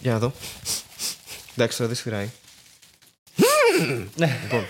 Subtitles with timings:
[0.00, 0.32] Για να δω.
[1.56, 2.30] Εντάξει, τώρα δεν σφυράει.
[4.16, 4.64] λοιπόν,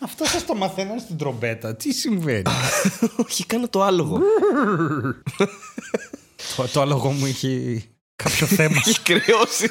[0.00, 1.76] Αυτό σας το μαθαίνω στην τρομπέτα.
[1.76, 2.42] Τι συμβαίνει;
[3.16, 4.18] όχι, κάνω το άλογο.
[6.56, 7.84] το, το άλογο μου έχει
[8.16, 8.76] κάποιο θέμα.
[8.86, 9.70] Έχει κρυώσει.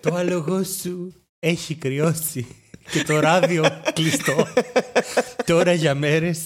[0.00, 2.46] το άλογο σου έχει κρυώσει.
[2.90, 4.46] Και το ράδιο κλειστό.
[5.44, 6.38] Τώρα για μέρες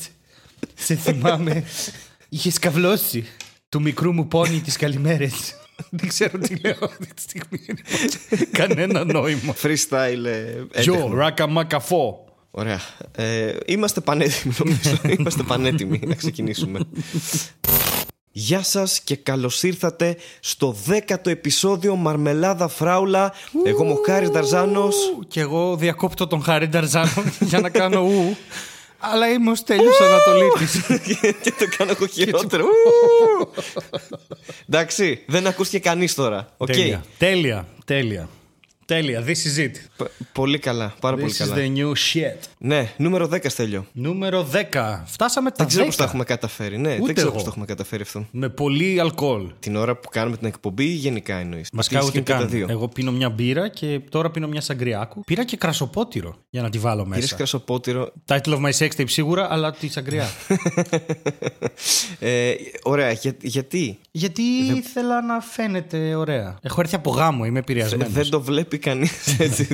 [0.74, 1.64] σε θυμάμαι.
[2.28, 3.26] Είχες καυλώσει
[3.68, 5.32] του μικρού μου πόνι τις καλημέρες.
[5.90, 7.60] Δεν ξέρω τι λέω αυτή τη στιγμή.
[8.52, 9.54] Κανένα νόημα.
[9.62, 10.24] Freestyle.
[10.24, 11.14] ε, Yo, έντεχνο.
[11.14, 12.24] ράκα μακαφό.
[12.50, 12.80] Ωραία.
[13.16, 14.98] Ε, είμαστε πανέτοιμοι, νομίζω.
[15.18, 16.80] είμαστε πανέτοιμοι να ξεκινήσουμε.
[18.32, 23.32] Γεια σας και καλώς ήρθατε στο δέκατο επεισόδιο Μαρμελάδα Φράουλα.
[23.64, 24.96] Εγώ είμαι ο Χάρης Δαρζάνος.
[25.28, 28.36] Και εγώ διακόπτω τον Χάρη Νταρζάνο για να κάνω ου.
[28.98, 30.80] Αλλά είμαι ο Στέλιος Ανατολίτης.
[31.42, 32.64] και το κάνω εγώ χειρότερο.
[34.68, 36.48] Εντάξει, δεν ακούστηκε κανείς τώρα.
[36.56, 36.66] Οκ.
[36.66, 37.04] Τέλεια.
[37.18, 37.66] Τέλεια.
[37.84, 38.28] Τέλεια.
[38.94, 39.24] Τέλεια.
[39.26, 39.70] This is it.
[39.96, 41.54] Π- Πολύ καλά, πάρα πολύ This is καλά.
[41.56, 42.38] the new shit.
[42.58, 43.86] Ναι, νούμερο 10 Στέλιο.
[43.92, 45.02] Νούμερο 10.
[45.06, 45.86] Φτάσαμε τα Δεν ξέρω 10.
[45.86, 46.78] πώς το έχουμε καταφέρει.
[46.78, 47.34] Ναι, Ούτε δεν ξέρω εγώ.
[47.34, 48.26] πώς το έχουμε καταφέρει αυτό.
[48.30, 49.50] Με πολύ αλκοόλ.
[49.60, 51.68] Την ώρα που κάνουμε την εκπομπή, γενικά εννοείς.
[51.72, 52.64] Μας κάω ούτε καν.
[52.68, 55.20] Εγώ πίνω μια μπύρα και τώρα πίνω μια σαγκριάκου.
[55.24, 57.36] Πήρα και κρασοπότηρο για να τη βάλω Πήρες μέσα.
[57.36, 58.12] κρασοπότηρο.
[58.26, 60.28] Title of my sex tape σίγουρα, αλλά τη σαγκριά.
[62.18, 62.52] Ε,
[62.82, 64.42] ωραία, για- γιατί; Γιατί
[64.76, 66.58] ήθελα να φαίνεται ωραία.
[66.62, 68.12] Έχω έρθει από γάμο, είμαι επηρεασμένος.
[68.12, 69.66] δεν το βλέπει κανείς έτσι.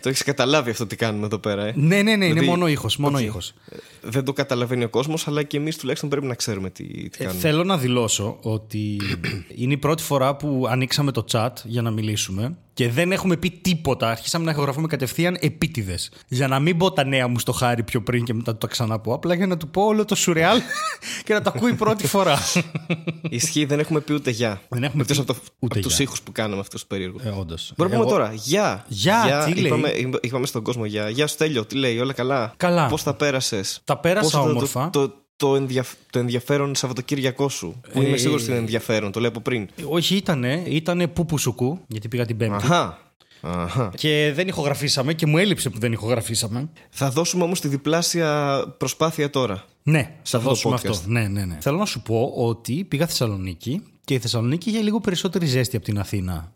[0.00, 1.64] το έχεις καταλάβει αυτό τι κάνουμε εδώ πέρα.
[1.66, 1.72] Ε.
[1.76, 2.96] Ναι, ναι, ναι, είναι Δηλαδή, μόνο ήχος.
[2.96, 3.22] Μόνο οκ.
[3.24, 3.54] ήχος.
[3.70, 7.08] Ε, Δεν το καταλαβαίνει ο κόσμος, αλλά και εμείς τουλάχιστον πρέπει να ξέρουμε τι, τι
[7.18, 7.40] Ε, κάνουμε.
[7.40, 9.00] θέλω να δηλώσω ότι
[9.60, 13.50] είναι η πρώτη φορά που ανοίξαμε το chat για να μιλήσουμε και δεν έχουμε πει
[13.50, 14.08] τίποτα.
[14.10, 16.10] Αρχίσαμε να ηχογραφούμε κατευθείαν επίτηδες.
[16.28, 18.66] Για να μην πω τα νέα μου στο Χάρη πιο πριν και μετά το τα
[18.66, 19.14] ξαναπώ.
[19.14, 20.60] Απλά για να του πω όλο το σουρεάλ
[21.24, 22.38] και να το ακούει πρώτη φορά.
[23.30, 24.60] Ισχύει, δεν έχουμε πει ούτε γεια.
[24.68, 26.04] Δεν έχουμε Εκτός πει από, το, ούτε από τους γεια.
[26.04, 27.22] ήχους που κάναμε αυτούς τους περίεργους.
[27.22, 27.72] ε, Όντως.
[27.76, 28.32] Μπορούμε να πούμε τώρα.
[28.34, 28.84] Γεια.
[28.88, 31.08] Γεια, τι λέει; είπαμε, είπα- είπαμε στον κόσμο γεια.
[31.08, 32.86] Γεια, Στέλιο, τι λέει, όλα καλά; Καλά.
[32.86, 34.90] Πώς τα πέρασες; Τα πέρασα όμορφα.
[34.90, 37.80] Το, το, το, ενδιαφ- το ενδιαφέρον Σαββατοκύριακό σου.
[37.92, 39.68] Που Ε, είμαι σίγουρος ότι είναι ενδιαφέρον, το λέω από πριν.
[39.88, 42.54] Όχι, ήτανε, ήτανε πουπουσουκού, γιατί πήγα την Πέμπτη.
[42.54, 42.98] Αχα.
[43.40, 43.90] Αχα.
[43.96, 46.68] Και δεν ηχογραφήσαμε και μου έλειψε που δεν ηχογραφήσαμε.
[46.90, 49.64] Θα δώσουμε όμως τη διπλάσια προσπάθεια τώρα.
[49.82, 50.88] Ναι, θα αυτό το δώσουμε podcast.
[50.88, 51.08] αυτό.
[51.10, 51.56] Ναι, ναι, ναι.
[51.60, 55.84] Θέλω να σου πω ότι πήγα Θεσσαλονίκη και η Θεσσαλονίκη είχε λίγο περισσότερη ζέστη από
[55.84, 56.52] την Αθήνα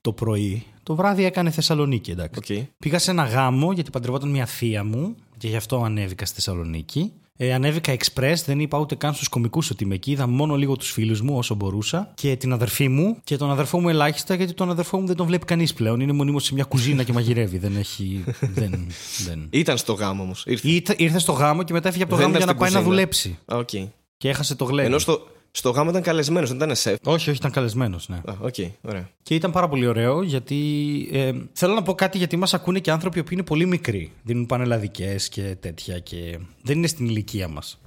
[0.00, 0.64] το πρωί.
[0.82, 2.54] Το βράδυ έκανε Θεσσαλονίκη, εντάξει.
[2.62, 2.68] Οκ.
[2.78, 7.12] Πήγα σε ένα γάμο γιατί παντρευόταν μια θεία μου και γι' αυτό ανέβηκα στη Θεσσαλονίκη.
[7.40, 10.10] Ε, ανέβηκα express, δεν είπα ούτε καν στους κωμικούς ότι είμαι εκεί.
[10.10, 13.80] Είδα μόνο λίγο τους φίλους μου όσο μπορούσα και την αδερφή μου και τον αδερφό
[13.80, 16.00] μου ελάχιστα γιατί τον αδερφό μου δεν τον βλέπει κανείς πλέον.
[16.00, 17.58] Είναι μονίμως σε μια κουζίνα και μαγειρεύει.
[17.58, 18.24] δεν έχει.
[18.40, 18.86] δεν,
[19.26, 19.46] δεν.
[19.50, 20.44] Ήταν στο γάμο όμως.
[20.46, 20.68] Ήρθε.
[20.68, 22.74] Ήρθε, ήρθε στο γάμο και μετά έφυγε από το Δεν γάμο για ήταν να στην
[22.74, 23.12] πάει να κουζίνα.
[23.12, 23.38] δουλέψει.
[23.44, 23.90] Α, οκ.
[24.16, 24.88] Και έχασε το γλέντι.
[24.88, 26.96] Ενώ στο, στο γάμο ήταν καλεσμένος, δεν ήταν σεφ.
[27.04, 28.16] Όχι, όχι, ήταν καλεσμένος, ναι.
[28.16, 29.08] Α, οκ, ωραία.
[29.22, 30.56] Και ήταν πάρα πολύ ωραίο γιατί.
[31.12, 34.12] Ε, θέλω να πω κάτι γιατί μας ακούνε και άνθρωποι που είναι πολύ μικροί.
[34.22, 37.80] Δίνουν πανελλαδικές και τέτοια και δεν είναι στην ηλικία μας.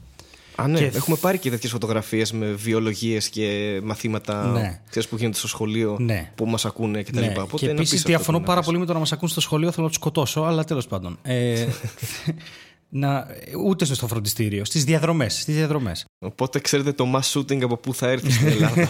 [0.55, 4.81] Α, ναι, Και- έχουμε πάρει και τέτοιες φωτογραφίες με βιολογίες και μαθήματα Ναι.
[4.89, 6.31] ξέρεις, που γίνονται στο σχολείο Ναι.
[6.35, 7.19] που μας ακούνε κτλ.
[7.19, 7.25] Ναι.
[7.37, 8.67] Οπότε Και είναι επίσης απίστευτο διαφωνώ που να πάρα πεις.
[8.67, 9.71] πολύ με το να μας ακούν στο σχολείο.
[9.71, 11.17] Θέλω να τους σκοτώσω, αλλά τέλος πάντων.
[11.21, 11.65] Ε,
[12.93, 13.27] να,
[13.65, 15.39] ούτε στο φροντιστήριο, στις διαδρομές.
[15.41, 16.05] Στις διαδρομές.
[16.19, 18.89] Οπότε ξέρετε το mass shooting από πού θα έρθει στην Ελλάδα.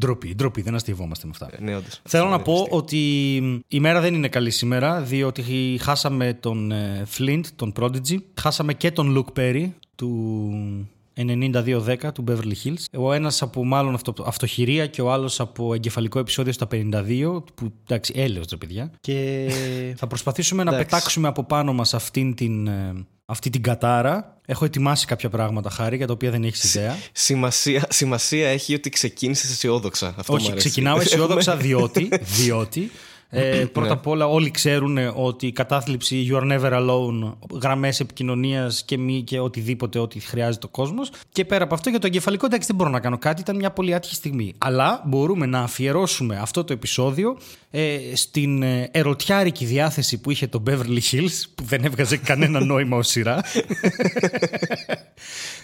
[0.00, 1.50] Ντροπή, ντροπή, δεν αστειευόμαστε με αυτά.
[1.60, 2.00] ναι, όντως.
[2.08, 3.36] Θέλω να πω ότι
[3.68, 5.42] η μέρα δεν είναι καλή σήμερα, διότι
[5.82, 12.52] χάσαμε τον ε, Flint, τον Prodigy, χάσαμε και τον Luke Perry του 92-10 του Beverly
[12.64, 12.84] Hills.
[12.98, 17.72] Ο ένας από μάλλον αυτο, αυτοχειρία και ο άλλος από εγκεφαλικό επεισόδιο στα 52, που
[17.84, 18.90] εντάξει, έλεος ρε παιδιά.
[19.00, 19.48] Και
[20.00, 20.88] θα προσπαθήσουμε να Εντάξει.
[20.88, 22.92] πετάξουμε από πάνω μας αυτήν την, ε,
[23.24, 24.38] αυτή την κατάρα.
[24.46, 26.96] Έχω ετοιμάσει κάποια πράγματα, Χάρη, για τα οποία δεν έχεις ιδέα.
[27.12, 30.14] Σημασία, σημασία έχει ότι ξεκίνησες αισιόδοξα.
[30.16, 30.68] Αυτό μου Όχι, αρέσει.
[30.68, 32.90] ξεκινάω αισιόδοξα διότι, διότι
[33.34, 33.92] ε, πρώτα Ναι.
[33.92, 39.22] απ' όλα όλοι ξέρουν ότι η κατάθλιψη You are never alone, γραμμές επικοινωνίας και, μη,
[39.22, 41.10] και οτιδήποτε ό,τι χρειάζεται ο κόσμος.
[41.32, 43.70] Και πέρα από αυτό για το εγκεφαλικό εντάξει δεν μπορώ να κάνω κάτι, ήταν μια
[43.70, 44.54] πολύ άτυχη στιγμή.
[44.58, 47.36] Αλλά μπορούμε να αφιερώσουμε αυτό το επεισόδιο
[47.70, 52.96] ε, στην ε, ερωτιάρικη διάθεση που είχε το Beverly Hills που δεν έβγαζε κανένα νόημα
[52.96, 53.40] ως σειρά.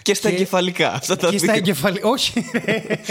[0.01, 0.93] Και στα εγκεφαλικά.
[0.93, 1.55] Αυτά τα και στα δύο.
[1.55, 2.07] εγκεφαλικά.
[2.07, 2.33] Όχι.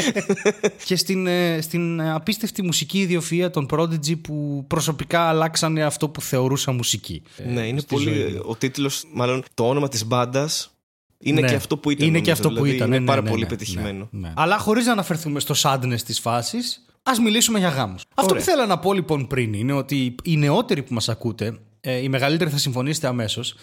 [0.86, 6.72] και στην, ε, στην απίστευτη μουσική ιδιοφυα των Prodigy που προσωπικά αλλάξανε αυτό που θεωρούσα
[6.72, 7.22] μουσική.
[7.46, 8.32] Ναι, είναι στη ζωή πολύ.
[8.34, 8.42] μου.
[8.46, 10.70] Ο τίτλος, μάλλον το όνομα της μπάντας
[11.18, 11.48] είναι Ναι.
[11.48, 12.08] και αυτό που ήταν.
[12.08, 12.88] Είναι και νομίζω, αυτό που δηλαδή ήταν.
[12.88, 14.08] Είναι ναι, πάρα ναι, πολύ ναι, πετυχημένο.
[14.10, 14.32] ναι, ναι.
[14.36, 18.02] Αλλά χωρίς να αναφερθούμε στο sadness της φάσης, ας μιλήσουμε για γάμους.
[18.14, 18.42] Αυτό που Ωραία.
[18.54, 22.50] θέλω να πω λοιπόν πριν είναι ότι οι νεότεροι που μας ακούτε ε, οι μεγαλύτεροι
[22.50, 23.54] θα συμφωνήσετε αμέσως.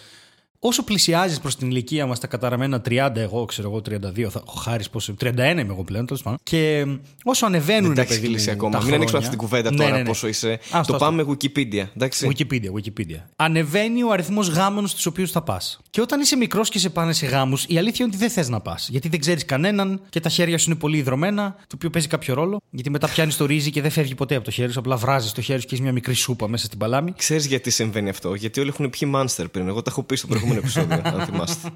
[0.60, 4.52] Όσο πλησιάζεις προς την ηλικία μας, τα καταραμένα 30, εγώ ξέρω εγώ 32, θα, ο
[4.52, 5.14] Χάρης πόσο.
[5.20, 6.38] 31 είμαι εγώ πλέον, τέλος πάντων.
[6.42, 6.86] Και
[7.24, 7.94] όσο ανεβαίνουν.
[7.94, 8.80] Δεν τα έχει κλείσει ακόμα.
[8.84, 10.08] Μην ανοίξουμε αυτή την κουβέντα τώρα ναι, ναι, ναι.
[10.08, 10.58] πόσο είσαι.
[10.70, 11.86] Ας το το πάμε Wikipedia.
[11.96, 12.30] Εντάξει.
[12.32, 13.20] Wikipedia, Wikipedia.
[13.36, 15.80] Ανεβαίνει ο αριθμός γάμων στους οποίους θα πας.
[15.90, 18.48] Και όταν είσαι μικρός και σε πάνε σε γάμους, η αλήθεια είναι ότι δεν θες
[18.48, 18.88] να πας.
[18.88, 22.34] Γιατί δεν ξέρεις κανέναν και τα χέρια σου είναι πολύ ιδρωμένα, το οποίο παίζει κάποιο
[22.34, 22.60] ρόλο.
[22.70, 24.78] Γιατί μετά πιάνεις το ρύζι και δεν φεύγει ποτέ από το χέρι σου.
[24.78, 27.12] Απλά βράζεις το χέρι σου και έχεις μια μικρή σούπα μέσα στην παλάμη.
[27.16, 28.34] Ξέρεις γιατί συμβαίνει αυτό.
[28.34, 29.68] Γιατί όλοι έχουν πιει Monster πριν.
[29.68, 31.68] Εγώ τα έχω πει στο προηγούμενο επεισόδιο, αν θυμάστε.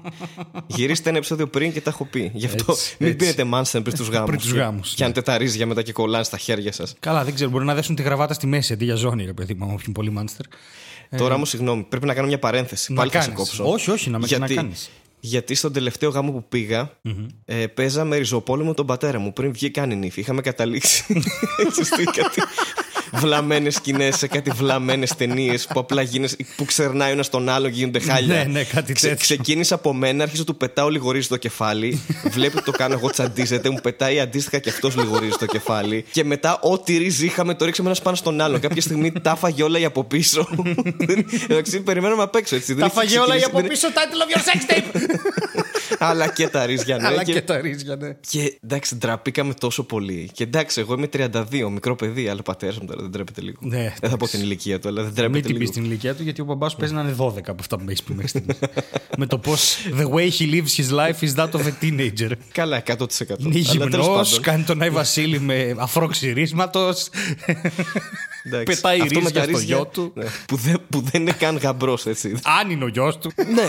[0.67, 2.31] Γυρίστε ένα επεισόδιο πριν και τα έχω πει.
[2.33, 3.33] Γι' αυτό Έτσι, μην έτσι.
[3.33, 4.27] πίνετε Monster πριν τους γάμους.
[4.29, 6.95] Πριν τους γάμους, Πιάνετε τα ρύζια μετά και κολλάνε στα χέρια σας.
[6.99, 9.53] Καλά, δεν ξέρω, μπορεί να δέσουν τη γραβάτα στη μέση αντί για ζώνη, ρε παιδί
[9.53, 10.45] μου, άμα πιούν πολύ μάνστερ.
[11.17, 12.91] Τώρα όμως, συγγνώμη, πρέπει να κάνω μια παρένθεση.
[12.93, 13.43] Να Πάλι θα σε κάνεις.
[13.43, 13.71] κόψω.
[13.71, 14.89] Όχι, όχι, να με γιατί, να κάνεις.
[15.19, 16.91] γιατί στον τελευταίο γάμο που πήγα,
[17.45, 20.19] ε, παίζαμε ριζοπόλεμο τον πατέρα μου πριν βγει καν η νύφη.
[20.19, 21.05] Είχαμε καταλήξει
[21.65, 22.41] έτσι, σε κάτι
[23.13, 27.69] βλαμμένες σκηνές, σε κάτι βλαμμένες ταινίες που απλά γίνεσαι, που ξερνάει ο ένας τον άλλο
[27.69, 28.35] και γίνονται χάλια.
[28.35, 29.15] Ναι, ναι, κάτι τέτοιο.
[29.15, 32.01] ξεκίνησα από μένα, άρχισε του πετάω λιγορίζει το κεφάλι.
[32.29, 36.05] Βλέπει ότι το κάνω εγώ, τσαντίζεται, μου πετάει αντίστοιχα και αυτός λιγορίζει το κεφάλι.
[36.11, 38.59] Και μετά, ό,τι ρύζι είχαμε, το ρίξαμε ένας πάνω στον άλλο.
[38.59, 40.47] Κάποια στιγμή τα φάγε όλα οι από πίσω.
[41.49, 42.75] Εντάξει, περιμέναμε απ' έξω έτσι.
[42.75, 44.99] Τα φαγε όλα για από πίσω, title of your sex tape!
[45.99, 47.07] Αλλά και τα ρύζια, ναι.
[47.07, 48.15] Αλλά και- και τα ρίζια, ναι.
[48.29, 50.29] Και εντάξει, ντραπήκαμε τόσο πολύ.
[50.33, 53.57] Και εντάξει, εγώ είμαι 32, μικρό παιδί, αλλά ο πατέρας μου τώρα δεν τρέπεται λίγο.
[53.61, 54.31] Ναι, δεν θα πω εντάξει.
[54.37, 55.71] την ηλικία του, αλλά δεν Μην τρέπεται την πεις λίγο.
[55.71, 57.91] στην ηλικία του, γιατί ο μπαμπάς σου παίζει να είναι 12 από αυτά που με
[57.91, 58.57] έχεις πει μέχρι στιγμής.
[59.17, 62.31] Με το πώς the way he lives his life is that of a teenager.
[62.51, 62.93] Καλά, 100%.
[63.39, 66.93] Είναι Αλλά τέλος γυμνός, πάντων, κάνει τον Άι Βασίλη με αφρό ξυρίσματο.
[68.43, 70.11] εντάξει, πετάει αυτό με ρύζια τα στο ρύζια, γιο του.
[70.15, 72.35] ναι, που, δεν, που δεν είναι καν γαμπρός, έτσι.
[72.61, 73.31] Αν είναι ο γιος του.
[73.35, 73.63] ναι,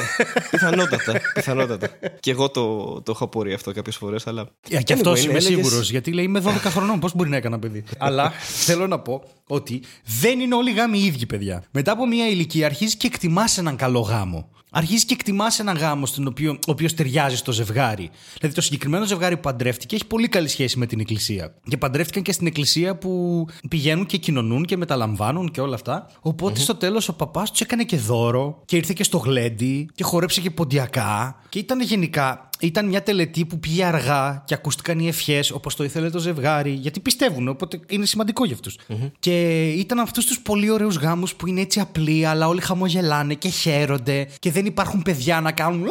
[1.35, 1.89] πιθανότατα.
[2.21, 2.21] Πιθανότατα.
[2.21, 4.49] και εγώ το, το έχω απορεί αυτό κάποιες φορές, αλλά.
[4.69, 5.91] Ε, Και αυτός Anyway, είμαι ναι, έλεγες- σίγουρος.
[5.91, 7.01] Γιατί λέει είμαι 12 χρονών.
[7.01, 7.85] Πώς μπορεί να έκανα παιδί.
[7.99, 8.31] Αλλά
[8.67, 9.83] θέλω να πω ότι
[10.21, 11.65] δεν είναι όλοι γάμοι οι ίδιοι, παιδιά.
[11.71, 14.49] Μετά από μια ηλικία αρχίζεις και εκτιμάς έναν καλό γάμο.
[14.77, 18.11] Αρχίζεις και εκτιμάς έναν γάμο στον οποίο, ο οποίος ταιριάζει στο ζευγάρι.
[18.39, 21.55] Δηλαδή, το συγκεκριμένο ζευγάρι που παντρεύτηκε έχει πολύ καλή σχέση με την εκκλησία.
[21.69, 26.11] Και παντρεύτηκαν και στην εκκλησία που πηγαίνουν και κοινωνούν και μεταλαμβάνουν και όλα αυτά.
[26.21, 30.05] Οπότε στο τέλος ο παπάς τους έκανε και δώρο και ήρθε και στο γλέντι και
[30.05, 31.41] χορέψε και ποντιακά.
[31.49, 35.85] Και ήταν γενικά ήταν μια τελετή που πήγε αργά και ακούστηκαν οι ευχές όπως το
[35.85, 36.71] ήθελε το ζευγάρι.
[36.71, 38.71] Γιατί πιστεύουν, οπότε είναι σημαντικό για αυτου
[39.19, 43.49] Και ήταν αυτούς τους πολύ ωραίους γάμους που είναι έτσι απλοί, αλλά όλοι χαμογελάνε και
[43.49, 45.89] χαίρονται και δεν υπάρχουν παιδιά να κάνουν.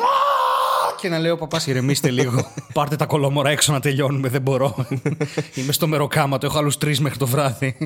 [1.04, 2.52] «Α!» Και να λέω, Παπάς, ηρεμήστε λίγο.
[2.74, 4.30] Πάρτε τα κολόμορα έξω να τελειώνουμε.
[4.30, 4.88] Δεν μπορώ.
[5.56, 7.78] Είμαι στο μεροκάματο, έχω άλλους τρεις μέχρι το βράδυ.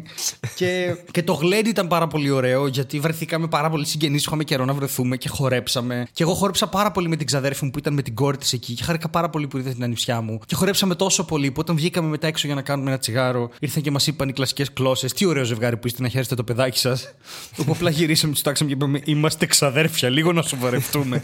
[0.55, 4.25] και, και το γλέντι ήταν πάρα πολύ ωραίο, γιατί βρεθήκαμε πάρα πολύ συγγενείς.
[4.25, 6.07] Είχαμε καιρό να βρεθούμε και χορέψαμε.
[6.13, 8.53] Και εγώ χόρεψα πάρα πολύ με την ξαδέρφη μου που ήταν με την κόρη της
[8.53, 8.73] εκεί.
[8.73, 10.39] Και χάρηκα πάρα πολύ που ήρθε την ανιψιά μου.
[10.45, 13.83] Και χορέψαμε τόσο πολύ που όταν βγήκαμε μετά έξω για να κάνουμε ένα τσιγάρο, ήρθαν
[13.83, 15.07] και μας είπαν οι κλασικές κλώσσε.
[15.07, 17.13] Τι ωραίο ζευγάρι που είστε να χαίρεστε το παιδάκι σας.
[17.59, 21.21] Όπου απλά γυρίσαμε, τους τάξαμε και είπαμε Είμαστε ξαδέρφια, λίγο να σοβαρευτούμε.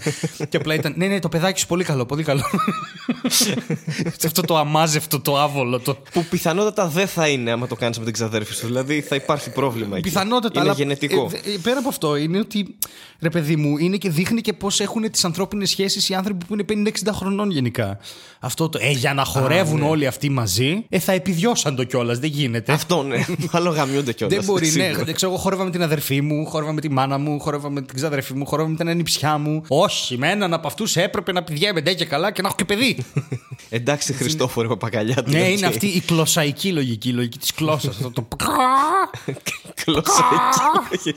[0.49, 2.43] και απλά ήταν Ναι, ναι, το παιδάκι σου πολύ καλό, πολύ καλό.
[4.17, 5.79] Σε αυτό το αμάζευτο, το άβολο.
[5.79, 5.97] Το...
[6.11, 8.65] Που πιθανότατα δεν θα είναι άμα το κάνεις με την ξαδέρφη σου.
[8.65, 10.09] Δηλαδή θα υπάρχει πρόβλημα εκεί.
[10.09, 11.31] Πιθανότατα, Είναι αλλά γενετικό.
[11.33, 12.75] ε, ε, πέρα από αυτό, είναι ότι
[13.19, 16.53] ρε παιδί μου, είναι και δείχνει και πώς έχουν τις ανθρώπινες σχέσεις οι άνθρωποι που
[16.53, 17.97] είναι 50-60 χρονών γενικά.
[18.39, 18.79] Αυτό το.
[18.81, 19.87] Ε, για να χορεύουν ναι.
[19.87, 22.19] όλοι αυτοί μαζί, ε, θα επιδιώσαν το κιόλας.
[22.19, 22.71] Δεν γίνεται.
[22.71, 23.25] Αυτό ναι.
[23.51, 24.37] Μάλλον γαμιούνται κιόλας.
[24.37, 24.91] Δεν μπορεί, ναι.
[25.03, 27.81] Δεν ξέρω, εγώ χόρευα με την αδερφή μου, χόρευα με τη μάνα μου, χόρευα με
[27.81, 29.63] την ξαδερφή μου, χόρευα με την ανιψιά μου.
[29.67, 31.43] Όχι, με έναν από αυτούς έπρεπε να
[31.73, 33.05] πηγαίνουμε ντε και καλά και να έχω και παιδί.
[33.69, 35.23] Εντάξει, Χριστόφορε Παπακαλιά.
[35.25, 37.95] ναι, είναι αυτή η κλωσαϊκή λογική, η λογική της γλώσσας.
[37.95, 38.27] Αυτό το.
[39.83, 41.15] Κλωσσάκι.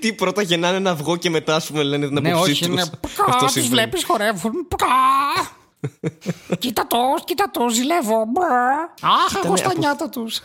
[0.00, 2.68] Τι πρώτα γεννάνε ένα αυγό και μετά, ας πούμε, λένε την Ναι, απόψη όχι, τους.
[2.72, 2.80] είναι.
[3.28, 3.68] Αυτό Του συμβαίνει.
[3.74, 4.52] βλέπεις, χορεύουν.
[6.58, 8.22] Κοίτα το, κοίτα το, ζηλεύω.
[9.00, 10.40] Αχ, έχω στα από- νιάτα τους.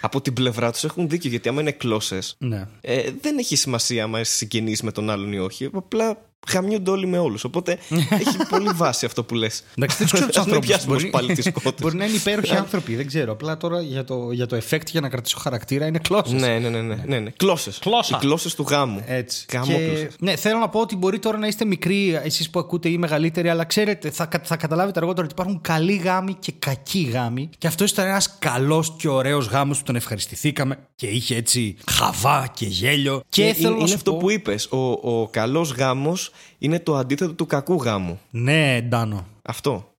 [0.00, 2.18] Από την πλευρά τους έχουν δίκιο γιατί άμα είναι κλώσσε.
[2.38, 2.68] Ναι.
[2.80, 5.68] Ε, δεν έχει σημασία άμα είσαι συγγενής με τον άλλον ή όχι.
[5.72, 6.18] Απλά
[6.50, 7.44] χαμιούνται όλοι με όλους.
[7.44, 7.78] Οπότε
[8.20, 9.62] έχει πολύ βάση αυτό που λες.
[9.78, 10.66] Εντάξει, δεν ξέρω τους Ας μην ανθρώπους.
[10.66, 11.80] πιάσουμε ως πάλι τις κότες.
[11.80, 13.32] Μπορεί να είναι υπέροχοι άνθρωποι, δεν ξέρω.
[13.32, 16.34] Απλά τώρα για το, για το effect για να κρατήσω χαρακτήρα είναι κλώσσε.
[16.34, 16.80] Ναι, ναι, ναι.
[16.80, 17.30] ναι, ναι, ναι.
[17.30, 17.70] Κλώσσε.
[17.80, 18.16] Κλώσσα.
[18.16, 19.02] Οι κλώσσε του γάμου.
[19.06, 19.46] Έτσι.
[19.52, 20.14] Γάμο Και, κλώσσες.
[20.18, 23.48] ναι, θέλω να πω ότι μπορεί τώρα να είστε μικροί, εσείς που ακούτε ή μεγαλύτεροι,
[23.48, 27.48] αλλά ξέρετε, θα, κα- θα καταλάβετε αργότερα ότι υπάρχουν καλοί γάμοι και κακοί γάμοι.
[27.58, 32.50] Και αυτός ήταν ένας καλός και ωραίος γάμος που τον ευχαριστηθήκαμε και είχε έτσι χαβά
[32.54, 33.22] και γέλιο.
[33.28, 34.66] Και, Και θέλω είναι, να είναι σου αυτό πω- που είπες.
[34.70, 34.76] Ο,
[35.20, 38.20] ο καλός γάμος είναι το αντίθετο του κακού γάμου.
[38.30, 39.26] Ναι, Ντάνο.
[39.42, 39.90] Αυτό.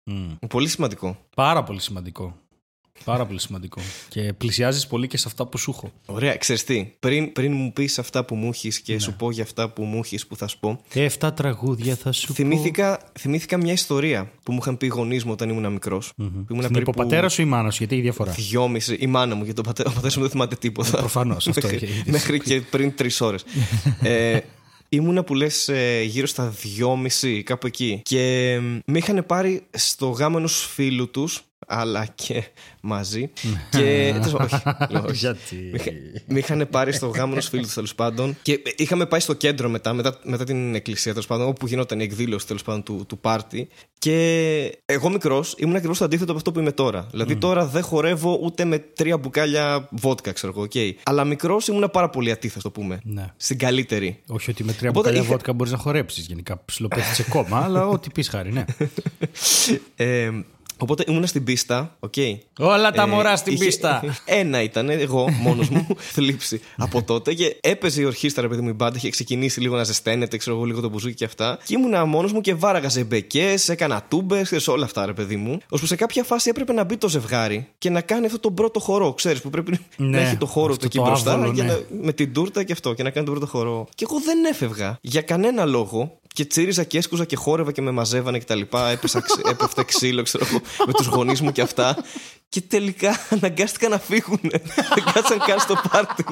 [0.48, 1.18] Πολύ σημαντικό.
[1.36, 2.36] Πάρα πολύ σημαντικό.
[3.04, 3.82] Πάρα πολύ σημαντικό.
[4.10, 5.92] Και πλησιάζεις πολύ και σε αυτά που σου έχω.
[6.06, 6.92] Ωραία, ξέρεις τι.
[7.00, 9.98] Πριν, πριν μου πεις αυτά που μου έχεις και σου πω για αυτά που μου
[10.04, 10.82] έχεις που θα σου πω.
[10.94, 15.32] Εφτά τραγούδια θα σου Θυμήθηκα, θυμήθηκα μια ιστορία που μου είχαν πει οι γονείς μου
[15.32, 16.14] όταν ήμουν μικρός.
[16.48, 16.62] πω.
[16.62, 19.64] Στην υποπατέρας σου ή μάνα σου, γιατί η διαφορά; Δυόμιση, η μάνα μου, γιατί ο
[19.64, 20.98] πατέρα, ο πατέρας μου δεν θυμάται τίποτα.
[20.98, 22.12] Προφανώς, αυτό μέχρι, είχε ήδη.
[22.12, 23.44] μέχρι και πριν τρεις ώρες.
[24.02, 24.40] ε,
[24.90, 25.70] ήμουνα που λες
[26.04, 28.02] γύρω στα δυόμιση, κάπου εκεί.
[28.04, 32.44] Και ε, με είχαν πάρει στο γάμο ενός φίλου τους, αλλά και
[32.82, 33.30] μαζί.
[33.72, 34.10] και.
[34.22, 35.16] τέλος πάντων, όχι, λέω, όχι.
[35.16, 35.92] Γιατί; Με είχα-
[36.28, 38.38] Με είχαν πάρει στο γάμο ενός φίλου τους τέλος πάντων.
[38.42, 42.04] Και είχαμε πάει στο κέντρο μετά, μετά, μετά την εκκλησία τέλος πάντων, όπου γινόταν η
[42.04, 43.68] εκδήλωση τέλος πάντων του, του πάρτι.
[44.00, 47.08] Και εγώ μικρός ήμουν ακριβώς το αντίθετο από αυτό που είμαι τώρα.
[47.12, 50.62] Δηλαδή τώρα δεν χορεύω ούτε με τρία μπουκάλια βότκα, ξέρω εγώ.
[50.62, 50.72] οκ.
[51.04, 53.00] Αλλά μικρός ήμουν πάρα πολύ ατίθασο, το πούμε.
[53.04, 53.26] Ναι.
[53.38, 54.20] Στην καλύτερη.
[54.28, 56.26] Όχι ότι με τρία Οπότε μπουκάλια είχα- βότκα μπορείς να χορέψεις.
[56.26, 58.66] Γενικά ψιλοπέφτει σε κώμα, αλλά ό,τι πεις χάρη, ναι.
[59.96, 60.30] Ε,
[60.78, 62.14] οπότε ήμουν στην πίστα, οκ.
[62.60, 64.04] Όλα τα Ε, μωρά στην είχε- πίστα.
[64.26, 67.34] Ένα ήταν, εγώ μόνος μου, θλίψη από τότε.
[67.34, 68.98] Και έπαιζε η ορχήστρα, ρε παιδί μου, η μπάντα.
[68.98, 71.58] Είχε ξεκινήσει λίγο να ζεσταίνεται, ξέρω εγώ, λίγο το μπουζούκι και αυτά.
[71.66, 75.58] Και ήμουνα μόνος μου και βάραγα ζεϊμπεκιές, έκανα τούμπες, όλα αυτά, ρε παιδί μου.
[75.70, 78.80] Ώσπου σε κάποια φάση έπρεπε να μπει το ζευγάρι και να κάνει αυτό τον πρώτο
[78.80, 81.34] χορό, ξέρεις, που πρέπει Ναι, να έχει το χώρο αυτό του εκεί το μπροστά.
[81.34, 81.72] άβολο, για ναι.
[81.72, 83.88] να- με την τούρτα και αυτό, και να κάνει τον πρώτο χορό.
[83.96, 86.20] Και εγώ δεν έφευγα για κανένα λόγο.
[86.38, 88.90] Και τσίριζα και έσκουζα και χόρευα και με μαζεύανε και τα λοιπά.
[88.90, 91.98] Έπεσα, ξε- έπεφτε ξύλο, ξέρω εγώ, με τους γονείς μου και αυτά.
[92.50, 94.40] Και τελικά αναγκάστηκαν να φύγουν.
[94.96, 96.26] Δεν κάτσαν καν στο πάρτι.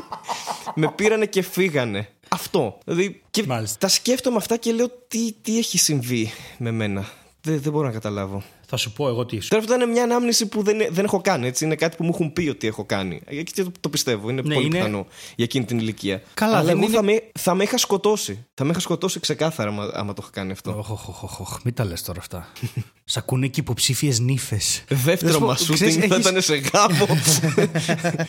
[0.75, 2.09] Με πήρανε και φύγανε.
[2.27, 2.77] Αυτό.
[2.85, 3.77] Δηλαδή, και Μάλιστα.
[3.79, 7.05] τα σκέφτομαι αυτά και λέω τι, τι έχει συμβεί με μένα;
[7.41, 8.43] Δεν, δεν μπορώ να καταλάβω.
[8.67, 9.49] Θα σου πω εγώ τι σου.
[9.49, 11.47] Τώρα αυτό είναι μια ανάμνηση που δεν, δεν έχω κάνει.
[11.47, 11.65] Έτσι.
[11.65, 13.21] Είναι κάτι που μου έχουν πει ότι έχω κάνει.
[13.25, 14.29] Ε, Και το, το πιστεύω.
[14.29, 15.05] Είναι Ναι, πολύ είναι- πιθανό
[15.35, 16.21] για εκείνη την ηλικία.
[16.33, 18.45] Καλά, Αλλά δεν εγώ είναι- θα, με, θα με είχα σκοτώσει.
[18.53, 20.77] Θα με είχα σκοτώσει ξεκάθαρα άμα, άμα το είχα κάνει αυτό.
[20.77, 22.47] Οχ, οχ, οχ, οχ, μην τα λες τώρα αυτά.
[23.07, 24.83] Σ' ακούνε και υποψήφιες νύφες.
[24.87, 27.05] Δεύτερο μα shooting θα ήταν σε γάμο.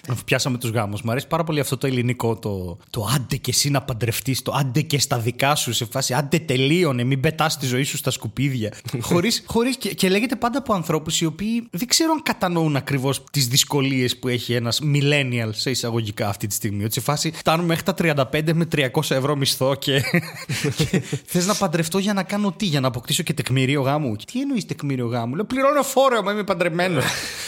[0.08, 1.02] Αφού πιάσαμε τους γάμους.
[1.02, 2.36] Μου αρέσει πάρα πολύ αυτό το ελληνικό.
[2.38, 4.42] Το, το άντε και εσύ να παντρευτείς.
[4.42, 5.72] Το άντε και στα δικά σου.
[5.72, 7.04] Σε φάση άντε τελείωνε.
[7.04, 8.72] Μην πετάς τη ζωή σου στα σκουπίδια.
[9.00, 13.24] χωρίς, χωρίς, και, και λέγεται πάντα από ανθρώπους οι οποίοι δεν ξέρω αν κατανοούν ακριβώς
[13.30, 16.84] τις δυσκολίες που έχει ένας millennial σε εισαγωγικά αυτή τη στιγμή.
[16.84, 17.94] Ότι σε φάση φτάνουμε μέχρι τα
[18.32, 20.02] 35 με 300 ευρώ μισθό και,
[20.76, 24.16] και θες να παντρευτώ για να κάνω τι, για να αποκτήσω και τεκμήριο γάμου.
[24.16, 25.34] Τι εννοείς τεκμήριο γάμου.
[25.34, 27.04] Λέω πληρώνω φόρο, μα είμαι παντρεμένος.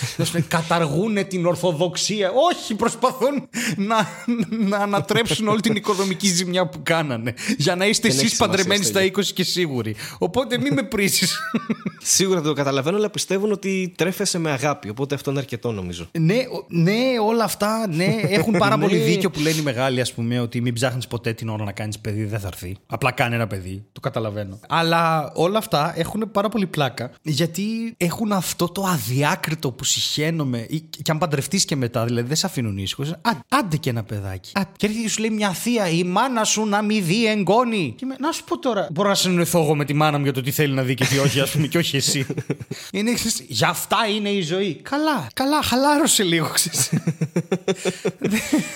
[0.49, 2.31] Καταργούν την Ορθοδοξία.
[2.51, 3.97] Όχι, προσπαθούν να,
[4.69, 7.35] να ανατρέψουν όλη την οικονομική ζημιά που κάνανε.
[7.59, 9.13] Για να είστε Δεν έχει εσείς σημασία, παντρεμένοι στα Στέλιο.
[9.17, 9.95] 20 και σίγουροι.
[10.19, 11.27] Οπότε μην με πρίσει.
[12.03, 14.89] Σίγουρα δεν το καταλαβαίνω, αλλά πιστεύουν ότι τρέφεσαι με αγάπη.
[14.89, 16.09] Οπότε αυτό είναι αρκετό νομίζω.
[16.19, 18.83] ναι, ο- ναι, όλα αυτά ναι, έχουν πάρα Ναι.
[18.85, 21.73] πολύ δίκιο που λένε οι μεγάλοι, ας πούμε, ότι μην ψάχνεις ποτέ την ώρα να
[21.73, 22.77] κάνεις παιδί, δεν θα έρθει.
[22.87, 23.85] Απλά κάνει ένα παιδί.
[23.93, 24.59] Το καταλαβαίνω.
[24.69, 30.67] Αλλά όλα αυτά έχουν πάρα πολύ πλάκα γιατί έχουν αυτό το αδιάκριτο που συχαίνομαι.
[30.69, 33.15] ή- Και αν παντρευτείς και μετά, δηλαδή δεν σε αφήνουν ήσυχος.
[33.49, 34.51] Άντε και ένα παιδάκι.
[34.59, 37.95] Α, και έρχεται και σου λέει μια θεία, η μάνα σου να μην δει εγγόνη.
[37.97, 40.33] Και με, να σου πω τώρα, μπορώ να συνοηθώ εγώ με τη μάνα μου για
[40.33, 42.27] το τι θέλει να δει και τι όχι, ας πούμε, και όχι εσύ.
[42.93, 44.75] είναι, ξέρεις, για αυτά είναι η ζωή.
[44.75, 46.91] Καλά, καλά, χαλάρωσε λίγο, ξέρεις.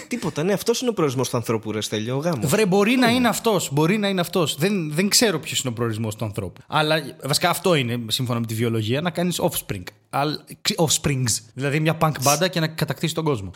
[0.09, 2.47] Τίποτα, ναι, αυτός είναι ο προορισμός του ανθρώπου, ρε Στέλιο, ο γάμος.
[2.51, 3.69] Βρε, μπορεί να είναι αυτός.
[3.73, 4.57] Μπορεί να είναι αυτός.
[4.59, 6.61] Δεν, δεν ξέρω ποιος είναι ο προορισμός του ανθρώπου.
[6.67, 9.83] Αλλά βασικά αυτό είναι, σύμφωνα με τη βιολογία, να κάνεις offspring.
[10.15, 10.45] Αλλά-
[10.77, 11.39] Offsprings.
[11.55, 13.51] Δηλαδή μια punk μπάντα και να κατακτήσει τον κόσμο.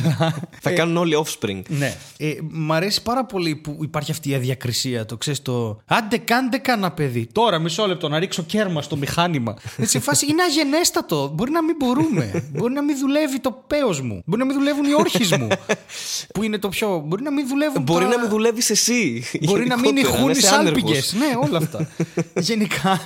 [0.62, 1.60] Θα κάνουν όλοι offspring.
[1.68, 1.96] ναι.
[2.16, 5.04] Ε, μ' αρέσει πάρα πολύ που υπάρχει αυτή η αδιακρισία.
[5.04, 5.80] Το ξέρεις το.
[5.86, 7.28] Άντε, κάντε κανένα παιδί.
[7.32, 9.54] Τώρα, μισό λεπτό, να ρίξω κέρμα στο μηχάνημα.
[9.76, 11.30] Έτσι, σε φάση είναι αγενέστατο.
[11.34, 12.44] Μπορεί να μην μπορούμε.
[12.52, 14.22] Μπορεί να μην δουλεύει το πέος μου.
[14.26, 15.48] Μπορεί να μην δουλεύουν οι όρχες μου.
[16.34, 17.02] που είναι το πιο.
[17.06, 17.82] Μπορεί να μην δουλεύουν.
[17.82, 19.24] Μπορεί τα- να μην δουλεύεις εσύ.
[19.42, 21.06] Μπορεί να μην γενικότερα, ηχούν οι είσαι άνεργος.
[21.06, 21.12] σάλπιγγες.
[21.18, 21.88] Ναι, όλα αυτά.
[22.48, 23.00] Γενικά,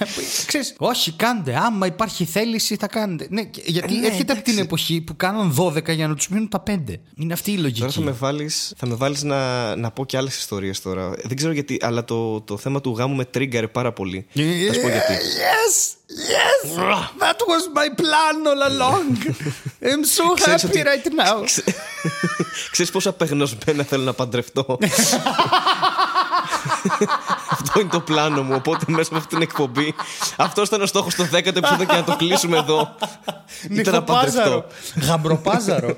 [0.46, 1.56] ξέρεις, όχι, κάντε.
[1.56, 3.26] Άμα υπάρχει θέληση, θα κάνετε.
[3.30, 4.60] Ναι, και- γιατί Ναι, έρχεται από την εντάξει.
[4.60, 7.00] εποχή που κάναν 12 για να τους μείνουν τα 5.
[7.16, 8.00] Είναι αυτή η Τώρα θα λογική.
[8.00, 11.10] με βάλεις, θα με βάλεις να, να πω και άλλες ιστορίες τώρα.
[11.22, 14.26] Δεν ξέρω γιατί, αλλά το, το θέμα του γάμου με τρίγκαρε πάρα πολύ.
[14.66, 15.14] Θα σου πω γιατί.
[15.14, 15.74] Yes,
[16.30, 16.78] yes,
[17.22, 19.16] that was my plan all along.
[19.90, 21.44] I'm so Ξέρεις happy ότι- right now.
[22.72, 24.78] Ξέρεις πόσα απεγνωσμένα θέλω να παντρευτώ.
[27.52, 28.54] Αυτό είναι το πλάνο μου.
[28.54, 29.94] Οπότε μέσα από αυτή την εκπομπή.
[30.36, 32.94] Αυτός ήταν ο στόχος στο 10ο επεισόδιο και να το κλείσουμε εδώ.
[33.70, 34.04] Ήταν να Νυχοπάζαρο.
[34.04, 34.64] παντρευτώ.
[35.06, 35.96] Γαμπροπάζαρο.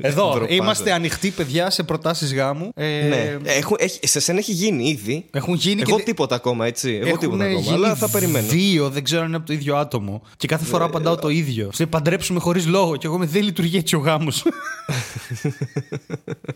[0.00, 0.54] Εδώ Ντροπάζω.
[0.54, 2.70] είμαστε ανοιχτοί, παιδιά, σε προτάσεις γάμου.
[2.74, 3.36] Ε, Ναι.
[3.44, 5.24] Έχουν, έχει, σε σένα έχει γίνει ήδη.
[5.30, 6.02] Έχουν γίνει Εγώ και.
[6.02, 6.90] τίποτα ακόμα, έτσι.
[6.94, 7.60] Εγώ Έχουν τίποτα ακόμα.
[7.60, 8.46] γίνει Αλλά θα περιμένω.
[8.48, 10.22] Δύο, δεν ξέρω αν είναι από το ίδιο άτομο.
[10.36, 11.70] Και κάθε φορά απαντάω το ίδιο.
[11.72, 12.96] Σε παντρέψουμε χωρίς λόγο.
[12.96, 14.44] Και εγώ με δεν λειτουργεί έτσι ο γάμος.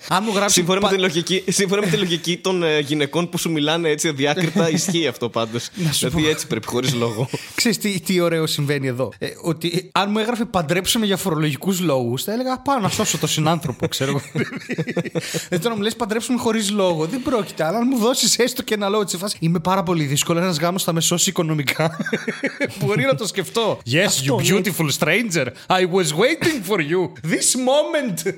[0.08, 0.54] αν μου γράψει.
[0.54, 3.88] Σύμφωνα, πα- με τη λογική, σύμφωνα με τη λογική των ε, γυναικών που σου μιλάνε
[3.88, 5.68] έτσι αδιάκριτα, ισχύει αυτό πάντως.
[5.98, 7.28] Δηλαδή έτσι πρέπει, χωρίς λόγο.
[7.54, 9.12] Ξέρεις τι, τι ωραίο συμβαίνει εδώ.
[9.18, 13.18] Ε, ότι ε, αν μου έγραφε παντρέψουμε για φορολογικούς λόγους, θα έλεγα πάω να σώσω
[13.26, 14.20] τον συνάνθρωπο, ξέρω εγώ.
[15.48, 17.06] ε, τώρα μου λες παντρέψουμε χωρίς λόγο.
[17.06, 17.64] Δεν πρόκειται.
[17.64, 19.36] Αλλά αν μου δώσεις έστω και ένα λόγο της φάση.
[19.40, 20.38] Είμαι πάρα πολύ δύσκολο.
[20.38, 21.96] Ένας γάμος θα με σώσει οικονομικά.
[22.84, 23.78] Μπορεί να το σκεφτώ.
[23.90, 24.44] Yes, you Αυτό, ναι.
[24.48, 25.46] beautiful stranger.
[25.66, 27.12] I was waiting for you.
[27.30, 28.32] This moment.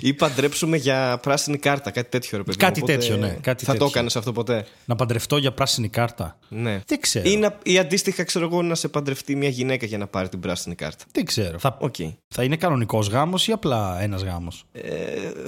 [0.00, 2.56] Ή παντρέψουμε για πράσινη κάρτα, κάτι τέτοιο ρε παιδί.
[2.60, 2.66] μου.
[2.68, 3.86] Κάτι Οπότε τέτοιο, ναι, κάτι θα τέτοιο.
[3.86, 4.66] το έκανες αυτό ποτέ.
[4.84, 6.80] να παντρευτώ για πράσινη κάρτα; Ναι.
[6.86, 7.30] Δεν ξέρω.
[7.30, 10.40] Ή, να, ή αντίστοιχα, ξέρω εγώ, να σε παντρευτεί μια γυναίκα για να πάρει την
[10.40, 11.04] πράσινη κάρτα.
[11.12, 11.58] Δεν ξέρω.
[11.58, 11.94] Θα, Οκ.
[12.28, 14.64] θα είναι κανονικός γάμος ή απλά ένας γάμος.
[14.72, 14.82] Ε,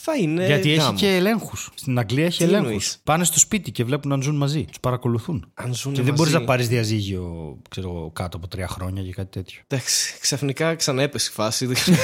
[0.01, 0.47] θα είναι.
[0.47, 1.01] Γιατί έχει γάμος.
[1.01, 1.71] και ελέγχους.
[1.75, 2.67] Στην Αγγλία έχει Τι ελέγχους.
[2.67, 4.65] εννοείς; Πάνε στο σπίτι και βλέπουν αν ζουν μαζί.
[4.65, 5.51] Τους παρακολουθούν.
[5.55, 6.23] Αν ζουν Και δεν μαζί.
[6.23, 9.61] μπορεί να πάρεις διαζύγιο ξέρω, εγώ, κάτω από τρία χρόνια και κάτι τέτοιο.
[9.67, 11.67] Εντάξει, ξαφνικά ξαναέπεσε η φάση.
[11.67, 11.97] Δεν, ξέρω,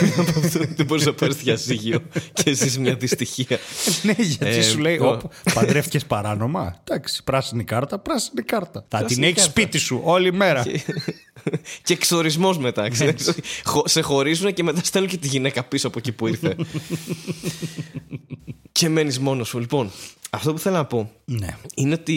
[0.77, 2.01] δεν μπορείς να πάρεις διαζύγιο
[2.33, 3.59] και ζεις μια δυστυχία.
[4.03, 5.21] ναι, γιατί Ε, σου λέει, το- Όπ,
[5.55, 6.81] παντρεύτηκε παράνομα.
[6.85, 8.85] Εντάξει, πράσινη κάρτα, πράσινη κάρτα.
[8.89, 9.61] Θα την Πράσινη έχεις κάρτα.
[9.61, 10.65] σπίτι σου όλη μέρα.
[11.83, 12.89] Και εξορισμός μετά.
[12.89, 13.35] ξέρεις.
[13.65, 16.57] Χω- σε χωρίζουν και μετά στέλνουν και τη γυναίκα πίσω από εκεί που ήρθε.
[18.73, 19.59] και μένεις μόνος σου.
[19.59, 19.91] Λοιπόν,
[20.31, 21.57] αυτό που θέλω να πω ναι.
[21.75, 22.15] είναι ότι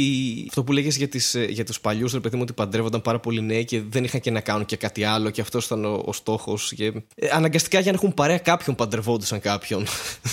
[0.47, 3.19] αυτό που λέγες για, τις, ε, για τους παλιούς ρε παιδί μου ότι παντρεύονταν πάρα
[3.19, 6.03] πολύ νέοι και δεν είχαν και να κάνουν και κάτι άλλο και αυτός ήταν ο,
[6.05, 9.85] ο στόχος και, ε, αναγκαστικά για να έχουν παρέα κάποιον παντρευόντουσαν κάποιον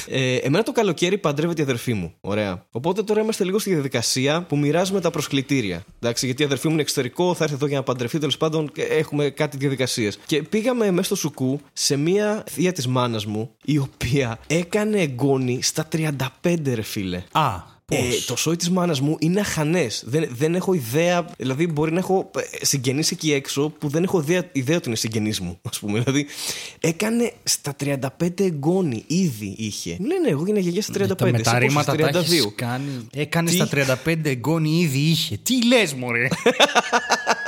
[0.09, 4.43] ε, εμένα το καλοκαίρι παντρεύεται η αδερφή μου ωραία οπότε τώρα είμαστε λίγο στη διαδικασία
[4.43, 7.77] που μοιράζουμε τα προσκλητήρια εντάξει, γιατί η αδερφή μου είναι εξωτερικό θα έρθει εδώ για
[7.77, 12.45] να παντρευτεί τέλος πάντων και έχουμε κάτι διαδικασίες και πήγαμε μέσα στο σουκού σε μία
[12.51, 18.25] θεία της μάνας μου η οποία έκανε εγγόνη στα 35 ρε φίλε Α, πώς; ε,
[18.27, 20.03] το σόι της μάνας μου είναι αχανές.
[20.07, 21.27] Δεν, δεν έχω ιδέα.
[21.37, 24.97] Δηλαδή, μπορεί να έχω ε, συγγενείς εκεί έξω που δεν έχω ιδέα, ιδέα ότι είναι
[24.97, 26.01] συγγενείς μου, ας πούμε.
[26.01, 26.27] Δηλαδή,
[26.81, 29.97] έκανε στα 35 εγγόνι, ήδη είχε.
[30.01, 31.01] Μου λένε, εγώ γίνα γιαγιά στα 35.
[31.01, 32.33] Ε, τα εσύ μεταρρήματα πόσο, τα στα 32.
[32.33, 33.07] έχεις κάνει.
[33.13, 33.69] Έκανε Τι; στα
[34.05, 35.37] 35 εγγόνι ήδη είχε.
[35.43, 36.29] Τι λες, Μωρέ;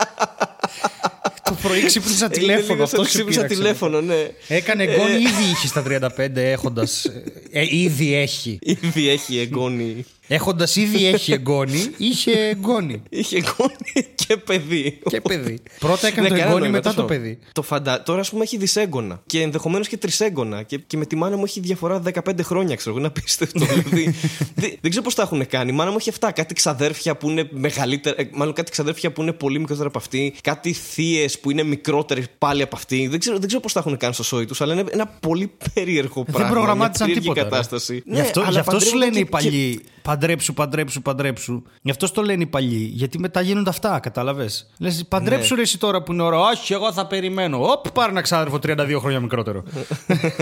[1.68, 2.62] το πρωί ξύπνησα Είναι τηλέφωνο.
[2.74, 3.56] λίγο σαν Αυτό το σε ξύπνησα πείραξε.
[3.60, 4.28] τηλέφωνο, ναι.
[4.48, 5.82] Έκανε εγγόνι ήδη είχε στα
[6.16, 7.10] 35 έχοντας.
[7.50, 8.58] Ε, ήδη έχει.
[8.62, 10.04] Ήδη έχει εγγόνι.
[10.30, 13.02] Έχοντας ήδη έχει εγγόνι, είχε εγγόνι.
[13.08, 14.98] Είχε εγγόνι και παιδί.
[15.08, 15.58] Και παιδί.
[15.78, 17.06] Πρώτα έκανε Ναι, το κανένα εγγόνι, νόημα, μετά το τόσο.
[17.08, 17.38] παιδί.
[17.52, 18.02] Το φαντα...
[18.02, 19.22] Τώρα, ας πούμε, έχει δυσέγγωνα.
[19.26, 20.62] Και ενδεχομένως και τρισέγγωνα.
[20.62, 22.98] Και, και με τη μάνα μου έχει διαφορά 15 χρόνια, ξέρω εγώ.
[22.98, 23.64] Είναι απίστευτο.
[23.64, 24.04] δηλαδή,
[24.60, 25.70] δεν, δεν ξέρω πώς τα έχουν κάνει.
[25.70, 26.32] Η μάνα μου έχει αυτά.
[26.32, 28.20] Κάτι ξαδέρφια που είναι μεγαλύτερα.
[28.20, 30.34] ε, Μάλλον κάτι ξαδέρφια που είναι πολύ μικρότερα από αυτή.
[30.42, 33.06] Κάτι θείες που είναι μικρότερες πάλι από αυτή.
[33.08, 35.50] Δεν ξέρω, δεν ξέρω πώς τα έχουν κάνει στο σόι τους, αλλά είναι ένα πολύ
[35.74, 36.42] περίεργο πράγμα.
[36.44, 37.37] Δεν προγραμμάτισαν μια περίεργη τίποτα.
[37.42, 37.48] Ρε.
[37.48, 38.02] κατάσταση.
[38.06, 39.80] Γι' αυτό, αλλά γι αυτό σου παντρεύονται λένε και- οι παλιοί.
[40.12, 41.62] Παντρέψου, παντρέψου, παντρέψου.
[41.82, 42.90] Γι' αυτό το λένε οι παλιοί.
[42.94, 44.70] Γιατί μετά γίνονται αυτά, κατάλαβες.
[44.78, 45.56] Λες, παντρέψου Ναι.
[45.56, 46.38] ρε εσύ τώρα που είναι ώρα.
[46.40, 47.70] Όχι, εγώ θα περιμένω.
[47.70, 49.62] Όπ, πάρε ένα ξάδερφο 32 χρόνια μικρότερο.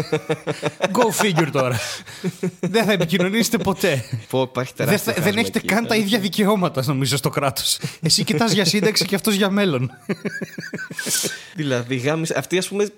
[0.96, 1.78] Go figure τώρα.
[2.60, 4.04] δεν θα επικοινωνήσετε ποτέ.
[4.10, 4.16] Και...
[4.30, 5.66] Πω, υπάρχει δεν, τεράστιο θα- δεν χάσμα έχετε εκεί.
[5.66, 7.78] καν τα ίδια δικαιώματα, νομίζω, στο κράτος.
[8.02, 9.90] Εσύ κοιτάς για σύνταξη και αυτός για μέλλον.
[11.54, 12.34] Δηλαδή, γάμισε.
[12.38, 12.88] Αυτή, ας πούμε, ε,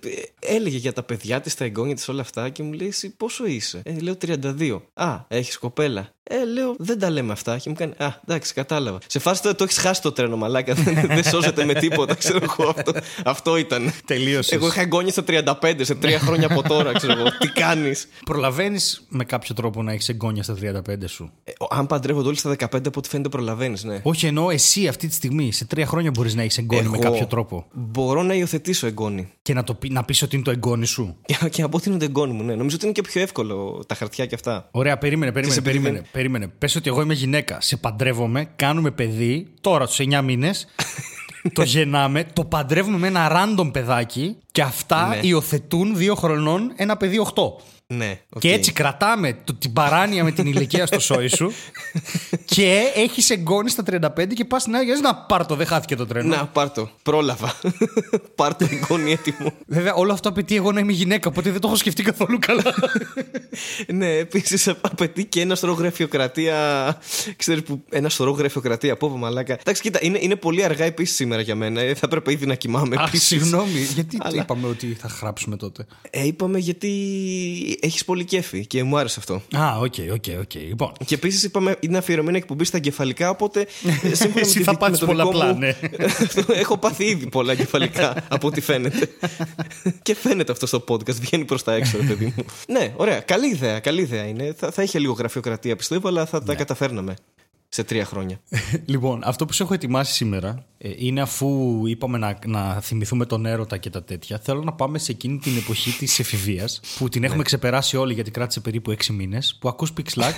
[0.54, 3.46] έλεγε για τα παιδιά της, τα εγγόνια της, όλα αυτά και μου λέει: Εσύ πόσο
[3.46, 4.80] είσαι; Ε, λέω 32.
[4.94, 6.08] Α, έχεις κοπέλα.
[6.30, 7.58] Ε, λέω: Δεν τα λέμε αυτά.
[7.58, 8.98] Και μου κάνει: Α, εντάξει, κατάλαβα.
[9.06, 10.74] Σε φάση τώρα το έχεις χάσει το τρένο, μαλάκα.
[10.74, 12.68] δεν, δεν σώζεται με τίποτα, ξέρω εγώ.
[12.76, 12.92] Αυτό,
[13.24, 13.92] αυτό ήταν.
[14.04, 14.52] Τελείωσες.
[14.52, 17.28] Εγώ είχα εγγόνια στα 35, σε τρία χρόνια από τώρα, ξέρω εγώ.
[17.38, 22.28] Τι κάνεις; Προλαβαίνεις με κάποιο τρόπο να έχεις εγγόνια στα 35 σου; Ε, αν παντρεύονται
[22.28, 24.00] όλοι στα 15, από ό,τι φαίνεται προλαβαίνεις, ναι.
[24.02, 25.52] Όχι, εννοώ εσύ αυτή τη στιγμή.
[25.52, 27.66] Σε τρία χρόνια μπορείς να έχεις εγγόνι με Εγώ κάποιο τρόπο.
[27.72, 29.32] Μπορώ να υιοθετήσω εγγόνι.
[29.42, 31.76] Και να, το πει, να πεις ότι είναι το εγγόνι σου; Και, και να πω
[31.76, 32.54] ότι είναι το εγγόνι μου, ναι.
[32.54, 34.68] Νομίζω ότι είναι και πιο εύκολο τα χαρτιά και αυτά.
[34.70, 36.02] Ωραία, περίμενε, περίμενε, σε περίμενε.
[36.18, 36.46] Επειδή περίμενε.
[36.58, 37.60] Πες ότι εγώ είμαι γυναίκα.
[37.60, 40.66] Σε παντρεύομαι, κάνουμε παιδί, τώρα στους 9 μήνες.
[41.52, 45.20] το γεννάμε, το παντρεύουμε με ένα random παιδάκι και αυτά Ναι.
[45.22, 47.42] υιοθετούν δύο χρονών ένα παιδί 8.
[47.94, 48.40] Ναι, οκ.
[48.40, 51.52] Και έτσι κρατάμε το, την παράνοια με την ηλικία στο σόι σου
[52.54, 56.36] και έχεις εγγόνι στα 35 και πας να να πάρ το, δεν χάθηκε το τρένο.
[56.36, 56.90] Να, πάρ το.
[57.02, 57.54] Πρόλαβα.
[58.34, 59.52] πάρ το εγγόνι έτοιμο.
[59.66, 62.74] Βέβαια, όλο αυτό απαιτεί εγώ να είμαι γυναίκα, οπότε δεν το έχω σκεφτεί καθόλου καλά.
[63.98, 66.98] ναι, επίσης απαιτεί και ένα σωρό γραφειοκρατία.
[67.36, 67.84] Ξέρεις που.
[67.90, 68.96] Ένα σωρό γραφειοκρατία.
[68.96, 69.52] Πω, πω, μαλάκα.
[69.60, 71.80] Εντάξει, κοίτα, είναι, είναι πολύ αργά επίσης σήμερα για μένα.
[71.80, 73.26] Ε, θα έπρεπε ήδη να κοιμάμαι Α, επίσης.
[73.26, 76.88] συγγνώμη, γιατί Αλλά- είπαμε ότι θα γράψουμε τότε; Ε, είπαμε γιατί
[77.80, 79.34] έχεις πολύ κέφι και μου άρεσε αυτό.
[79.56, 80.54] Α, οκ, οκ, οκ.
[80.54, 80.92] Λοιπόν.
[81.04, 84.70] Και επίσης είπαμε είναι αφιερωμένη εκπομπή στα εγκεφαλικά, οπότε ε, σύμφωνα με Εσύ τη θα
[84.70, 85.74] δική- με πάθεις το δικό πολλαπλά, μου- ναι.
[86.62, 89.08] Έχω πάθει ήδη πολλά εγκεφαλικά από ό,τι φαίνεται.
[90.02, 92.44] και φαίνεται αυτό στο podcast, βγαίνει προς τα έξω, ρε παιδί μου.
[92.68, 93.20] ναι, ωραία.
[93.20, 94.54] Καλή ιδέα, καλή ιδέα είναι.
[94.58, 96.54] Θα, θα είχε λίγο γραφειοκρατία πιστεύω, αλλά θα τα Ναι.
[96.54, 97.14] καταφέρναμε
[97.68, 98.40] σε τρία χρόνια.
[98.84, 103.46] Λοιπόν, αυτό που σου έχω ετοιμάσει σήμερα ε, είναι αφού είπαμε να, να θυμηθούμε τον
[103.46, 104.38] έρωτα και τα τέτοια.
[104.42, 108.30] Θέλω να πάμε σε εκείνη την εποχή της εφηβείας που την έχουμε ξεπεράσει όλοι γιατί
[108.30, 109.56] κράτησε περίπου 6 μήνες.
[109.60, 110.32] Που ακούς Pixlax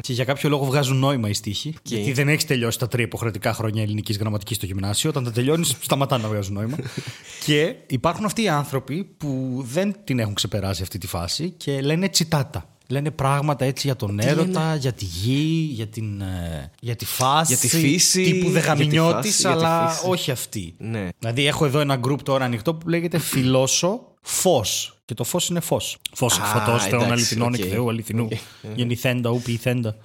[0.00, 1.74] και για κάποιο λόγο βγάζουν νόημα οι στίχοι.
[1.82, 5.10] Γιατί δεν έχεις τελειώσει τα τρία υποχρεωτικά χρόνια ελληνικής γραμματικής στο γυμνάσιο.
[5.10, 6.76] Όταν τα τελειώνεις, σταματά να βγάζουν νόημα.
[7.46, 12.08] και υπάρχουν αυτοί οι άνθρωποι που δεν την έχουν ξεπεράσει αυτή τη φάση και λένε
[12.08, 12.73] τσιτάτα.
[12.88, 17.52] Λένε πράγματα έτσι για τον έρωτα, για τη γη, για, την, ε, για τη φάση.
[17.52, 20.08] Για τη φύση, Τύπου για τη δεγαμινιώτης, φάση, για τη αλλά φύση.
[20.08, 20.74] όχι αυτή.
[20.78, 21.08] Ναι.
[21.18, 24.98] Δηλαδή έχω εδώ ένα group τώρα ανοιχτό που λέγεται Φιλόσο Φως.
[25.04, 25.98] Και το φως είναι φως.
[26.12, 27.58] Φως Α, φωτός θεών εντάξει, αληθινών οκ.
[27.58, 28.28] εκ Θεού αληθινού.
[28.74, 29.96] Γεννηθέντα ου ποιηθέντα.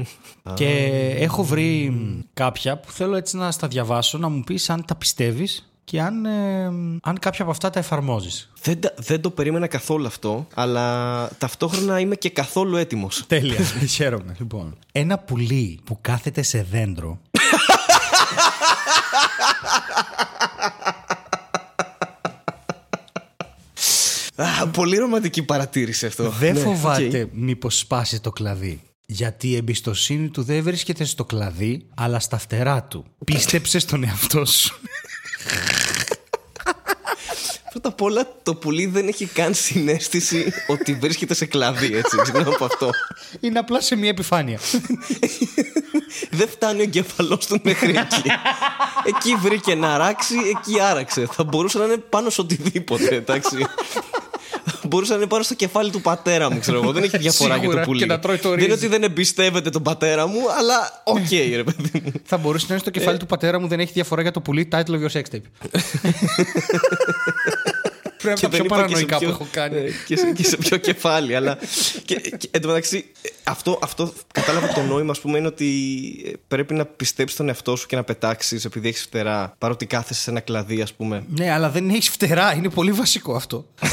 [0.58, 0.66] και
[1.18, 4.94] έχω βρει μ, κάποια που θέλω έτσι να στα διαβάσω, να μου πεις αν τα
[4.94, 6.64] πιστεύεις και αν, ε,
[7.02, 8.50] αν κάποια από αυτά τα εφαρμόζεις.
[8.62, 13.24] Δεν, τα- δεν το περίμενα καθόλου αυτό, αλλά ταυτόχρονα είμαι και καθόλου έτοιμος.
[13.26, 13.58] Τέλεια.
[13.96, 14.36] Χαίρομαι.
[14.38, 14.76] Λοιπόν.
[14.92, 17.18] Ένα πουλί που κάθεται σε δέντρο
[24.72, 26.30] πολύ ρομαντική παρατήρηση αυτό.
[26.30, 27.28] δεν Ναι, φοβάται οκ.
[27.32, 28.80] μήπως σπάσει το κλαδί.
[29.06, 33.04] Γιατί η εμπιστοσύνη του δεν βρίσκεται στο κλαδί, αλλά στα φτερά του.
[33.24, 34.78] Πίστεψε στον εαυτό σου.
[37.86, 42.16] Πρώτα απ' όλα, το πουλί δεν έχει καν συναίσθηση ότι βρίσκεται σε κλαδί, έτσι.
[42.22, 42.90] Ξεκινάω από αυτό.
[43.40, 44.58] Είναι απλά σε μια επιφάνεια.
[46.30, 48.30] Δεν φτάνει ο εγκέφαλός του μέχρι εκεί.
[49.04, 51.26] εκεί βρήκε να αράξει, εκεί άραξε.
[51.32, 53.56] Θα μπορούσε να είναι πάνω σε οτιδήποτε, εντάξει.
[54.82, 56.92] Μπορούσε να είναι πάνω στο κεφάλι του πατέρα μου, ξέρω εγώ.
[56.92, 57.98] Δεν έχει διαφορά για Σίγουρα, το πουλί.
[58.00, 58.78] και να τρώει το δεν είναι ρύζι.
[58.84, 62.12] ότι δεν εμπιστεύεται τον πατέρα μου, αλλά οκ, ρε παιδί μου.
[62.24, 64.68] Θα μπορούσε να είναι στο κεφάλι του πατέρα μου, δεν έχει διαφορά για το πουλί.
[64.72, 65.40] Title of your sex tape.
[68.34, 69.76] Πρέπει να δεν πιο είπα και σε παρανοϊκά που ποιο- έχω κάνει.
[69.76, 71.34] ε, και, σε, και σε ποιο κεφάλι.
[71.36, 71.58] Αλλά.
[72.04, 75.68] Και, και, εν τω μεταξύ, ε, αυτό, αυτό κατάλαβα το νόημα, ας πούμε, είναι ότι
[76.26, 79.54] ε, πρέπει να πιστέψεις τον εαυτό σου και να πετάξεις επειδή έχεις φτερά.
[79.58, 81.24] Παρότι κάθεσαι σε ένα κλαδί, ας πούμε.
[81.28, 82.54] Ναι, αλλά δεν έχεις φτερά.
[82.54, 83.66] Είναι πολύ βασικό αυτό.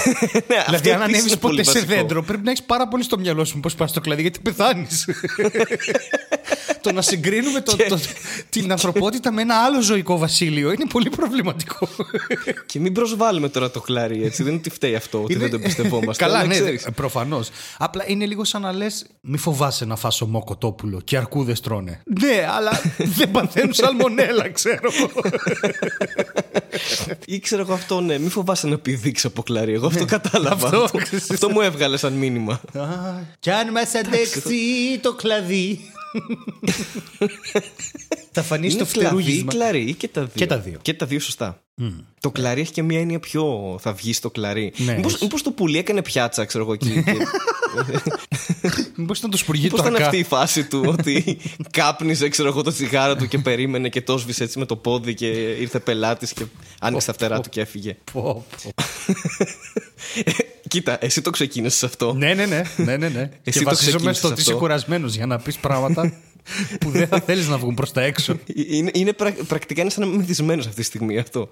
[0.47, 1.95] ναι, αυτό δηλαδή, αν επίσης ανέβεις είναι πολύ ποτέ σε βασικό.
[2.01, 5.05] δέντρο, πρέπει να έχεις πάρα πολύ στο μυαλό σου πώς πας στο κλαδί, γιατί πεθάνεις.
[6.81, 7.99] το να συγκρίνουμε το, το,
[8.49, 11.89] την ανθρωπότητα με ένα άλλο ζωικό βασίλειο είναι πολύ προβληματικό.
[12.65, 13.79] Και μην προσβάλλουμε τώρα το
[14.23, 14.43] κλάρι έτσι.
[14.43, 16.23] δεν είναι ότι φταίει αυτό, ότι δεν το εμπιστευόμαστε.
[16.23, 16.87] Καλά, αλλά ναι, ξέρεις.
[16.95, 17.49] προφανώς.
[17.77, 22.01] Απλά είναι λίγο σαν να λες: Μη φοβάσαι να φας ομό κοτόπουλο και αρκούδες τρώνε.
[22.21, 22.71] Ναι, αλλά
[23.17, 24.89] δεν παθαίνουν σαλμονέλα, ξέρω.
[27.25, 29.73] Ή ξέρω εγώ αυτό, ναι, μην φοβάσαι να πηδήξει από κλάρι.
[29.73, 30.65] Εγώ αυτό κατάλαβα.
[30.65, 31.31] αυτό, αυτό, ξέρεις.
[31.31, 32.61] αυτό μου έβγαλε σαν μήνυμα.
[33.39, 35.79] Κι αν μας αντέξει το κλαδί.
[38.33, 39.51] Θα φανείς Είναι στο κλαδί ή φτερούγισμα.
[39.51, 40.31] κλαρί ή και τα δύο.
[40.35, 40.77] Και τα δύο.
[40.81, 41.63] Και τα δύο σωστά.
[42.19, 44.73] Το κλαρί έχει και μία έννοια πιο θα βγεις στο κλαρί.
[44.77, 45.23] Ναι, μήπως, έχει.
[45.23, 47.03] μήπως το πουλί έκανε πιάτσα, ξέρω εγώ εκεί.
[47.03, 47.15] και-
[48.95, 50.05] Μήπως ήταν το σπουργί Πώ του ήταν Αρκά.
[50.05, 51.37] αυτή η φάση του, ότι
[51.71, 55.13] κάπνιζε, ξέρω εγώ, το τσιγάρο του και περίμενε και το σβήσε έτσι με το πόδι
[55.13, 55.27] και
[55.59, 56.45] ήρθε πελάτης και
[56.79, 57.97] άνοιξε τα φτερά του και έφυγε.
[58.13, 58.21] Πω,
[58.63, 58.71] πω.
[60.67, 62.13] Κοίτα, εσύ το ξεκίνησες αυτό.
[62.13, 62.61] Ναι, ναι, ναι.
[62.77, 63.29] ναι, ναι, ναι.
[63.43, 64.61] Εσύ και το βασίζομαι ξεκίνησες στο ότι είσαι αυτό.
[64.61, 66.13] κουρασμένος για να πεις πράγματα
[66.79, 68.35] που δεν θα θέλεις να βγουν προς τα έξω.
[68.67, 71.49] Είναι, είναι πρα- πρακτικά είναι σαν να είμαι μεθυσμένο αυτή τη στιγμή αυτό.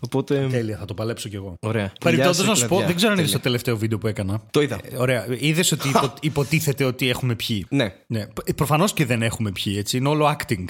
[0.00, 0.46] Οπότε.
[0.50, 1.54] Τέλεια, θα το παλέψω κι εγώ.
[1.60, 1.92] Ωραία.
[2.00, 2.86] Παρεμπιπτόντως Πουλιά να σε σου πω, κλαδιά.
[2.86, 3.42] δεν ξέρω αν είδες Τέλεια.
[3.42, 4.42] το τελευταίο βίντεο που έκανα.
[4.50, 4.78] Το είδα.
[4.92, 5.26] Ε, Ωραία.
[5.38, 7.66] Είδες ότι υπο- υποτίθεται ότι έχουμε πιει.
[7.68, 7.92] Ναι.
[8.06, 8.26] Ναι.
[8.56, 9.96] Προφανώς και δεν έχουμε πιει, έτσι.
[9.96, 10.64] Είναι όλο acting.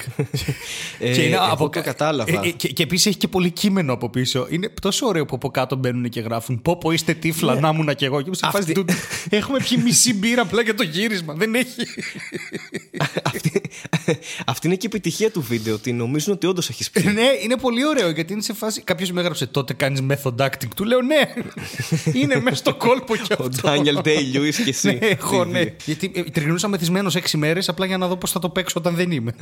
[0.99, 1.11] Ε,
[1.53, 2.31] εγώ το κατάλαβα.
[2.43, 4.47] Ε, ε, και και επίσης έχει και πολύ κείμενο από πίσω.
[4.49, 7.95] Είναι τόσο ωραίο που από κάτω μπαίνουν και γράφουν Πω πω είστε τύφλα, να ήμουν
[7.95, 8.21] κι εγώ.
[8.21, 8.59] Και σε φάση Ναι.
[8.59, 8.85] Αυτή- του,
[9.29, 11.33] έχουμε πιει μισή μπύρα απλά για το γύρισμα.
[11.33, 11.81] Δεν έχει.
[13.23, 13.58] αυτή,
[14.45, 17.03] αυτή είναι και η επιτυχία του βίντεο, ότι νομίζουν ότι όντως έχεις πει.
[17.03, 18.81] ναι, είναι πολύ ωραίο γιατί είναι σε φάση.
[18.81, 20.67] Κάποιος με έγραψε τότε κάνεις method acting.
[20.75, 21.33] Του λέω ναι.
[22.19, 23.43] είναι μέσα στο κόλπο κι αυτό.
[23.43, 24.87] Ο Ντάνιελ Ντέι Λιούι και εσύ.
[24.87, 25.63] Ναι, έχω, ναι.
[25.85, 28.95] Γιατί ε, τριγνούσα μεθυσμένος έξι μέρες απλά για να δω πώς θα το παίξω όταν
[28.95, 29.33] δεν είμαι.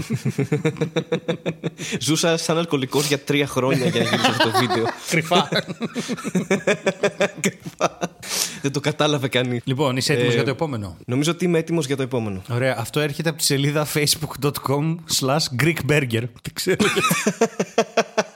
[1.99, 4.85] Ζούσα σαν αλκοολικός για τρία χρόνια για να γυρίσω αυτό το βίντεο.
[5.09, 5.49] Κρυφά.
[8.61, 9.61] Δεν το κατάλαβε κανείς.
[9.65, 12.41] λοιπόν, είσαι έτοιμος Ε, για το επόμενο; Νομίζω ότι είμαι έτοιμος για το επόμενο.
[12.49, 16.29] Ωραία, αυτό έρχεται από τη σελίδα facebook.com slash greekburger.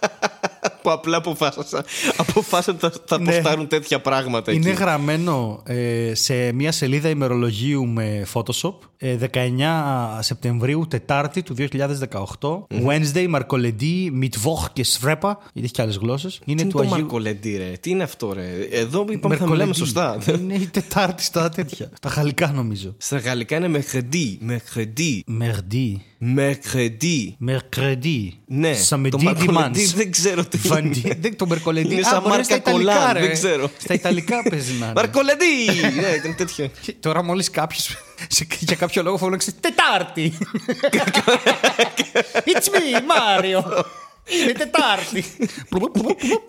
[0.95, 1.21] Δεν ξέρω.
[1.21, 1.84] Που που απλά αποφάσισαν,
[2.17, 3.32] αποφάσισαν ότι θα, θα Ναι.
[3.32, 4.77] αποστάρουν τέτοια πράγματα Είναι εκεί.
[4.80, 9.39] γραμμένο ε, σε μια σελίδα ημερολογίου με Photoshop ε, 19
[10.19, 11.69] Σεπτεμβρίου, Τετάρτη του 2018.
[12.88, 15.38] Wednesday, Μαρκολεντή, Μιτβόχ και Σφρέπα.
[15.41, 16.39] Γιατί έχει και άλλες γλώσσες.
[16.45, 16.95] Είναι Τι είναι του το Αγίου.
[16.95, 19.49] Μαρκολεντή, ρε; Τι είναι αυτό, ρε; Εδώ είπαμε θα Mercoledì.
[19.49, 20.17] μιλάμε σωστά.
[20.41, 21.89] Είναι η Τετάρτη στα τέτοια.
[21.97, 22.95] Στα γαλλικά νομίζω.
[22.97, 24.38] Στα γαλλικά είναι μεχρεντή.
[24.41, 25.23] Μεχρεντή.
[25.27, 26.01] Μερντί.
[26.17, 27.36] Μεχρεντή.
[27.38, 28.34] Μερκρεντί.
[28.47, 29.93] Ναι, Σαμεντί το Μαρκολεντή Dimanche.
[29.95, 30.75] δεν ξέρω τι είναι.
[30.83, 31.93] Βαντί- δεν- Το Μερκολεντί.
[31.93, 33.19] Είναι Α, σαν μπορεί μάρκα στα Ιταλικά, κολάν, ρε.
[33.19, 33.71] δεν ξέρω.
[33.77, 34.93] Στα Ιταλικά παίζει να είναι.
[34.95, 35.65] Μαρκολεντή!
[36.01, 36.69] Ναι, ήταν τέτοιο.
[36.81, 37.95] Και Τώρα μόλις κάποιος
[38.59, 40.37] για κάποιο λόγο φώναξε Τετάρτη.
[42.51, 43.83] It's me, Mario.
[44.41, 45.25] Είναι Τετάρτη.
[45.69, 46.47] Πλουπ, πλουπ, πλουπ.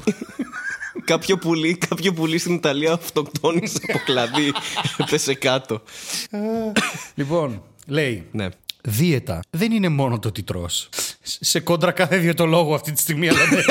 [1.05, 4.53] κάποιο, πουλί, κάποιο πουλί στην Ιταλία αυτοκτόνησε από κλαδί.
[5.11, 5.83] Πέσε κάτω.
[7.15, 8.27] λοιπόν, λέει.
[8.33, 8.49] Ναι.
[8.85, 10.89] Δίαιτα δεν είναι μόνο το τι τρως.
[11.23, 13.63] Σε κόντρα κάθε διαιτολόγο αυτή τη στιγμή, αλλά ναι.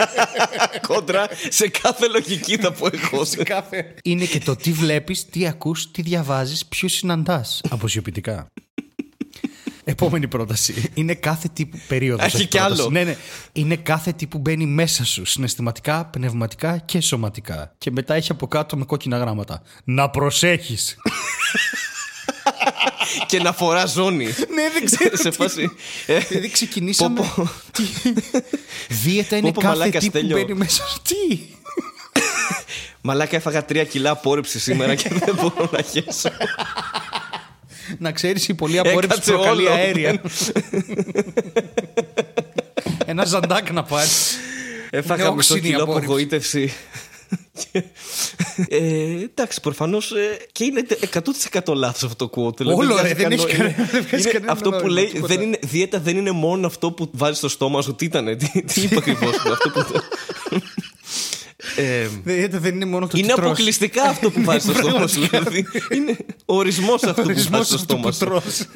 [0.88, 3.24] Κόντρα σε κάθε λογική θα πω εγώ.
[3.44, 3.94] κάθε...
[4.02, 7.60] Είναι και το τι βλέπεις, τι ακούς, τι διαβάζεις, ποιους συναντάς.
[7.70, 8.46] Αποσιοποιητικά.
[9.84, 10.90] Επόμενη πρόταση.
[10.94, 12.34] Είναι κάθε τύπου περίοδος.
[12.34, 12.90] Έχει κι άλλο.
[12.90, 13.16] Ναι, ναι.
[13.52, 15.24] Είναι κάθε τι που μπαίνει μέσα σου.
[15.24, 17.74] Συναισθηματικά, πνευματικά και σωματικά.
[17.78, 19.62] Και μετά έχει από κάτω με κόκκινα γράμματα.
[19.84, 20.96] Να προσέχεις.
[23.26, 24.24] και να φορά ζώνη.
[24.26, 25.16] ναι, δεν ξέρω.
[25.16, 25.70] σε φάση.
[26.06, 27.20] ε, Δηλαδή ξεκινήσαμε.
[27.20, 27.50] Πω, πω.
[27.72, 27.82] Τι...
[28.88, 30.36] Δίαιτα είναι Πω, πω, κάθε μαλάκας, τι που Στέλιο.
[30.36, 31.02] μπαίνει μέσα σου.
[31.02, 31.38] Τι;
[33.00, 36.30] Μαλάκα έφαγα τρία κιλά απόρριψη σήμερα και δεν μπορώ να χέσω.
[37.98, 39.74] Να ξέρεις η πολλή απόρριψη Έκατσε προκαλεί όλο.
[39.74, 40.20] αέρια.
[43.06, 44.36] Ένα ζαντάκ να πάρεις.
[44.90, 46.06] Έφαγα Είναι μισό όξινη η κιλό απόρριψη.
[46.08, 46.72] απογοήτευση.
[48.68, 50.12] Ε, εντάξει, προφανώς
[50.52, 50.86] και είναι
[51.62, 52.56] 100% λάθος αυτό το quote.
[52.56, 54.76] Δηλαδή, Όλο, βγάζει ρε, δεν κανό- έχει κανένα- είναι- δεν βγάζει είναι κανένα Αυτό που
[54.76, 55.34] νόημα, λέει τίποτα.
[55.34, 57.94] δεν είναι, δίαιτα δεν είναι μόνο αυτό που βάζει στο στόμα σου.
[57.94, 59.34] Τι ήταν, τι, τι είπε ακριβώς.
[59.36, 59.84] αυτό που.
[61.76, 63.46] Ε, Δεν δεν είναι μόνο το είναι τι τρως.
[63.46, 65.20] αποκλειστικά αυτό που βάζεις στο στόμα σου.
[65.28, 68.18] Δηλαδή, είναι ορισμός αυτού που Ορισμός βάζεις στο αυτού στόμα που σου.
[68.18, 68.66] τρως.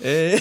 [0.00, 0.36] Ε,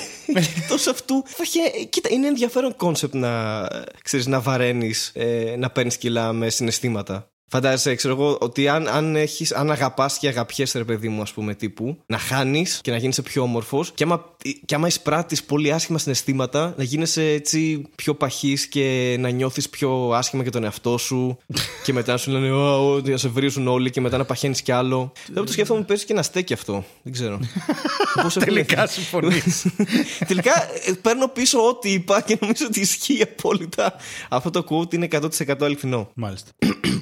[0.58, 5.12] Εκτός αυτού, θα είχε- κοίτα, είναι ενδιαφέρον κόνσεπτ να, ε, ξέρεις, να βαραίνεις,
[5.58, 7.30] να παίρνεις κιλά με συναισθήματα.
[7.56, 11.32] Φαντάζεσαι, ξέρω εγώ, ότι αν, αν, έχεις, αν αγαπάς και αγαπιέσαι, ρε παιδί μου, ας
[11.32, 15.72] πούμε, τύπου, να χάνεις και να γίνεσαι πιο όμορφος και άμα, και άμα εισπράττεις πολύ
[15.72, 20.98] άσχημα συναισθήματα, να γίνεσαι έτσι πιο παχύς και να νιώθεις πιο άσχημα για τον εαυτό
[20.98, 21.38] σου
[21.84, 24.62] και μετά να σου λένε «Ω, ω», να σε βρίζουν όλοι και μετά να παχαίνεις
[24.62, 25.12] κι άλλο.
[25.34, 26.86] Δεν το σκέφτομαι, παίζει και ένα στέκι αυτό.
[27.04, 27.40] Δεν ξέρω.
[28.22, 29.66] Πώς έχουν Τελικά συμφωνείς.
[30.28, 30.54] Τελικά
[30.86, 33.94] ε, παίρνω πίσω ό,τι είπα και νομίζω ότι ισχύει απόλυτα.
[34.30, 36.10] Αυτό το quote είναι 100% αληθινό.
[36.14, 36.52] Μάλιστα.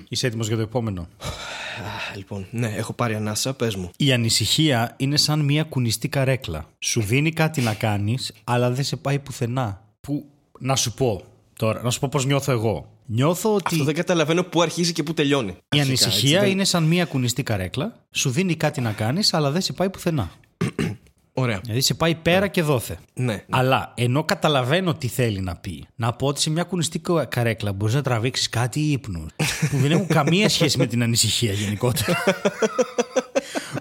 [0.09, 3.89] Είσαι έτοιμος για το επόμενο; Α, λοιπόν, ναι, έχω πάρει ανάσα, πες μου.
[3.97, 6.65] Η ανησυχία είναι σαν μια κουνιστή καρέκλα.
[6.79, 9.81] Σου δίνει κάτι να κάνεις, αλλά δεν σε πάει πουθενά.
[10.01, 10.25] Που
[10.59, 11.21] να σου πω
[11.57, 12.87] τώρα, να σου πω πώς νιώθω εγώ.
[13.05, 15.49] Νιώθω ότι Αυτό δεν καταλαβαίνω πού αρχίζει και πού τελειώνει.
[15.51, 17.95] η Αρχικά, ανησυχία έτσι, δεν- είναι σαν μια κουνιστή καρέκλα.
[18.11, 20.31] Σου δίνει κάτι να κάνεις, αλλά δεν σε πάει πουθενά.
[21.33, 21.59] Ωραία.
[21.63, 22.97] Δηλαδή σε πάει πέρα και δόθε.
[23.13, 23.43] Ναι.
[23.49, 27.73] Αλλά ενώ καταλαβαίνω τι θέλει να πει, να πω ότι σε μια κουνιστή κα- καρέκλα
[27.73, 29.31] μπορείς να τραβήξεις κάτι ύπνους
[29.69, 32.17] που δεν έχουν καμία σχέση με την ανησυχία γενικότερα.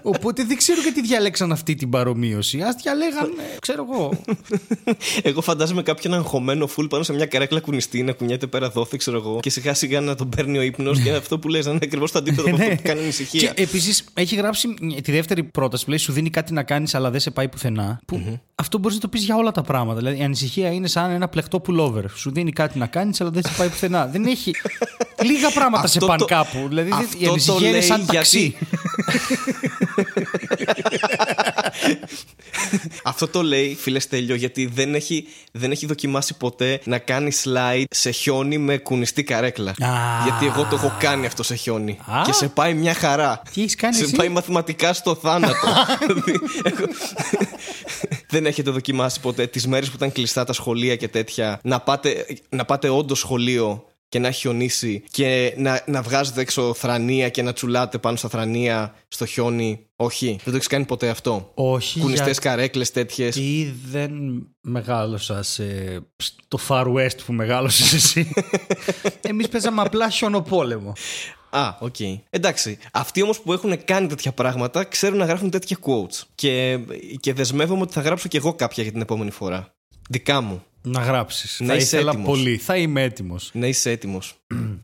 [0.01, 2.61] Οπότε δεν ξέρω γιατί διαλέξαν αυτή την παρομοίωση.
[2.61, 4.21] Α διαλέγαν, ε, ξέρω εγώ.
[5.23, 9.17] Εγώ φαντάζομαι κάποιον αγχωμένο φουλ πάνω σε μια καρέκλα κουνιστή να κουνιέται πέρα δόθε, ξέρω
[9.17, 9.39] εγώ.
[9.41, 12.11] Και σιγά σιγά να τον παίρνει ο ύπνος και αυτό που λες να είναι ακριβώς
[12.11, 13.51] το αντίθετο από αυτό που κάνει ανησυχία.
[13.53, 14.73] Και επίσης έχει γράψει
[15.03, 17.99] τη δεύτερη πρόταση που λέει: Σου δίνει κάτι να κάνεις, αλλά δεν σε πάει πουθενά.
[18.05, 19.99] Που αυτό μπορείς να το πεις για όλα τα πράγματα.
[19.99, 22.03] Δηλαδή η ανησυχία είναι σαν ένα πλεκτό pullover.
[22.15, 24.05] Σου δίνει κάτι να κάνεις, αλλά δεν σε πάει πουθενά.
[24.07, 24.51] δεν έχει.
[25.29, 26.65] Λίγα πράγματα σε Αυτό πάνε το- κάπου.
[26.67, 28.39] Δηλαδή αυτό η ανησυχία το είναι λέει σαν ταξί.
[28.39, 28.57] γιατί-
[33.03, 37.83] Αυτό το λέει, φίλε Στέλιο, γιατί δεν έχει, δεν έχει δοκιμάσει ποτέ να κάνει slide
[37.89, 39.69] σε χιόνι με κουνιστή καρέκλα.
[39.71, 40.23] Α.
[40.23, 41.99] γιατί εγώ το έχω κάνει αυτό σε χιόνι.
[42.05, 42.21] Α.
[42.25, 43.41] Και σε πάει μια χαρά.
[43.53, 45.67] Τι έχεις κάνει Σε εσύ; πάει μαθηματικά στο θάνατο.
[46.07, 46.87] Δηλαδή, έχω-
[48.29, 52.25] δεν έχετε δοκιμάσει ποτέ τις μέρες που ήταν κλειστά τα σχολεία και τέτοια να πάτε,
[52.49, 57.41] να πάτε όντως σχολείο και να έχει χιονίσει και να, να βγάζετε έξω θρανία και
[57.41, 59.85] να τσουλάτε πάνω στα θρανία στο χιόνι.
[59.95, 61.99] Όχι, δεν το έχεις κάνει ποτέ αυτό; Όχι.
[61.99, 63.39] Κουνιστές γιατί καρέκλες τέτοιες.
[63.85, 64.11] δεν
[64.61, 65.63] μεγάλωσα σε...
[66.17, 68.33] στο Far West που μεγάλωσες εσύ.
[69.21, 70.93] Εμείς παίζαμε απλά χιονοπόλεμο.
[71.49, 71.95] Α, οκ.
[72.29, 72.77] Εντάξει.
[72.93, 76.21] Αυτοί όμως που έχουν κάνει τέτοια πράγματα ξέρουν να γράφουν τέτοια quotes.
[76.35, 76.79] Και,
[77.19, 79.72] και δεσμεύομαι ότι θα γράψω κι εγώ κάποια για την επόμενη φορά.
[80.09, 80.63] Δικά μου.
[80.81, 81.59] Να γράψεις.
[81.59, 82.27] Να θα είσαι ήθελα έτοιμος.
[82.27, 82.57] πολύ.
[82.57, 83.49] Θα είμαι έτοιμος.
[83.53, 84.35] Να είσαι έτοιμος.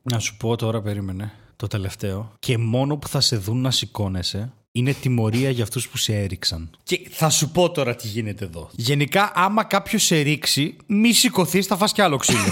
[0.02, 1.32] Να σου πω τώρα, περίμενε.
[1.56, 2.34] Το τελευταίο.
[2.40, 6.70] Και μόνο που θα σε δουν να σηκώνεσαι, είναι τιμωρία για αυτούς που σε έριξαν.
[6.84, 8.70] Και θα σου πω τώρα τι γίνεται εδώ.
[8.72, 12.52] Γενικά, άμα κάποιος σε ρίξει, μη σηκωθείς, θα φας κι άλλο ξύλο.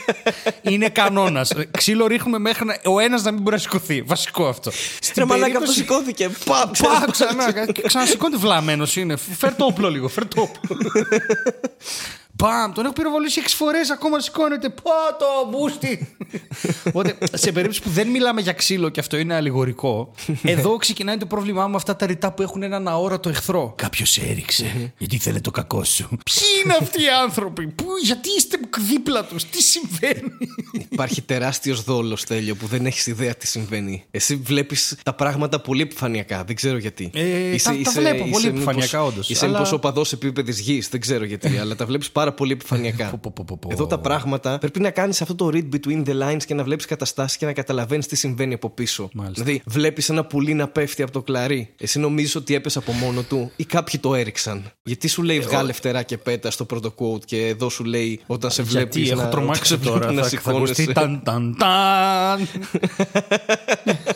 [0.72, 1.52] είναι κανόνας.
[1.70, 2.76] Ξύλο ρίχνουμε μέχρι να...
[2.84, 4.02] ο ένας να μην μπορεί να σηκωθεί.
[4.02, 4.70] Βασικό αυτό.
[5.00, 6.30] Στην μαλάκα αυτό σηκώθηκε.
[6.44, 7.72] Πα, Πά, ξανά.
[7.86, 9.16] Ξανασηκώνεται βλαμμένος είναι.
[9.16, 10.08] Φέρ το όπλο λίγο.
[10.08, 10.76] Φέρ το όπλο.
[12.40, 14.68] Μπαμ, τον έχω πυροβολήσει 6 φορές, ακόμα σηκώνεται.
[14.68, 16.14] Πω το μπούστι.
[16.84, 21.26] Οπότε, σε περίπτωση που δεν μιλάμε για ξύλο και αυτό είναι αλληγορικό, εδώ ξεκινάει το
[21.26, 23.74] πρόβλημά μου με αυτά τα ρητά που έχουν έναν αόρατο εχθρό.
[23.76, 24.92] Κάποιος έριξε.
[24.98, 26.08] γιατί θέλει το κακό σου.
[26.08, 30.32] Ποιοι είναι αυτοί οι άνθρωποι, που, γιατί είστε δίπλα τους, τι συμβαίνει;
[30.88, 34.04] Υπάρχει τεράστιος δόλος τέλειο που δεν έχεις ιδέα τι συμβαίνει.
[34.10, 36.44] Εσύ βλέπεις τα πράγματα πολύ επιφανειακά.
[36.44, 37.10] Δεν ξέρω γιατί.
[37.14, 39.30] Ε, τα, τα βλέπω πολύ επιφανειακά, όντως.
[39.30, 39.60] Είσαι αλλά...
[39.60, 43.20] μήπω οπαδό επίπεδης γης, δεν ξέρω γιατί, αλλά τα βλέπεις πάρα πολύ επιφανειακά.
[43.68, 46.86] Εδώ τα πράγματα πρέπει να κάνεις αυτό το read between the lines και να βλέπεις
[46.86, 49.10] καταστάσεις και να καταλαβαίνεις τι συμβαίνει από πίσω.
[49.12, 49.44] Μάλιστα.
[49.44, 51.74] Δηλαδή, βλέπεις ένα πουλί να πέφτει από το κλαρί.
[51.78, 54.70] Εσύ νομίζεις ότι έπεσε από μόνο του ή κάποιοι το έριξαν.
[54.82, 58.50] Γιατί σου λέει βγάλε φτερά και πέτα στο πρώτο quote και εδώ σου λέει όταν
[58.50, 59.02] σε βλέπεις.
[59.02, 60.12] Γιατί έχω τρομάξει τώρα.
[60.12, 60.28] Να θα,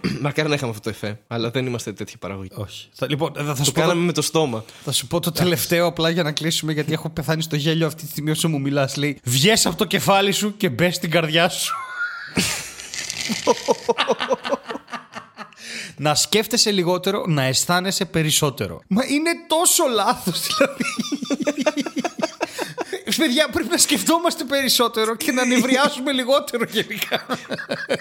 [0.22, 2.50] Μακάρι να είχαμε αυτό το εφέ, αλλά δεν είμαστε τέτοια παραγωγή.
[2.54, 2.88] Όχι.
[2.92, 4.64] Θα, λοιπόν, θα, θα το σου κάναμε πω, με το στόμα.
[4.84, 8.02] Θα σου πω το τελευταίο απλά για να κλείσουμε, γιατί έχω πεθάνει στο γέλιο αυτή
[8.04, 8.96] τη στιγμή όσο μου μιλάς.
[8.96, 11.74] Λέει: Βγες από το κεφάλι σου και μπες στην καρδιά σου.
[15.96, 18.80] να σκέφτεσαι λιγότερο, να αισθάνεσαι περισσότερο.
[18.86, 20.84] Μα είναι τόσο λάθος δηλαδή.
[23.16, 27.26] Παιδιά, πρέπει να σκεφτόμαστε περισσότερο και να νευριάσουμε λιγότερο γενικά.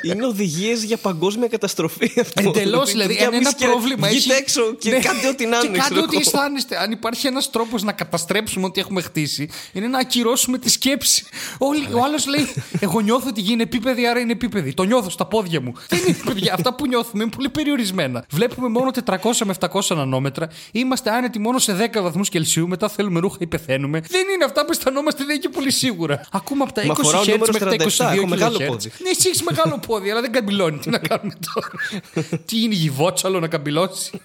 [0.02, 2.50] Είναι οδηγίες για παγκόσμια καταστροφή αυτό.
[2.50, 3.14] Εντελώς δηλαδή.
[3.14, 4.42] Παιδιά, Αν ένα βγείτε- πρόβλημα βγείτε έχει.
[4.42, 5.00] έξω και Ναι.
[5.00, 5.68] κάντε ό,τι να είναι.
[5.68, 6.20] Και κάντε ξέρω ό,τι εγώ.
[6.26, 6.78] αισθάνεστε.
[6.82, 11.24] Αν υπάρχει ένας τρόπος να καταστρέψουμε ό,τι έχουμε χτίσει, είναι να ακυρώσουμε τη σκέψη.
[11.58, 14.74] Όλοι, ο άλλος λέει: Εγώ νιώθω ότι γίνει επίπεδη, άρα είναι επίπεδη.
[14.74, 15.74] Το νιώθω στα πόδια μου.
[15.90, 16.54] Δεν είναι παιδιά.
[16.54, 18.26] Αυτά που νιώθουμε είναι πολύ περιορισμένα.
[18.32, 20.48] Βλέπουμε μόνο 400 με 700 νανόμετρα.
[20.72, 22.68] Είμαστε άνετοι μόνο σε 10 βαθμούς Κελσίου.
[22.68, 24.00] Μετά θέλουμε ρούχα ή πεθαίνουμε.
[24.10, 26.28] Δεν είναι αυτά που αισθανόμαστε, δεν είναι και πολύ σίγουρα.
[26.32, 28.66] Ακούμε από τα 20 Μα φοράω Hz νούμερος μέχρι τα 22 47, έχω μεγάλο kHz.
[28.68, 28.92] πόδι.
[29.04, 30.78] Ναι, εσύ έχεις μεγάλο πόδι, αλλά δεν καμπυλώνει.
[30.78, 31.70] Τι να κάνουμε τώρα;
[32.48, 34.22] Τι είναι γυβότσαλο να καμπυλώσει;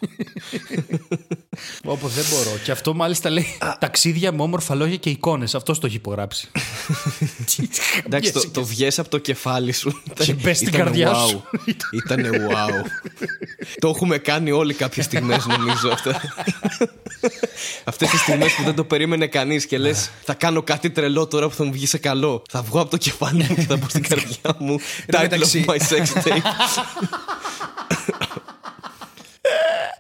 [1.85, 2.57] Όπως δεν μπορώ.
[2.65, 5.55] Και αυτό μάλιστα λέει ταξίδια με όμορφα λόγια και εικόνες.
[5.55, 6.49] Αυτό το έχει υπογράψει.
[7.57, 7.69] Τι
[8.07, 10.03] Εντάξει, το, το βγες από το κεφάλι σου.
[10.15, 11.29] Και μπες στην Ήτανε καρδιά wow.
[11.29, 11.45] σου.
[11.93, 12.71] Ήτανε wow.
[13.79, 16.21] το έχουμε κάνει όλοι κάποιες στιγμές νομίζω αυτά.
[17.85, 21.49] Αυτές τις στιγμές που δεν το περίμενε κανείς και λες θα κάνω κάτι τρελό τώρα
[21.49, 22.43] που θα μου βγει σε καλό.
[22.51, 24.81] Θα βγω από το κεφάλι μου και θα μπω στην καρδιά μου.
[25.07, 25.65] Title μεταξύ.
[25.69, 26.43] of my sex tape.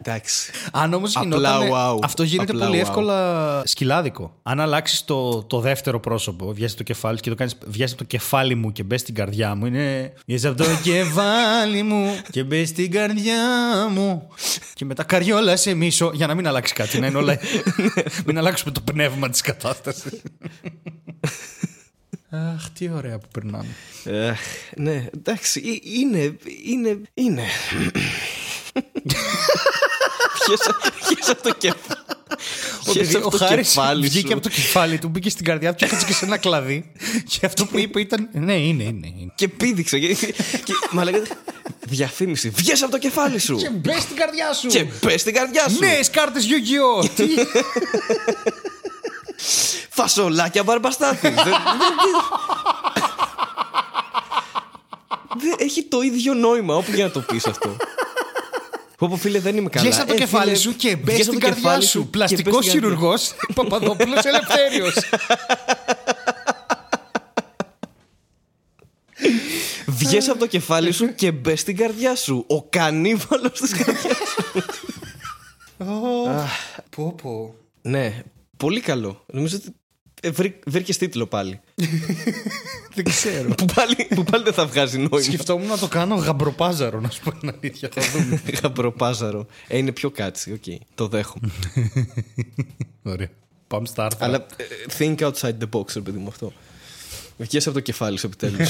[0.09, 0.51] Εντάξει.
[0.73, 1.71] Αν όμως Απλά γινόταν.
[1.73, 1.99] wow.
[2.03, 2.83] Αυτό γίνεται Απλά πολύ wow.
[2.83, 4.35] εύκολα σκυλάδικο.
[4.43, 7.51] Αν αλλάξεις το, το δεύτερο πρόσωπο, βγαίνει από το κεφάλι και το κάνει.
[7.67, 9.67] Βγαίνει από το κεφάλι μου και μπες στην καρδιά μου.
[9.67, 10.13] Είναι.
[10.27, 13.39] Βγαίνει από το κεφάλι μου και μπες στην καρδιά
[13.91, 14.29] μου.
[14.75, 16.11] Και μετά καριόλα σε μίσο.
[16.15, 16.99] Για να μην αλλάξει κάτι.
[17.01, 17.39] Να είναι όλα.
[18.27, 20.23] μην αλλάξουμε το πνεύμα της κατάστασης.
[22.31, 23.67] Αχ, τι ωραία που περνάμε.
[24.05, 24.33] Ε,
[24.77, 25.63] ναι, εντάξει.
[25.85, 26.37] ε, Είναι.
[26.65, 27.01] Είναι.
[27.15, 27.43] Είναι.
[30.49, 31.97] Βγες από το κεφάλι.
[32.85, 34.33] Βγες Επειδή από ο το Χάρης κεφάλι βγήκε σου.
[34.33, 36.93] από το κεφάλι του, μπήκε στην καρδιά του και έκατσε και σε ένα κλαδί.
[37.29, 38.29] Και αυτό που είπε ήταν.
[38.33, 39.07] Ναι, είναι, είναι.
[39.07, 39.33] είναι.
[39.35, 39.99] Και πήδηξε.
[39.99, 40.15] Και,
[40.65, 41.29] και, μα λέγεται.
[41.89, 42.49] Διαφήμιση.
[42.51, 43.57] Βγες από το κεφάλι σου.
[43.57, 44.67] Και μπες στην καρδιά σου.
[44.69, 45.79] Και μπες στην καρδιά σου.
[45.79, 47.09] Νέε κάρτες Yu-Gi-Oh!
[47.17, 47.25] Τι.
[49.91, 51.29] Φασολάκια μπαρμπαστάθη.
[51.29, 51.55] Δεν- δεν-
[55.39, 57.77] Δεν έχει το ίδιο νόημα όπου για να το πεις αυτό.
[58.97, 59.85] Πω πω φίλε δεν είμαι καλά.
[59.85, 61.85] Βγες από το Ε, κεφάλι φίλε, σου και μπες βγες στην από το καρδιά κεφάλι
[61.85, 62.01] σου.
[62.03, 62.97] και Πλαστικός μπες στην καρδιά.
[62.97, 64.95] χειρουργός Παπαδόπουλος Ελευθέριος.
[69.87, 72.45] Βγες από το κεφάλι σου και μπες στην καρδιά σου.
[72.49, 74.71] Ο κανίβαλος της καρδιάς σου.
[76.91, 77.55] Πω πω.
[77.83, 78.23] ναι,
[78.57, 79.25] πολύ καλό.
[79.33, 79.73] Νομίζω ότι ε,
[80.25, 81.61] βρή- βρήκες τίτλο πάλι.
[82.95, 83.49] Δεν ξέρω.
[83.55, 85.21] που, πάλι που πάλι δεν θα βγάζει νόημα.
[85.21, 87.89] Σκεφτόμουν να το κάνω γαμπροπάζαρο, να σου πω την αλήθεια.
[87.93, 88.43] Θα δούμε.
[88.63, 89.47] Γαμπροπάζαρο.
[89.69, 90.53] Ε, είναι πιο catchy.
[90.53, 91.49] ΟΚ, το δέχομαι.
[93.03, 93.29] Ωραία.
[93.67, 94.25] Πάμε στα άρθρα.
[94.27, 94.65] Αλλά ε,
[94.99, 96.53] think outside the box, ρε παιδί μου αυτό.
[97.39, 98.69] Βγες από το κεφάλι σου επιτέλους.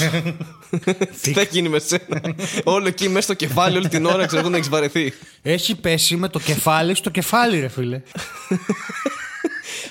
[1.23, 4.51] Τι θα γίνει με σένα; Όλο εκεί μέσα στο κεφάλι, όλη την ώρα ξέρω εγώ
[4.51, 5.13] να έχεις βαρεθεί.
[5.43, 8.03] Έχει πέσει με το κεφάλι στο κεφάλι, ρε φίλε.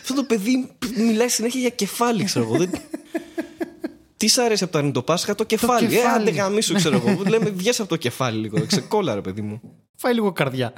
[0.09, 2.57] Αυτό το παιδί μιλάει συνέχεια για κεφάλι, ξέρω εγώ.
[2.57, 2.71] Δεν-
[4.17, 5.85] Τι σ' αρέσει από το αρνητοπάσχα, το κεφάλι.
[5.85, 6.07] Ε, κεφάλι.
[6.21, 7.23] άντε γαμίσου, ξέρω εγώ.
[7.27, 8.65] Λέμε, βγες από το κεφάλι λίγο.
[8.67, 9.61] Ξεκόλα, ρε παιδί μου.
[9.95, 10.73] Φάει λίγο καρδιά.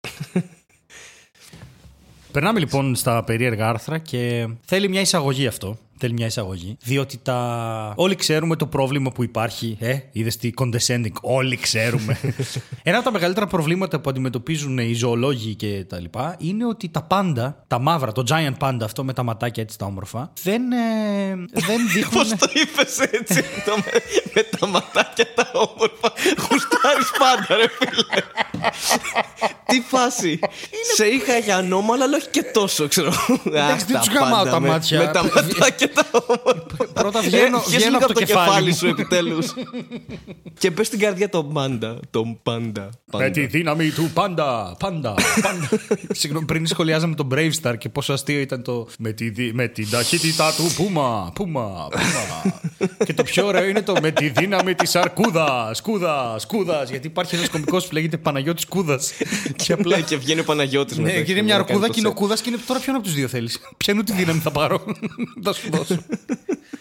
[2.32, 5.78] Περνάμε λοιπόν στα περίεργα άρθρα και θέλει μια εισαγωγή αυτό.
[6.04, 6.76] Θέλει μια εισαγωγή.
[6.82, 7.92] Διότι τα...
[7.96, 9.76] όλοι ξέρουμε το πρόβλημα που υπάρχει.
[9.80, 11.12] Ε, είδες τι condescending.
[11.20, 12.20] Όλοι ξέρουμε.
[12.82, 17.02] Ένα από τα μεγαλύτερα προβλήματα που αντιμετωπίζουν οι ζωολόγοι και τα λοιπά είναι ότι τα
[17.02, 21.34] πάντα, τα μαύρα, το giant panda αυτό με τα ματάκια έτσι τα όμορφα, δεν, ε,
[21.52, 22.28] δεν δείχνουν.
[22.28, 23.92] Πώς το είπες έτσι, το με,
[24.34, 26.12] με τα ματάκια τα όμορφα.
[26.38, 28.22] Γουστάρεις πάντα, ρε φίλε.
[29.66, 30.38] Τι φάση.
[30.94, 33.12] Σε είχα για ανώμαλα, αλλά όχι και τόσο, ξέρω.
[33.46, 34.98] Εντάξει, δεν Αχ, τους τα γαμάω πάντα τα με- μάτια.
[34.98, 35.91] Με τα ματάκια τα όμορφα.
[36.92, 39.54] Πρώτα βγαίνω, Ε, βγαίνω από το κεφάλι, σου, επιτέλους.
[40.58, 41.98] και πες στην καρδιά τον πάντα.
[42.10, 42.82] Τον πάντα.
[42.82, 43.30] Με πάντα.
[43.30, 45.68] τη δύναμη του πάντα, πάντα, πάντα.
[46.20, 49.68] Συγγνώμη, πριν σχολιάζαμε τον Brave Star και πόσο αστείο ήταν το με, τη, δι- με
[49.68, 52.60] την ταχύτητα του Πούμα, Πούμα, Πούμα.
[53.06, 56.84] και το πιο ωραίο είναι το με τη δύναμη της Αρκούδας, Σκούδα, Σκούδα.
[56.90, 59.12] Γιατί υπάρχει ένας κωμικός που λέγεται Παναγιώτης Κούδας.
[59.64, 59.96] και απλά.
[59.96, 61.92] Ναι, και βγαίνει ο Παναγιώτης Ναι, μετά και είναι και μια να κάνει αρκούδα το
[61.92, 62.18] και είναι ο σετ.
[62.20, 64.84] κούδας και είναι τώρα ποιον από τους δύο θέλεις; Ποιανού τη δύναμη θα πάρω;
[65.76, 66.02] Θα σου δώσω.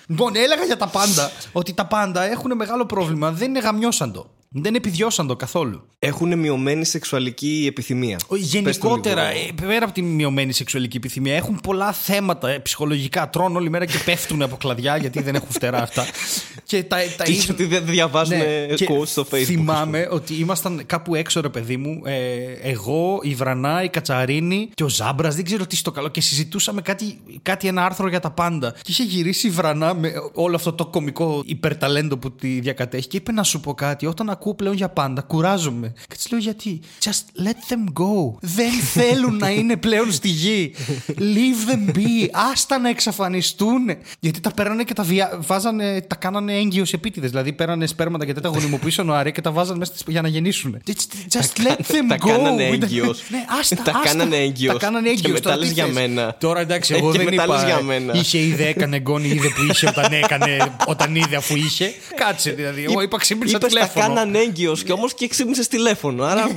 [0.08, 3.32] λοιπόν, έλεγα για τα πάντα ότι τα πάντα έχουν μεγάλο πρόβλημα.
[3.32, 4.30] Δεν είναι γαμιώσαντο.
[4.54, 5.82] Δεν επιδιώσαν το καθόλου.
[6.00, 8.18] Έχουν μειωμένη σεξουαλική επιθυμία.
[8.28, 9.46] Ο- Πες το Γενικότερα, λίγο.
[9.62, 13.30] ε, πέρα από τη μειωμένη σεξουαλική επιθυμία, έχουν πολλά θέματα ε, ψυχολογικά.
[13.30, 16.06] Τρώνε όλη μέρα και πέφτουν από κλαδιά γιατί δεν έχουν φτερά αυτά.
[16.64, 19.44] και τα, τα Και ίδια- γιατί δεν διαβάζουν Ναι, και quotes στο facebook.
[19.46, 22.02] Θυμάμαι ότι ήμασταν κάπου έξω, ρε παιδί μου.
[22.06, 22.16] ε,
[22.62, 26.08] εγώ, η Βρανά, η Κατσαρίνη και ο Ζάμπρας, δεν ξέρω τι στο καλό.
[26.10, 28.72] Και συζητούσαμε κάτι, κάτι ένα άρθρο για τα πάντα.
[28.72, 33.08] Και είχε γυρίσει η Βρανά με όλο αυτό το κωμικό υπερταλέντο που τη διακατέχει.
[33.08, 34.06] Και είπε να σου πω κάτι.
[34.06, 35.94] Όταν ακούω πλέον για πάντα, κουράζομαι.
[36.08, 38.34] Και της λέω γιατί; Just let them go.
[38.40, 40.74] Δεν θέλουν να είναι πλέον στη γη.
[41.08, 42.28] Leave them be.
[42.52, 43.80] Άστα να εξαφανιστούν.
[44.20, 45.40] Γιατί τα πέρανε και τα βια...
[45.42, 47.30] βάζανε, τα κάνανε έγκυος επίτηδες.
[47.30, 50.78] Δηλαδή πέρανε σπέρματα γιατί τα γονιμοποίησαν νοάρια και τα βάζανε μέσα στις- για να γεννήσουν.
[50.88, 50.92] Just,
[51.38, 52.28] just let them τα go.
[52.28, 53.24] κάνανε έγκυος.
[53.30, 54.02] ναι, άστα, Τα άστα.
[54.04, 54.74] κάνανε έγκυος.
[54.74, 55.32] Τα κάνανε Και έγκυος.
[55.32, 56.36] μετά Τώρα λες τι για θες; μένα.
[56.40, 57.54] Τώρα εντάξει, Ε, εγώ και δεν μετά είπα.
[57.54, 58.14] λες για ε, μένα.
[58.14, 61.94] Είχε είδε, έκανε γκόνη, είδε που είχε όταν έκανε, όταν είδε αφού είχε.
[62.16, 62.84] Κάτσε δηλαδή.
[62.84, 64.14] Εγώ είπα ξύπνησα Είπες τα τηλέφωνο.
[64.32, 66.24] Κάναν έγκυος και όμως και ξύπνησες τηλέφωνο.
[66.24, 66.48] Άρα.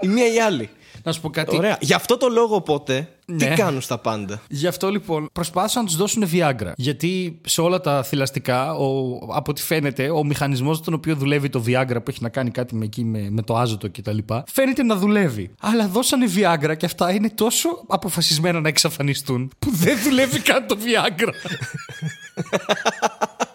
[0.00, 0.70] η μία ή η άλλη.
[1.04, 1.56] Να σου πω κάτι.
[1.56, 1.76] Ωραία.
[1.80, 3.54] Γι' αυτό το λόγο οπότε, τι Ναι.
[3.54, 6.72] κάνουν στα πάντα; Γι' αυτό λοιπόν προσπάθησαν να τους δώσουν Viagra.
[6.76, 11.64] Γιατί σε όλα τα θηλαστικά, ο, από ό,τι φαίνεται, ο μηχανισμός τον οποίο δουλεύει το
[11.66, 14.18] Viagra που έχει να κάνει κάτι με, εκεί, με, με το άζωτο κτλ.
[14.52, 15.50] Φαίνεται να δουλεύει.
[15.60, 20.76] Αλλά δώσανε Viagra και αυτά είναι τόσο αποφασισμένα να εξαφανιστούν που δεν δουλεύει καν το
[20.84, 21.32] Viagra.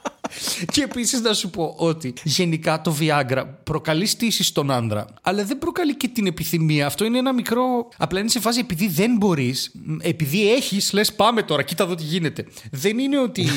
[0.72, 5.58] Και επίσης να σου πω ότι γενικά το Viagra προκαλεί στήσεις στον άντρα, αλλά δεν
[5.58, 6.86] προκαλεί και την επιθυμία.
[6.86, 7.90] Αυτό είναι ένα μικρό.
[7.98, 9.72] Απλά είναι σε φάση επειδή δεν μπορείς,
[10.02, 12.46] επειδή έχεις, λες πάμε τώρα, κοίτα εδώ τι γίνεται.
[12.72, 13.48] Δεν είναι ότι.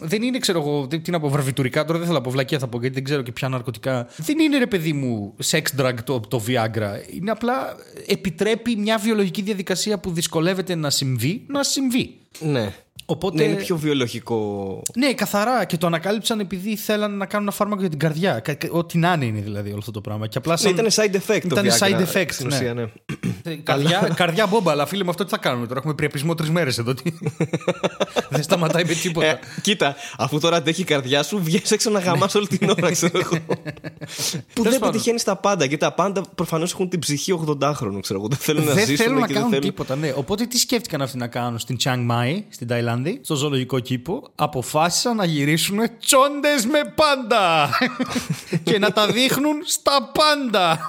[0.00, 1.84] Δεν είναι, ξέρω εγώ, τι να πω, βραβιτουρικά.
[1.84, 4.08] Τώρα δεν θέλω να πω βλακία, θα πω γιατί δεν ξέρω και ποια ναρκωτικά.
[4.16, 7.14] Δεν είναι, ρε παιδί μου, sex drug το, το Viagra.
[7.14, 7.76] Είναι απλά
[8.06, 12.18] επιτρέπει μια βιολογική διαδικασία που δυσκολεύεται να συμβεί, να συμβεί.
[12.40, 12.74] Ναι.
[13.12, 13.36] Οπότε.
[13.36, 14.82] Ναι, είναι πιο βιολογικό.
[14.96, 15.64] Ναι, καθαρά.
[15.64, 18.40] Και το ανακάλυψαν επειδή θέλανε να κάνουν ένα φάρμακο για την καρδιά.
[18.40, 20.26] Κα- κα- Ό,τι να είναι είναι δηλαδή όλο αυτό το πράγμα.
[20.26, 20.70] Και απλά Ναι, σαν...
[20.72, 22.54] ήταν side effect το Ήταν Viagra, side effect, στην ναι.
[22.56, 22.82] ουσία, ναι.
[23.42, 26.50] Ε, καρδιά, καρδιά μπόμπα, αλλά φίλε με αυτό τι θα κάνουμε τώρα; Έχουμε πριαπισμό τρεις
[26.50, 26.94] μέρες εδώ.
[26.94, 27.10] Τι-
[28.30, 29.26] Δεν σταματάει με τίποτα.
[29.26, 32.90] Ε, κοίτα, αφού τώρα αντέχει η καρδιά σου, βγαίνει έξω να γαμάς όλη την ώρα,
[32.90, 33.30] ξέρω εγώ.
[34.54, 34.90] Που δεν πάντων.
[34.90, 35.64] πετυχαίνεις τα πάντα.
[35.64, 38.28] Γιατί τα πάντα προφανώς έχουν την ψυχή 80χρονου, ξέρω εγώ.
[38.28, 39.74] Δεν θέλουν να δεν ζήσουν θέλουν να και κάνουν δεν θέλουν.
[39.76, 40.12] τίποτα, ναι.
[40.16, 44.22] Οπότε τι σκέφτηκαν αυτοί να κάνουν στην Chiang Mai, στην Ταϊλάνδη, στο ζωολογικό κήπο.
[44.34, 47.70] Αποφάσισαν να γυρίσουν τσόντες με πάντα.
[48.64, 50.78] και να τα δείχνουν στα πάντα.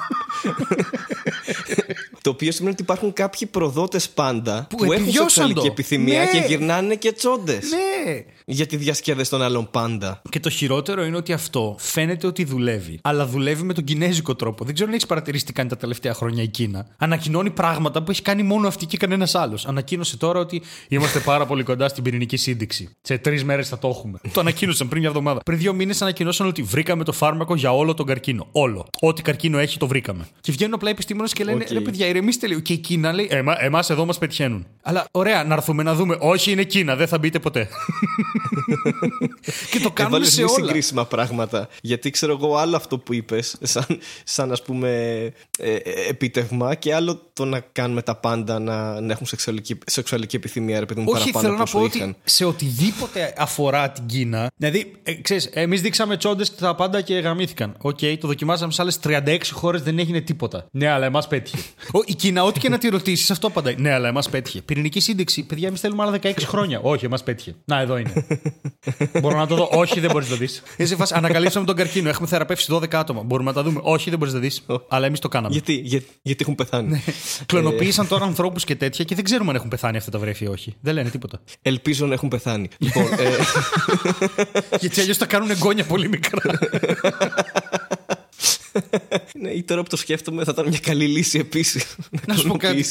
[2.23, 5.65] Το οποίο σημαίνει ότι υπάρχουν κάποιοι προδότες πάντα Που που, έχουν επιβιώσαν σεξουαλική το.
[5.71, 6.29] επιθυμία Ναι.
[6.39, 7.63] και γυρνάνε και τσόντες.
[7.69, 8.23] ναι.
[8.45, 10.21] Για τη διασκέδαση των άλλων πάντα.
[10.29, 12.99] Και το χειρότερο είναι ότι αυτό φαίνεται ότι δουλεύει.
[13.03, 14.65] Αλλά δουλεύει με τον κινέζικο τρόπο.
[14.65, 16.87] Δεν ξέρω αν έχει παρατηρήσει τι κάνει τα τελευταία χρόνια η Κίνα.
[16.97, 19.65] Ανακοινώνει πράγματα που έχει κάνει μόνο αυτή και κανένας άλλος.
[19.65, 22.89] Ανακοίνωσε τώρα ότι είμαστε πάρα πολύ κοντά στην πυρηνική σύνδεξη.
[23.01, 24.19] Σε τρεις μέρες θα το έχουμε.
[24.33, 25.39] το ανακοίνωσαν πριν μια εβδομάδα.
[25.45, 28.47] Πριν δύο μήνες ανακοινώσαν ότι βρήκαμε το φάρμακο για όλο τον καρκίνο.
[28.51, 28.85] Όλο.
[28.99, 30.27] Ό,τι καρκίνο έχει το βρήκαμε.
[30.41, 31.71] Και βγαίνουν απλά οι επιστήμονες και λένε: Οκ.
[31.71, 32.59] Ρε παιδιά, ηρεμήστε λίγο.
[32.59, 34.67] Και η Κίνα λέει: Εμάς εδώ μας πετυχαίνουν.
[34.81, 36.17] Αλλά ωραία, να έρθουμε να δούμε.
[36.19, 37.67] Όχι, είναι Κίνα, δεν θα μπείτε ποτέ.
[39.71, 40.65] και το κάνουν Έβαλες σε δύο όλα.
[40.65, 41.67] συγκρίσιμα πράγματα.
[41.81, 43.85] Γιατί ξέρω εγώ άλλο αυτό που είπες, σαν,
[44.23, 44.89] σαν ας πούμε
[45.59, 50.35] ε, ε, επίτευγμα, και άλλο το να κάνουμε τα πάντα να, να έχουν σεξουαλική, σεξουαλική
[50.35, 52.15] επιθυμία, ρε παιδί μου, Όχι, παραπάνω θέλω να από πω όσο ότι είχαν.
[52.23, 54.49] σε οτιδήποτε αφορά την Κίνα.
[54.55, 57.75] Δηλαδή, ε, ξέρεις, εμείς δείξαμε τσόντες και τα πάντα και γαμήθηκαν.
[57.81, 60.65] ΟΚ, το δοκιμάσαμε σε άλλες 36 χώρες, δεν έγινε τίποτα.
[60.71, 61.57] Ναι, αλλά εμάς πέτυχε.
[62.03, 63.75] Ο, η Κίνα, ό,τι και να τη ρωτήσεις, αυτό απαντάει.
[63.77, 64.61] Ναι, αλλά εμάς πέτυχε.
[64.61, 66.79] Πυρηνική σύνδεξη, παιδιά, εμείς θέλουμε άλλα 16 χρόνια.
[66.79, 67.55] Όχι, εμάς πέτυχε.
[67.65, 68.25] Να, εδώ είναι.
[69.21, 69.69] Μπορώ να το δω.
[69.71, 70.63] Όχι, δεν μπορείς να το δεις.
[70.77, 71.13] Είσαι φάση.
[71.15, 72.09] Ανακαλύψαμε τον καρκίνο.
[72.09, 73.23] Έχουμε θεραπεύσει 12 άτομα.
[73.23, 73.79] Μπορούμε να τα δούμε.
[73.83, 74.65] Όχι, δεν μπορείς να δεις.
[74.87, 75.53] Αλλά εμείς το κάναμε.
[75.53, 76.89] Γιατί, για, γιατί έχουν πεθάνει.
[76.89, 77.01] Ναι.
[77.45, 80.47] Κλωνοποίησαν τώρα ανθρώπους και τέτοια και δεν ξέρουμε αν έχουν πεθάνει αυτά τα βρέφη ή
[80.47, 80.75] όχι.
[80.81, 81.41] Δεν λένε τίποτα.
[81.61, 82.67] Ελπίζω να έχουν πεθάνει.
[82.77, 83.29] λοιπόν, ε,
[84.81, 86.41] Γιατί αλλιώς τα κάνουν εγγόνια πολύ μικρά.
[89.39, 91.95] ναι, ή τώρα που το σκέφτομαι θα ήταν μια καλή λύση επίσης.
[92.27, 92.85] να σου πω κάτι.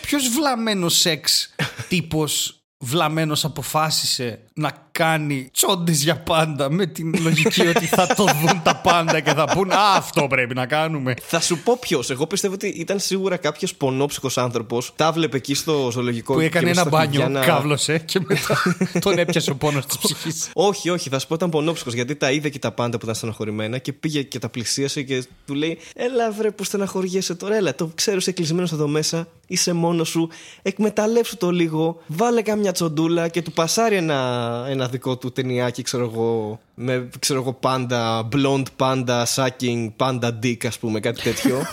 [0.00, 1.54] Ποιος βλαμμένος σεξ
[1.88, 8.62] τύπος βλαμμένος αποφάσισε να κάνει τσόντε για πάντα με την λογική ότι θα το δουν
[8.62, 11.14] τα πάντα και θα πούν Α, αυτό πρέπει να κάνουμε.
[11.22, 12.10] Θα σου πω ποιος.
[12.10, 14.92] Εγώ πιστεύω ότι ήταν σίγουρα κάποιος πονόψυχος άνθρωπος.
[14.96, 17.46] Τα βλέπε εκεί στο ζωολογικό Που έκανε και ένα στα μπάνιο, Χριστιανά.
[17.46, 18.62] κάβλωσε και μετά
[19.04, 20.50] τον έπιασε ο πόνος της ψυχής.
[20.52, 23.14] Όχι, όχι, θα σου πω ήταν πονόψυχος γιατί τα είδε και τα πάντα που ήταν
[23.14, 27.74] στεναχωρημένα και πήγε και τα πλησίασε και του λέει: Έλα, βρε, που στεναχωριέσαι τώρα, έλα,
[27.74, 30.28] το ξέρω, είσαι κλεισμένος εδώ μέσα, είσαι μόνος σου,
[30.62, 34.18] εκμεταλλεύσου το λίγο, βάλε κάμια τσοντούλα και του πασάρει ένα,
[34.68, 40.66] ένα δικό του ταινιάκι, ξέρω εγώ, με ξέρω εγώ, πάντα, blonde panda, sucking, panda dick,
[40.66, 41.62] ας πούμε, κάτι τέτοιο.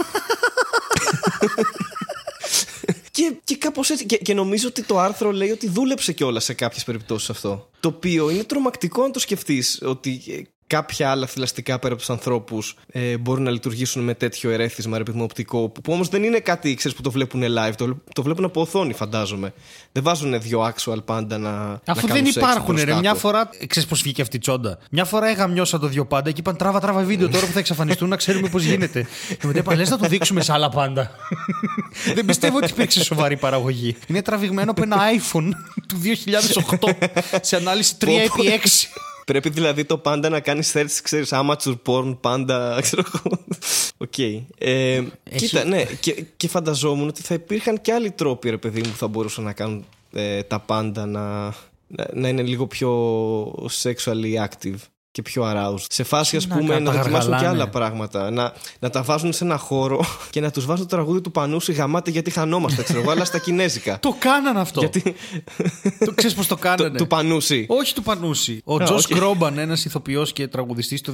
[3.18, 4.06] Και, και κάπως έτσι.
[4.06, 7.70] Και, και νομίζω ότι το άρθρο λέει ότι δούλεψε κιόλας σε κάποιες περιπτώσεις αυτό.
[7.80, 12.10] Το οποίο είναι τρομακτικό αν το σκεφτείς ότι ε, κάποια άλλα θηλαστικά πέρα από τους
[12.10, 15.70] ανθρώπους ε, μπορούν να λειτουργήσουν με τέτοιο ερέθισμα ρεπιθμό οπτικό.
[15.70, 17.74] Που, που όμως δεν είναι κάτι ξέρεις, που το βλέπουν live.
[17.78, 19.54] Το, το βλέπουν από οθόνη, φαντάζομαι.
[19.92, 21.50] Δεν βάζουν δύο actual πάντα να.
[21.86, 22.82] Αφού να δεν κάνουν σεξ υπάρχουν, ρε.
[22.82, 23.20] μπροστά Μια τους.
[23.22, 23.50] φορά.
[23.68, 24.78] Ξέρεις πώς βγήκε αυτή η τσόντα.
[24.92, 28.10] Μια φορά έγαμιώσα το δύο πάντα και είπαν τράβα τράβα βίντεο τώρα που θα εξαφανιστούν
[28.10, 29.08] να ξέρουμε πώς γίνεται.
[29.28, 31.12] Και μετά είπαν λες να το δείξουμε σε άλλα πάντα.
[32.16, 33.96] δεν πιστεύω ότι υπήρξε σοβαρή παραγωγή.
[34.08, 35.50] Είναι τραβηγμένο από ένα iPhone
[35.88, 36.02] του
[36.80, 36.90] 2008
[37.42, 38.08] σε ανάλυση 3x6.
[39.28, 42.78] Πρέπει δηλαδή το πάντα να κάνεις search, ξέρεις, amateur porn, πάντα.
[42.82, 43.40] Ξέρω εγώ.
[43.98, 44.18] Οκ.
[44.58, 45.04] Ε,
[45.36, 48.98] Κοίτα, ναι, και, και φανταζόμουν ότι θα υπήρχαν και άλλοι τρόποι, ρε παιδί μου, που
[48.98, 51.46] θα μπορούσαν να κάνουν ε, τα πάντα να,
[51.88, 52.92] να, να είναι λίγο πιο
[53.84, 54.78] sexually active
[55.12, 55.86] και πιο aroused.
[55.90, 57.48] Σε φάση, ας Να πούμε, να δοκιμάσουν και καταγαργαλάνε.
[57.48, 58.32] άλλα πράγματα.
[58.32, 61.74] Να, να τα βάζουν σε ένα χώρο και να τους βάζουν το τραγούδι του Πανούση
[61.74, 64.00] γαμάτε γιατί χανόμαστε, ξέρω εγώ, αλλά στα κινέζικα.
[64.08, 64.80] Το κάναν αυτό.
[64.80, 65.16] γιατί.
[66.06, 66.98] Το ξέρεις πώς το το, κάνανε.
[66.98, 67.66] του Πανούση.
[67.70, 68.62] Όχι του Πανούση.
[68.66, 69.14] Ο Α, Τζος ΟΚ.
[69.18, 71.14] Κρόμπαν, ένας ηθοποιός και τραγουδιστής, το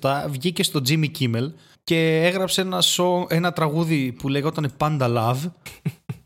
[0.00, 1.52] 2007 βγήκε στο Jimmy Kimmel
[1.84, 5.50] και έγραψε ένα, song- ένα τραγούδι που λεγόταν Panda Love.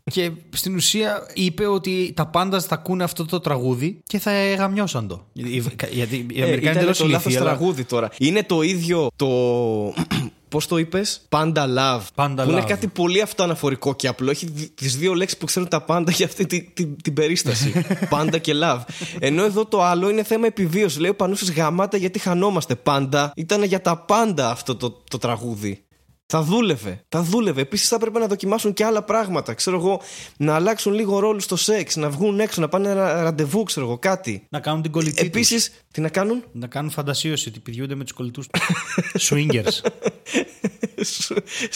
[0.09, 5.07] Και στην ουσία είπε ότι τα πάντα θα ακούνε αυτό το τραγούδι και θα γαμιώσαν
[5.07, 5.25] το.
[5.33, 8.09] Γιατί- Γιατί οι Ε, Αμερικάνοι ήταν δεν το είναι λάθος ηλίθιοι, αλλά τραγούδι τώρα.
[8.17, 9.27] Είναι το ίδιο το.
[10.49, 12.01] Πώς το είπες, Panda Love.
[12.15, 12.67] Panda που είναι Love.
[12.67, 14.29] κάτι πολύ αυτοαναφορικό και απλό.
[14.31, 17.73] Έχει τις δύο λέξεις που ξέρουν τα πάντα για αυτή τη- τη- την περίσταση.
[18.09, 18.79] Πάντα και love.
[19.19, 20.99] Ενώ εδώ το άλλο είναι θέμα επιβίωσης.
[20.99, 22.75] Λέει ο Πανούσης γαμάτα γιατί χανόμαστε.
[22.75, 25.83] Πάντα ήταν για τα πάντα αυτό το, το τραγούδι.
[26.31, 27.03] Θα δούλευε.
[27.09, 27.61] Θα δούλευε.
[27.61, 29.53] Επίσης θα έπρεπε να δοκιμάσουν και άλλα πράγματα.
[29.53, 30.01] Ξέρω εγώ,
[30.37, 33.97] να αλλάξουν λίγο ρόλο στο σεξ, να βγουν έξω, να πάνε ένα ραντεβού, ξέρω εγώ,
[33.97, 34.45] κάτι.
[34.49, 35.27] να κάνουν την κολλητή τους.
[35.27, 38.61] Επίσης, τι να κάνουν; Να κάνουν φαντασίωση ότι πηδιούνται με τους κολλητούς τους.
[39.29, 39.79] Swingers.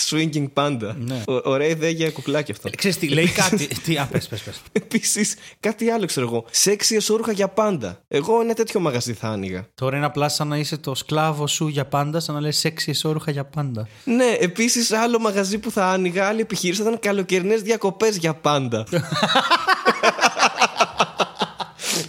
[0.10, 0.96] Swinging Panda.
[0.98, 1.24] Ναι.
[1.28, 2.70] Ω- Ωραία ιδέα για κουκλάκι αυτό.
[2.78, 3.68] Ξέρεις τι, λέει κάτι.
[3.68, 4.62] τι, α, πες, πες, πες.
[4.72, 6.46] Επίσης, κάτι άλλο ξέρω εγώ.
[6.52, 8.02] Σεξι εσόρουχα για πάντα.
[8.08, 9.68] Εγώ ένα τέτοιο μαγαζί θα άνοιγα.
[9.76, 12.90] Τώρα είναι απλά σαν να είσαι το σκλάβο σου για πάντα, σαν να λες σεξι
[12.90, 13.88] εσόρουχα για πάντα.
[14.04, 18.86] Ναι, επίσης άλλο μαγαζί που θα άνοιγα, άλλη επιχείρηση θα ήταν καλοκαιρινές διακοπές για πάντα.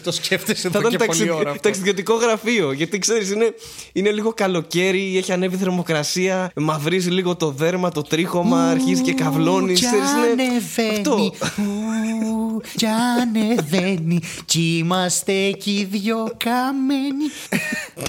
[0.04, 1.50] το σκέφτεσαι θα εδώ ήταν και πολύ ταξιδι- ώρα.
[1.50, 1.62] αυτό.
[1.62, 2.72] ταξιδιωτικό γραφείο.
[2.72, 3.54] Γιατί ξέρεις, είναι,
[3.92, 9.72] είναι λίγο καλοκαίρι, έχει ανέβει θερμοκρασία, μαυρίζει λίγο το δέρμα, το τρίχωμα, αρχίζει και καυλώνει.
[9.74, 11.62] Κι ξέρεις, είναι ανεβαίνει, Αυτό.
[11.62, 17.24] ου, κι ανεβαίνει, κι είμαστε εκεί οι δυο καμένοι.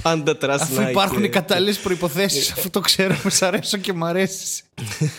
[0.02, 0.90] Πάντα τρας Αφού Nike.
[0.90, 4.64] υπάρχουν οι κατάλληλες προποθέσει, αφού το ξέρουμε, σ' αρέσω και μ' αρέσεις.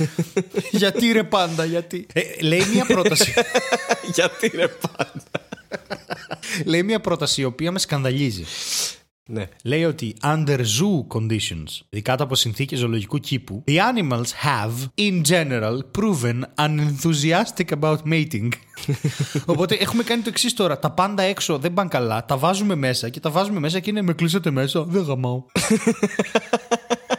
[0.71, 2.07] γιατί ρε πάντα, γιατί.
[2.13, 3.35] Ε, λέει μια πρόταση.
[4.15, 5.23] Γιατί ρε πάντα.
[6.65, 8.45] Λέει μια πρόταση η οποία με σκανδαλίζει.
[9.29, 9.49] Ναι.
[9.65, 15.23] Λέει ότι under zoo conditions, δηλαδή κάτω από συνθήκες ζωολογικού κήπου, the animals have, in
[15.29, 18.49] general, proven unenthusiastic about mating.
[19.47, 20.79] Οπότε έχουμε κάνει το εξής τώρα.
[20.79, 24.03] Τα πάντα έξω δεν πάνε καλά, τα βάζουμε μέσα και τα βάζουμε μέσα και είναι
[24.03, 25.45] με κλείσατε μέσα, δεν γαμάω.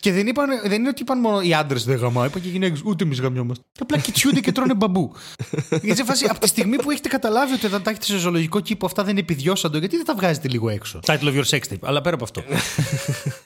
[0.00, 2.50] Και δεν, είπαν, δεν είναι ότι είπαν μόνο οι άντρες δεν γαμάω, είπαν και οι
[2.50, 2.82] γυναίκες.
[2.84, 3.64] Ούτε εμείς γαμιόμαστε.
[3.72, 5.12] Και απλά κοιτιούνται και τρώνε μπαμπού.
[5.82, 8.60] Γιατί σε φάση, από τη στιγμή που έχετε καταλάβει ότι όταν τα έχετε σε ζωολογικό
[8.60, 11.58] κήπο αυτά δεν είναι επιδιώσαντο, γιατί δεν τα βγάζετε λίγο έξω; Title of your sex
[11.58, 11.78] tape.
[11.82, 12.42] Αλλά πέρα από αυτό.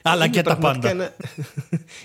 [0.05, 1.03] Αλλά και Είναι τα πραγματικά πάντα.
[1.03, 1.13] Ένα...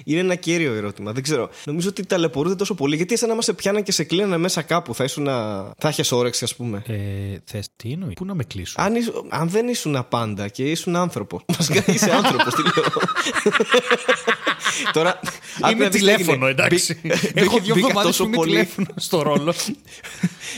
[0.04, 1.12] είναι ένα κέριο ερώτημα.
[1.12, 1.50] Δεν ξέρω.
[1.64, 2.96] Νομίζω ότι ταλαιπωρούνται τόσο πολύ.
[2.96, 4.94] Γιατί εσένα μας σε πιάναν και σε κλείνανε μέσα κάπου.
[4.94, 5.24] Θα ήσουν.
[5.78, 6.82] Θα είχες όρεξη, ας πούμε.
[6.86, 6.94] Ε,
[7.44, 10.96] θες, τι εννοείς, πού να με κλείσουν; Αν, ήσου- αν δεν ήσουν πάντα και ήσουν
[10.96, 11.40] άνθρωπο.
[11.58, 12.84] Μας είσαι άνθρωπος, τι λέω.
[14.92, 15.20] Τώρα,
[15.60, 16.16] άκου Είμαι να δεις τι έγινε.
[16.22, 17.00] τηλέφωνο, εντάξει.
[17.02, 19.54] Μπή- Έχω μπήκα- δύο μπήκα εβδομάδες που τόσο είμαι πολύ- τηλέφωνο στο ρόλο.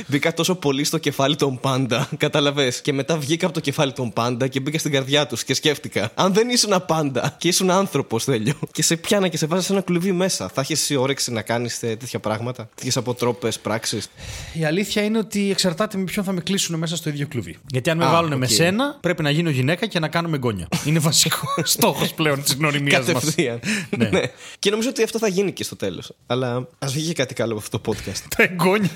[0.06, 2.80] Μπήκα τόσο πολύ στο κεφάλι των πάντα, κατάλαβες.
[2.80, 6.10] Και μετά βγήκα από το κεφάλι των πάντα και μπήκα στην καρδιά τους και σκέφτηκα.
[6.14, 8.54] Αν δεν ήσουν πάντα και ήσουν άνθρωπος, τέλειο.
[8.72, 10.48] Και σε πιάνα και σε βάζα σε ένα κλουβί μέσα.
[10.48, 12.68] Θα έχεις εσύ όρεξη να κάνεις τέτοια πράγματα.
[12.74, 14.08] Τέτοιες αποτρόπες πράξεις.
[14.52, 17.56] Η αλήθεια είναι ότι εξαρτάται με ποιον θα με κλείσουν μέσα στο ίδιο κλουβί.
[17.70, 18.50] Γιατί αν με Α, βάλουν με ΟΚ.
[18.50, 20.68] σένα, πρέπει να γίνω γυναίκα και να κάνουμε εγγόνια.
[20.84, 23.06] Είναι βασικός στόχος πλέον της γνωριμίας μας.
[23.06, 23.60] Κατευθείαν.
[23.96, 24.08] Ναι.
[24.08, 24.20] ναι.
[24.58, 26.12] Και νομίζω ότι αυτό θα γίνει και στο τέλος.
[26.26, 28.22] Αλλά ας βγει και κάτι καλό από αυτό το podcast.
[28.36, 28.90] Τα εγγόνια.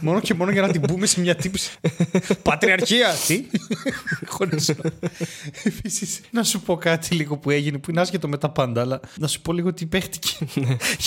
[0.00, 1.70] μόνο και μόνο για να την πούμε σε μια τύψη.
[2.42, 3.14] Πατριαρχία!
[3.26, 3.44] Τι;
[4.26, 4.74] Χωρίς
[5.64, 9.00] Επίσης, να σου πω κάτι λίγο που έγινε που είναι άσχετο με τα πάντα, αλλά
[9.18, 10.30] να σου πω λίγο τι παίχτηκε.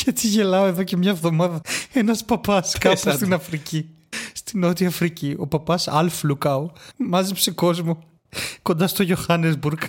[0.04, 1.62] Γιατί γελάω εδώ και μια εβδομάδα.
[1.94, 3.16] Ένας παπάς κάπου άντε.
[3.16, 3.90] στην Αφρική.
[4.34, 5.36] Στην Νότια Αφρική.
[5.38, 8.04] Ο παπάς Αλφ Λουκάου μάζεψε κόσμο
[8.62, 9.80] κοντά στο Johannesburg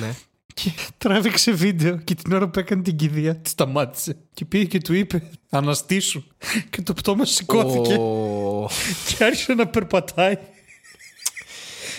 [0.00, 0.14] ναι.
[0.62, 4.16] Και τράβηξε βίντεο και την ώρα που έκανε την κηδεία τη σταμάτησε.
[4.34, 6.22] Και πήγε και του είπε αναστήσου
[6.70, 8.70] και το πτώμα σηκώθηκε Ω,
[9.06, 10.38] και άρχισε να περπατάει.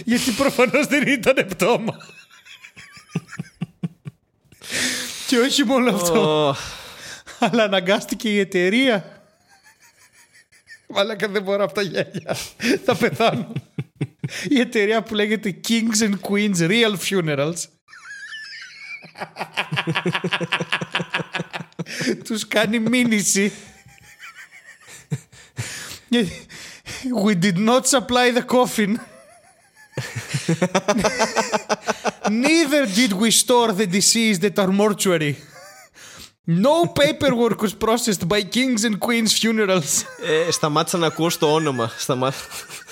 [0.05, 1.97] Γιατί προφανώς δεν ήταν πτώμα.
[5.27, 6.47] Και όχι μόνο αυτό.
[6.47, 6.55] Ω,
[7.39, 9.25] αλλά αναγκάστηκε η εταιρεία.
[10.87, 12.37] Μαλάκα δεν μπορώ από τα γέλια.
[12.85, 13.51] Θα πεθάνω.
[14.49, 17.63] Η εταιρεία που λέγεται Kings and Queens Real Funerals
[22.25, 23.51] Τους κάνει μήνυση
[26.09, 26.45] Γιατί-
[27.25, 28.95] We did not supply the coffin
[32.29, 35.35] Neither did we store the deceased at our mortuary
[36.65, 40.03] No paperwork was processed by Kings and Queens funerals.
[40.47, 41.91] ε, σταμάτησα να ακούω στο όνομα.
[41.97, 42.33] Σταμά...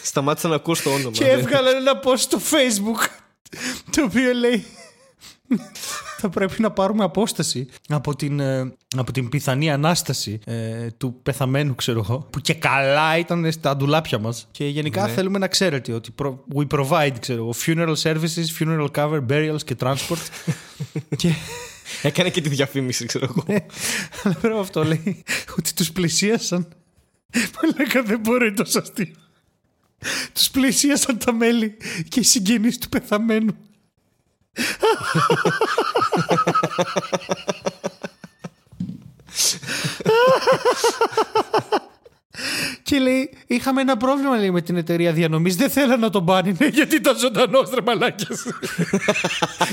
[0.03, 1.11] Σταμάτησα να ακούω στο όνομα.
[1.11, 3.07] Και Δεν- έβγαλαν ένα post στο facebook
[3.91, 4.65] το οποίο λέει
[6.17, 11.75] θα πρέπει να πάρουμε απόσταση από την, ε, από την πιθανή ανάσταση ε, του πεθαμένου
[11.75, 15.11] ξέρω εγώ που και καλά ήταν στα ντουλάπια μας και γενικά Ναι.
[15.13, 19.75] θέλουμε να ξέρετε ότι προ- we provide ξέρω εγώ funeral services, funeral cover, burials και
[19.79, 20.27] transport
[21.17, 21.33] και
[22.01, 23.43] Έκανε και τη διαφήμιση, ξέρω εγώ.
[23.47, 23.65] Ναι,
[24.23, 25.23] αλλά πέρα από αυτό λέει
[25.57, 26.67] ότι τους πλησίασαν.
[27.61, 29.13] Μαλάκα δεν μπορεί τόσο αστείο.
[30.33, 31.77] Τους πλησίασαν τα μέλη
[32.09, 33.55] και οι συγγενείς του πεθαμένου.
[42.83, 45.55] Και λέει, είχαμε ένα πρόβλημα λέει, με την εταιρεία διανομής.
[45.55, 48.41] Δεν θέλανε να τον πάνε, ναι, γιατί ήταν ζωντανός ρε μαλάκες.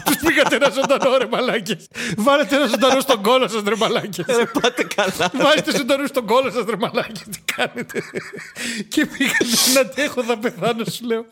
[0.05, 1.89] Τους πήγατε ένα ζωντανό ρε μαλάκες.
[2.17, 4.27] Βάλετε ένα ζωντανό στον κόλο σας ρε μαλάκες.
[4.27, 5.31] Ε, πάτε καλά.
[5.35, 7.23] Βάζετε ζωντανούς στον κόλο σας ρε μαλάκες.
[7.31, 8.03] Τι κάνετε.
[8.89, 11.27] και πήγανε να αντέχω, θα πεθάνω, σου λέω.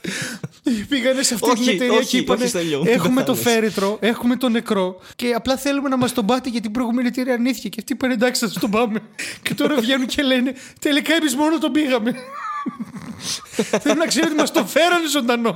[0.88, 3.52] Πήγανε σε αυτή την Όχι, εταιρεία όχι, και είπανε: όχι, Στέλιο, μην Έχουμε το πεθάνεις».
[3.52, 7.32] φέρετρο, έχουμε το νεκρό και απλά θέλουμε να μας τον πάτε γιατί η προηγούμενη εταιρεία
[7.32, 7.68] αρνήθηκε.
[7.68, 9.02] Και αυτοί είπαν εντάξει, θα σα τον πάμε.
[9.42, 12.14] και τώρα βγαίνουν και λένε: Τελικά εμείς μόνο τον πήγαμε.
[13.82, 15.54] Θέλω να ξέρετε, μας τον φέρανε ζωντανό.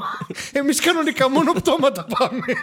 [0.52, 2.40] Εμείς κανονικά μόνο πτώματα πάμε.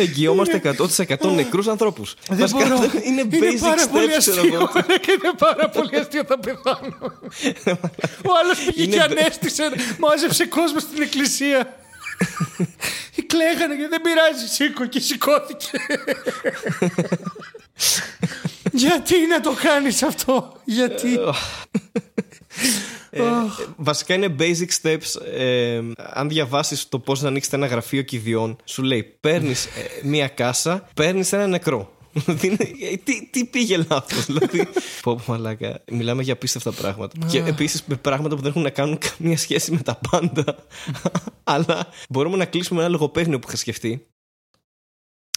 [0.00, 0.60] Εγγυόμαστε
[1.18, 2.14] 100% νεκρούς ανθρώπους.
[2.28, 2.90] Δεν μπορώ.
[3.04, 4.54] Είναι basic πάρα πολύ steps, ξέρω αστείο.
[4.54, 4.68] εγώ.
[5.04, 6.96] Και είναι πάρα πολύ αστείο θα πεθάνω.
[8.24, 11.74] Ο άλλος πήγε Είναι και μπε- ανέστησε, μάζεψε κόσμο στην εκκλησία.
[13.14, 15.70] Και κλαίγανε και δεν πειράζει, σήκω και σηκώθηκε.
[18.72, 21.18] Γιατί να το κάνεις αυτό, γιατί;
[23.12, 23.20] Ε,
[23.76, 25.26] βασικά είναι basic steps.
[25.36, 29.68] Ε, αν διαβάσεις το πώς να ανοίξετε ένα γραφείο κηδιών, σου λέει παίρνεις
[30.02, 31.92] μία κάσα, παίρνεις ένα νεκρό.
[32.12, 34.58] Δηλαδή, είναι- ε, τι, τι πήγε λάθος, δηλαδή.
[35.02, 35.80] Πω, πω, μαλάκα.
[35.90, 37.26] Μιλάμε για απίστευτα πράγματα.
[37.26, 40.56] και επίσης με πράγματα που δεν έχουν να κάνουν καμία σχέση με τα πάντα.
[41.44, 44.06] Αλλά μπορούμε να κλείσουμε ένα λογοπαίγνιο που είχα σκεφτεί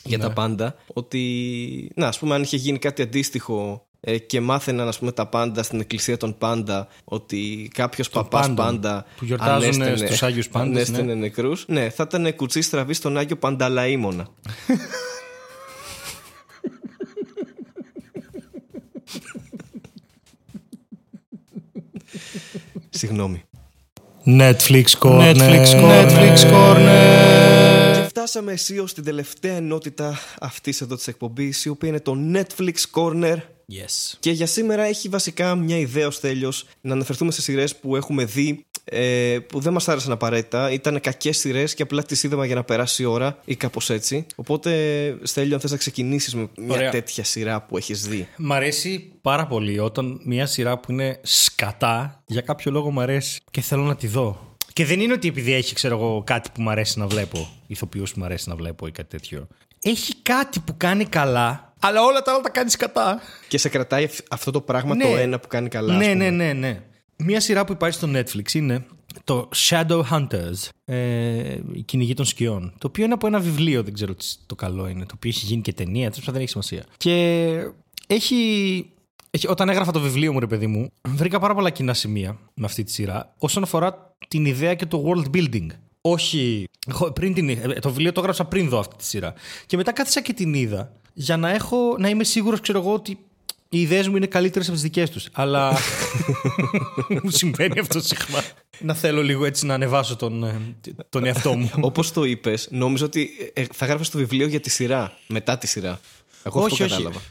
[0.03, 0.75] για τα πάντα.
[0.93, 5.27] Ότι, να, ας πούμε, αν είχε γίνει κάτι αντίστοιχο ε, και μάθαιναν ας πούμε, τα
[5.27, 9.05] πάντα στην εκκλησία των πάντα ότι κάποιος παπάς πάντων, πάντα.
[9.17, 11.65] που γιορτάζουν ανέστενε- στους Άγιους Πάντες, ανέστενε νεκρούς.
[11.67, 14.27] Ναι, θα ήταν κουτσί στραβής στον Άγιο Πανταλαήμονα.
[22.89, 23.43] Συγγνώμη.
[24.25, 25.35] Netflix Corner.
[25.35, 26.07] Netflix Corner.
[26.07, 27.93] Netflix Corner.
[27.95, 32.73] Και φτάσαμε αισίως στην τελευταία ενότητα αυτής εδώ της εκπομπής η οποία είναι το Netflix
[32.93, 33.35] Corner
[33.71, 34.17] Yes.
[34.19, 38.25] και για σήμερα έχει βασικά μια ιδέα ως τέλειος να αναφερθούμε σε σειρές που έχουμε
[38.25, 42.55] δει ε, που δεν μας άρεσαν απαραίτητα ήταν κακές σειρές και απλά τις είδαμε για
[42.55, 44.71] να περάσει η ώρα ή κάπως έτσι οπότε
[45.23, 46.89] Στέλιο αν θες να ξεκινήσεις με μια Ωραία.
[46.91, 52.23] τέτοια σειρά που έχεις δει Μ' αρέσει πάρα πολύ όταν μια σειρά που είναι σκατά
[52.25, 54.55] για κάποιο λόγο μου αρέσει και θέλω να τη δω.
[54.73, 58.13] Και δεν είναι ότι επειδή έχει, ξέρω εγώ, κάτι που μου αρέσει να βλέπω, ηθοποιούς
[58.13, 59.47] που μου αρέσει να βλέπω ή κάτι τέτοιο.
[59.81, 63.21] Έχει κάτι που κάνει καλά, αλλά όλα τα άλλα τα κάνει κατά.
[63.47, 65.03] Και σε κρατάει αυτό το πράγμα Ναι.
[65.03, 65.93] το ένα που κάνει καλά.
[65.93, 66.29] ας Ναι, πούμε.
[66.29, 66.81] ναι, ναι, ναι.
[67.25, 68.85] Μία σειρά που υπάρχει στο Netflix είναι
[69.23, 72.73] το Shadow Hunters, ε, η κυνηγή των σκιών.
[72.77, 75.05] Το οποίο είναι από ένα βιβλίο, δεν ξέρω τι το καλό είναι.
[75.05, 76.83] Το οποίο έχει γίνει και ταινία, τέλος πάντων δεν έχει σημασία.
[76.97, 77.13] Και
[78.07, 78.35] έχει,
[79.29, 79.47] έχει.
[79.47, 82.83] Όταν έγραφα το βιβλίο μου, ρε παιδί μου, βρήκα πάρα πολλά κοινά σημεία με αυτή
[82.83, 85.67] τη σειρά όσον αφορά την ιδέα και το world building.
[86.01, 86.67] Όχι.
[86.87, 89.33] εγώ Πριν την, ε, το βιβλίο το έγραψα πριν δω αυτή τη σειρά.
[89.65, 93.17] Και μετά κάθισα και την είδα για να, έχω, να είμαι σίγουρος, ξέρω εγώ, ότι
[93.77, 95.27] οι ιδέες μου είναι καλύτερες από τις δικές τους.
[95.31, 95.73] Αλλά.
[97.23, 98.43] μου συμβαίνει αυτό συχνά.
[98.79, 100.61] να θέλω λίγο έτσι να ανεβάσω τον, ε,
[101.09, 101.69] τον εαυτό μου.
[101.81, 105.17] Όπως το είπες, νόμιζα ότι ε, θα γράφεις το βιβλίο για τη σειρά.
[105.27, 105.99] Μετά τη σειρά.
[106.43, 107.21] Εγώ αυτό κατάλαβα.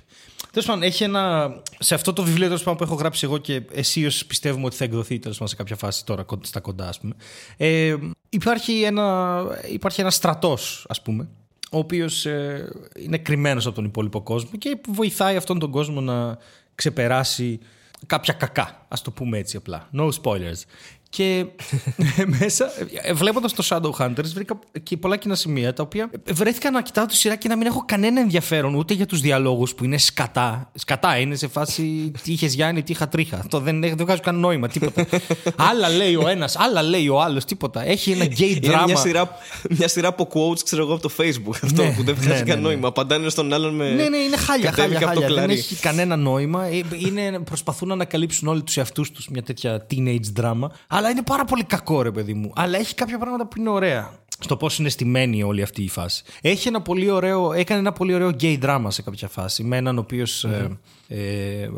[0.51, 1.53] Τέλος πάντων, έχει ένα.
[1.79, 4.77] Σε αυτό το βιβλίο τέλος πάντων, που έχω γράψει εγώ και εσύ όσοι πιστεύουμε ότι
[4.77, 7.15] θα εκδοθεί τέλος πάντων, σε κάποια φάση τώρα κον- στα κοντά, ας πούμε.
[7.57, 7.97] Ε,
[8.29, 9.41] υπάρχει ένα,
[9.73, 11.29] υπάρχει ένας στρατός, ας πούμε,
[11.73, 12.27] ο οποίος
[12.97, 16.39] είναι κρυμμένος από τον υπόλοιπο κόσμο και βοηθάει αυτόν τον κόσμο να
[16.75, 17.61] ξεπεράσει
[18.07, 18.63] κάποια κακά.
[18.63, 19.89] Α το πούμε έτσι απλά.
[19.97, 20.63] No spoilers.
[21.17, 21.45] Και
[22.41, 22.71] μέσα,
[23.15, 27.37] βλέποντας το Shadowhunters, βρήκα και πολλά κοινά σημεία τα οποία βρέθηκα να κοιτάω τη σειρά
[27.37, 30.71] και να μην έχω κανένα ενδιαφέρον ούτε για τους διαλόγους που είναι σκατά.
[30.75, 33.37] Σκατά είναι σε φάση τι είχες Γιάννη, τι είχα τρίχα.
[33.39, 35.07] Αυτό δεν, δεν βγάζει κανένα νόημα, τίποτα.
[35.71, 37.85] άλλα λέει ο ένας, άλλα λέει ο άλλος, τίποτα.
[37.87, 38.85] Έχει ένα gay Είναι drama.
[38.87, 39.39] μια σειρά,
[39.71, 41.55] μια σειρά από quotes, ξέρω εγώ, από το Facebook.
[41.63, 42.67] Αυτό Ναι, που δεν ναι, βγάζει ναι, καν ναι.
[42.69, 42.89] νόημα.
[42.89, 43.91] Απαντάνε στον άλλον με.
[43.91, 45.27] Ναι, ναι, είναι χάλια, κατέβηκε χάλια, από το χάλια.
[45.27, 45.53] Δεν κλαρί.
[45.59, 46.65] έχει κανένα νόημα.
[46.65, 50.67] Ε, Είναι, προσπαθούν να ανακαλύψουν όλοι τους εαυτούς τους μια τέτοια teenage drama.
[51.03, 52.53] Αλλά είναι πάρα πολύ κακό, ρε παιδί μου.
[52.57, 54.11] Αλλά έχει κάποια πράγματα που είναι ωραία.
[54.43, 56.23] Στο πώς είναι στημένη όλη αυτή η φάση.
[56.41, 59.63] Έχει ένα πολύ ωραίο, έκανε ένα πολύ ωραίο gay drama σε κάποια φάση.
[59.65, 60.45] Με έναν ο οποίος.
[60.45, 60.79] Ε,
[61.09, 61.69] ε,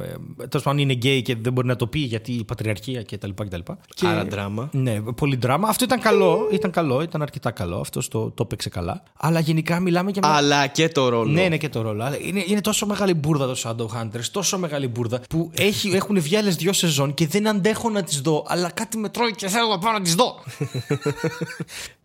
[0.49, 3.31] Τέλος πάντων είναι gay και δεν μπορεί να το πει γιατί η πατριαρχία κτλ.
[3.35, 3.59] κτλ.
[3.95, 4.69] Και- Άρα δράμα.
[4.73, 5.69] ναι, πολύ δράμα.
[5.69, 7.79] Αυτό ήταν καλό, ήταν καλό, ήταν αρκετά καλό.
[7.81, 9.03] Αυτός το, το έπαιξε καλά.
[9.17, 11.31] Αλλά γενικά μιλάμε για μια Αλλά και το ρόλο.
[11.31, 12.05] ναι, ναι και το ρόλο.
[12.05, 16.37] Αλλά είναι, είναι τόσο μεγάλη μπουρδα το Shadowhunters, τόσο μεγάλη μπουρδα που έχει, έχουν βγει
[16.37, 18.45] άλλες δύο σεζόν και δεν αντέχω να τις δω.
[18.49, 20.35] Αλλά κάτι με τρώει και θέλω να πάω να τις δω.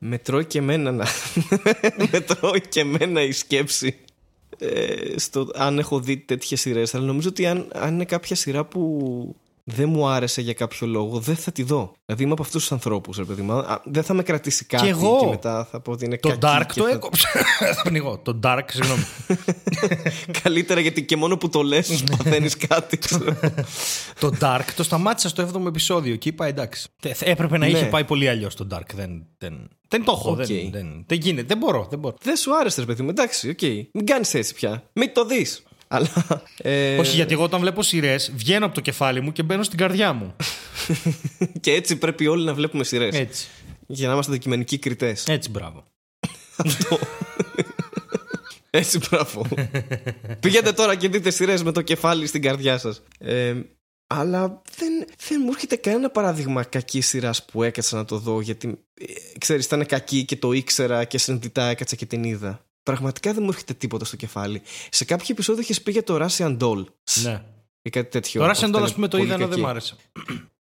[0.01, 1.05] Με τρώει και εμένα να.
[2.11, 3.97] με τρώει και εμένα η σκέψη.
[4.57, 6.95] Ε, στο, αν έχω δει τέτοιες σειρές.
[6.95, 9.35] Αλλά νομίζω ότι αν, αν είναι κάποια σειρά που
[9.75, 11.91] δεν μου άρεσε για κάποιο λόγο, δεν θα τη δω.
[12.05, 13.53] Δηλαδή είμαι από αυτούς τους ανθρώπους, ρε παιδί μου.
[13.53, 15.17] Α, Δεν θα με κρατήσει κάτι Κι εγώ.
[15.19, 17.27] και μετά θα πω ότι είναι το κακή Dark και το θα- έκοψα.
[17.75, 18.17] Θα πνιγώ.
[18.23, 19.03] Το Dark, συγγνώμη.
[20.43, 22.97] Καλύτερα γιατί και μόνο που το λες, παθαίνει κάτι.
[22.97, 23.35] ξέρω.
[24.19, 26.87] το Dark το σταμάτησα στο 7ο επεισόδιο και είπα εντάξει.
[27.01, 27.71] Τε- Έπρεπε να Ναι.
[27.77, 28.93] είχε πάει πολύ αλλιώς το Dark.
[28.95, 30.29] Δεν, δεν, δεν το έχω.
[30.31, 30.35] ΟΚ.
[30.37, 31.47] Δεν, δεν, δεν γίνεται.
[31.47, 31.87] Δεν μπορώ.
[31.89, 32.15] Δεν μπορώ.
[32.21, 33.09] δεν σου άρεσε, ρε παιδί μου.
[33.09, 33.61] Εντάξει, ΟΚ.
[33.93, 34.83] Μην κάνεις έτσι πια.
[34.93, 35.63] Μην το δεις.
[35.91, 36.43] Αλλά.
[36.57, 39.77] ε, Όχι, γιατί εγώ όταν βλέπω σειρές, βγαίνω από το κεφάλι μου και μπαίνω στην
[39.77, 40.35] καρδιά μου.
[41.61, 43.15] Και έτσι πρέπει όλοι να βλέπουμε σειρές.
[43.15, 43.47] Έτσι.
[43.87, 45.27] Για να είμαστε αντικειμενικοί κριτές.
[45.27, 45.85] Έτσι, μπράβο.
[48.69, 49.45] Έτσι, μπράβο.
[50.39, 53.01] Πηγαίνετε τώρα και δείτε σειρές με το κεφάλι στην καρδιά σας.
[53.19, 53.55] Ε,
[54.07, 58.67] αλλά δεν, δεν μου έρχεται κανένα παράδειγμα κακής σειράς που έκατσα να το δω γιατί
[58.93, 62.68] ε, ξέρεις ήταν κακή και το ήξερα και συνειδητά έκατσα και την είδα.
[62.83, 64.61] Πραγματικά δεν μου έρχεται τίποτα στο κεφάλι.
[64.89, 66.83] Σε κάποιο επεισόδιο είχες πει για το Russian Doll
[67.23, 67.41] Ναι.
[67.81, 68.41] ή κάτι τέτοιο.
[68.41, 69.67] Το Russian Αυτό Doll, είναι ας πούμε, το πολύ είδα, αλλά δεν κακή.
[69.67, 69.95] μ' άρεσε.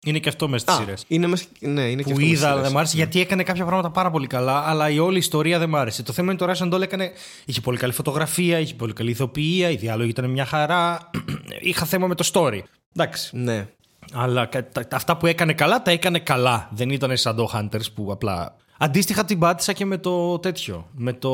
[0.07, 1.05] Είναι και αυτό μέσα στις Α, σειρές.
[1.09, 2.73] είναι, μες- ναι, είναι και Που αυτό μες είδα, στις αλλά δεν σειρές.
[2.73, 5.77] μ' άρεσε γιατί έκανε κάποια πράγματα πάρα πολύ καλά, αλλά η όλη ιστορία δεν μ'
[5.77, 6.03] άρεσε.
[6.03, 7.13] Το θέμα είναι το Russian Doll έκανε.
[7.45, 11.11] είχε πολύ καλή φωτογραφία, είχε πολύ καλή ηθοποιία, οι διάλογοι ήταν μια χαρά.
[11.61, 12.61] Είχα θέμα με το story.
[12.97, 13.37] Εντάξει.
[13.37, 13.69] Ναι.
[14.13, 16.69] Αλλά κα- τα- τα- αυτά που έκανε καλά, τα έκανε καλά.
[16.73, 18.57] Δεν ήταν σαν το Hunters που απλά.
[18.83, 20.87] Αντίστοιχα την πάτησα και με το τέτοιο.
[20.97, 21.31] Με το.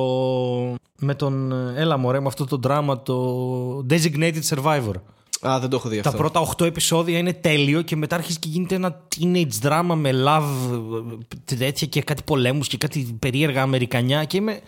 [0.98, 1.52] Με τον.
[1.76, 4.92] Έλα μωρέ, με αυτό το δράμα, το Designated Survivor.
[5.46, 6.20] Α, δεν το έχω δει Τα αυτό.
[6.20, 10.72] πρώτα 8 επεισόδια είναι τέλειο και μετά αρχίζει και γίνεται ένα teenage drama με love
[11.50, 14.60] ε, τέτοια και κάτι πολέμους και κάτι περίεργα αμερικανιά και είμαι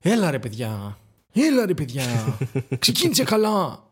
[0.00, 0.98] έλα ρε παιδιά,
[1.32, 2.04] έλα ρε παιδιά,
[2.78, 3.82] ξεκίνησε καλά.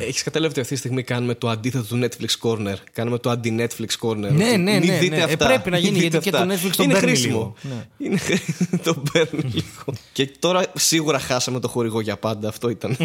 [0.00, 3.86] Έχεις κατάλαβει ότι αυτή τη στιγμή κάνουμε το αντίθετο του Netflix Corner; Κάνουμε το αντι-Netflix
[4.00, 4.16] Corner.
[4.16, 5.20] Ναι, Ότι ναι, μην ναι, δείτε ναι.
[5.20, 5.46] Ε, αυτά.
[5.46, 6.46] πρέπει να Μην γίνει, δείτε γιατί και αυτά.
[6.48, 7.54] το Netflix τον Είναι παίρνει χρήσιμο.
[7.62, 7.74] λίγο.
[7.76, 8.06] Ναι.
[8.06, 8.68] Είναι χρήσιμο.
[8.82, 9.84] τον παίρνει λίγο.
[10.12, 12.48] Και τώρα σίγουρα χάσαμε το χορηγό για πάντα.
[12.48, 12.96] Αυτό ήταν.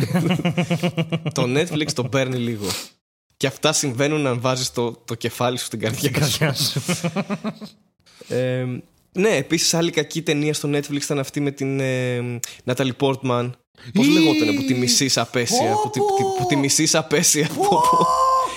[1.34, 2.65] το Netflix τον παίρνει λίγο.
[3.38, 6.19] Και αυτά συμβαίνουν αν βάζεις το, το κεφάλι σου στην καρδιά σου.
[6.19, 6.82] Καρδιά σου.
[8.28, 8.65] Ε,
[9.11, 13.49] ναι, επίσης άλλη κακή ταινία στο Netflix ήταν αυτή με την ε, Natalie Portman.
[13.93, 15.71] Πώς Ή- λεγότανε που τη μισείς απέσια.
[15.71, 16.05] Πω, Που τη, πω.
[16.15, 17.47] τη- που τη μισείς απέσια.
[17.55, 18.07] Πω, πω.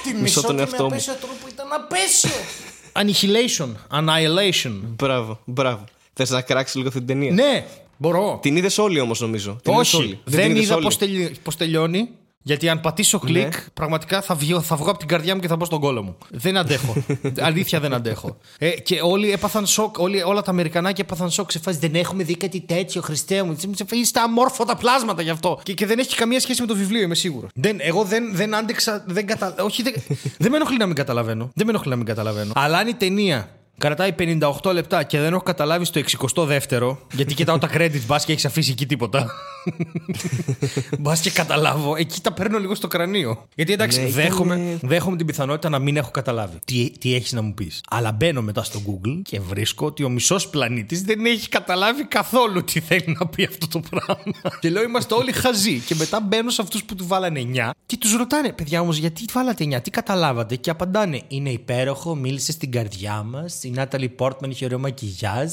[0.02, 0.88] Τη Μισώ μισώ τον και εαυτό με μου.
[0.94, 2.30] απέσιο τρόπο ήταν απέσιο.
[3.00, 4.72] Annihilation, Annihilation.
[4.82, 5.84] Μπράβο, μπράβο.
[6.12, 7.66] Θες να κράξεις λίγο αυτή την ταινία; Ναι,
[7.96, 8.38] μπορώ.
[8.42, 9.58] Την είδες όλοι όμως νομίζω.
[9.62, 10.20] Την είδες Όχι, όλοι.
[10.24, 10.84] δεν, την είδες είδα όλοι.
[10.84, 11.36] πώς, τελει...
[11.42, 12.08] πώς τελειώνει
[12.48, 15.56] Γιατί αν πατήσω κλικ, πραγματικά θα βγω, θα βγω από την καρδιά μου και θα
[15.56, 16.16] μπω στον κόλο μου.
[16.30, 16.94] Δεν αντέχω.
[17.48, 18.36] Αλήθεια δεν αντέχω.
[18.58, 21.78] Ε, και όλοι έπαθαν σοκ, όλοι, όλα τα Αμερικανάκια έπαθαν σοκ σε φάση.
[21.78, 23.56] Δεν έχουμε δει κάτι τέτοιο, Χριστέ μου.
[23.90, 25.60] Είστε αμόρφωτα πλάσματα γι' αυτό.
[25.62, 27.48] Και, και δεν έχει καμία σχέση με το βιβλίο, είμαι σίγουρο.
[27.54, 29.04] Δεν, εγώ δεν, δεν άντεξα.
[29.06, 29.54] Δεν κατα...
[29.58, 29.94] Όχι, δεν,
[30.42, 31.50] δεν με ενοχλεί να μην καταλαβαίνω.
[31.54, 32.52] Δεν με ενοχλεί να μην καταλαβαίνω.
[32.54, 36.00] Αλλά αν η ταινία Κρατάει 58 λεπτά και δεν έχω καταλάβει στο
[36.34, 36.96] 62ο.
[37.12, 39.26] Γιατί κοιτάω τα credits, μπα και έχεις αφήσει εκεί τίποτα.
[40.98, 41.96] μπας και καταλάβω.
[41.96, 43.48] Εκεί τα παίρνω λίγο στο κρανίο.
[43.54, 46.58] Γιατί εντάξει, ναι, δέχομαι, δέχομαι την πιθανότητα να μην έχω καταλάβει.
[46.64, 47.80] Τι, τι έχεις να μου πεις.
[47.88, 52.64] Αλλά μπαίνω μετά στο Google και βρίσκω ότι ο μισός πλανήτης δεν έχει καταλάβει καθόλου
[52.64, 54.34] τι θέλει να πει αυτό το πράγμα.
[54.60, 55.78] και λέω είμαστε όλοι χαζοί.
[55.78, 59.24] Και μετά μπαίνω σε αυτούς που του βάλανε 9 και τους ρωτάνε, παιδιά όμως, γιατί
[59.32, 64.48] βάλατε 9, τι καταλάβατε; Και απαντάνε, είναι υπέροχο, μίλησε στην καρδιά μας η Natalie Portman
[64.48, 65.52] είχε ωραίο μακιγιάζ.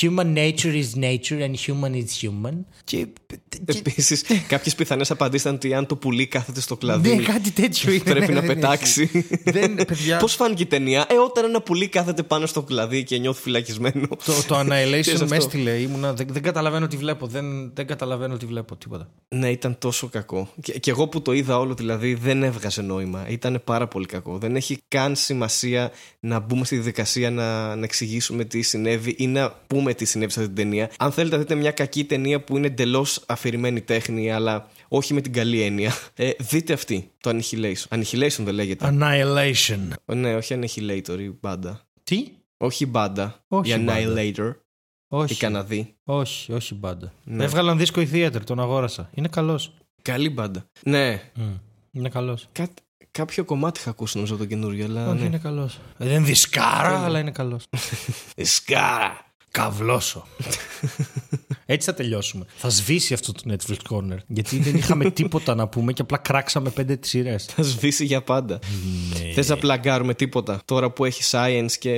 [0.00, 2.54] Human nature is nature and human is human.
[2.84, 3.06] Και.
[3.64, 7.14] Επίσης, κάποιες πιθανές απαντήσεις ήταν ότι αν το πουλί κάθεται στο κλαδί.
[7.14, 8.02] Ναι, κάτι τέτοιο είναι.
[8.02, 9.10] Πρέπει να πετάξει.
[10.18, 14.08] Πώς φάνηκε η ταινία, Ε, όταν ένα πουλί κάθεται πάνω στο κλαδί και νιώθει φυλακισμένο.
[14.24, 15.70] Το, το Annihilation μες έστειλε.
[15.70, 17.26] Ήμουνα, δεν, δεν καταλαβαίνω τι βλέπω.
[17.26, 18.76] Δεν, δεν καταλαβαίνω τι βλέπω.
[18.76, 19.08] Τίποτα.
[19.28, 20.48] Ναι, ήταν τόσο κακό.
[20.62, 23.28] Και, και εγώ που το είδα όλο δηλαδή δεν έβγαζε νόημα.
[23.28, 24.38] Ήταν πάρα πολύ κακό.
[24.38, 25.90] Δεν έχει καν σημασία
[26.20, 30.40] να μπούμε στη διαδικασία να να, εξηγήσουμε τι συνέβη ή να πούμε τι συνέβη σε
[30.40, 30.90] αυτή την ταινία.
[30.98, 35.20] Αν θέλετε να δείτε μια κακή ταινία που είναι εντελώς αφηρημένη τέχνη, αλλά όχι με
[35.20, 37.98] την καλή έννοια, ε, δείτε αυτή, το Annihilation.
[37.98, 38.88] Annihilation δεν λέγεται.
[38.92, 39.78] Annihilation.
[40.04, 41.80] Ναι, όχι Annihilator, η μπάντα.
[42.02, 43.44] Τι; Όχι η μπάντα.
[43.48, 44.52] Όχι η Annihilator.
[45.08, 45.32] Όχι.
[45.32, 45.94] Η Καναδή.
[46.04, 47.12] Όχι, όχι μπάντα.
[47.24, 47.44] Ναι.
[47.44, 49.10] Έβγαλαν δίσκο η Theater, τον αγόρασα.
[49.14, 49.72] Είναι καλός.
[50.02, 50.70] Καλή μπάντα.
[50.82, 51.22] Ναι.
[51.36, 51.40] Mm.
[51.92, 52.48] Είναι καλός.
[52.52, 52.82] Κάτι,
[53.16, 54.84] Κάποιο κομμάτι είχα ακούσει νομίζω το καινούριο.
[54.84, 55.24] Αλλά Όχι, ναι.
[55.24, 55.78] είναι καλός.
[55.96, 57.64] Δεν είναι δισκάρα, αλλά είναι καλός.
[58.36, 59.25] δισκάρα!
[59.56, 60.26] Καβλώσω.
[61.66, 62.44] Έτσι θα τελειώσουμε.
[62.56, 64.16] Θα σβήσει αυτό το Netflix Corner.
[64.26, 67.44] Γιατί δεν είχαμε τίποτα να πούμε και απλά κράξαμε πέντε σειρές.
[67.44, 68.58] Θα σβήσει για πάντα.
[69.12, 69.32] Ναι.
[69.32, 71.92] Θες να πλαγκάρουμε τίποτα τώρα που έχει science και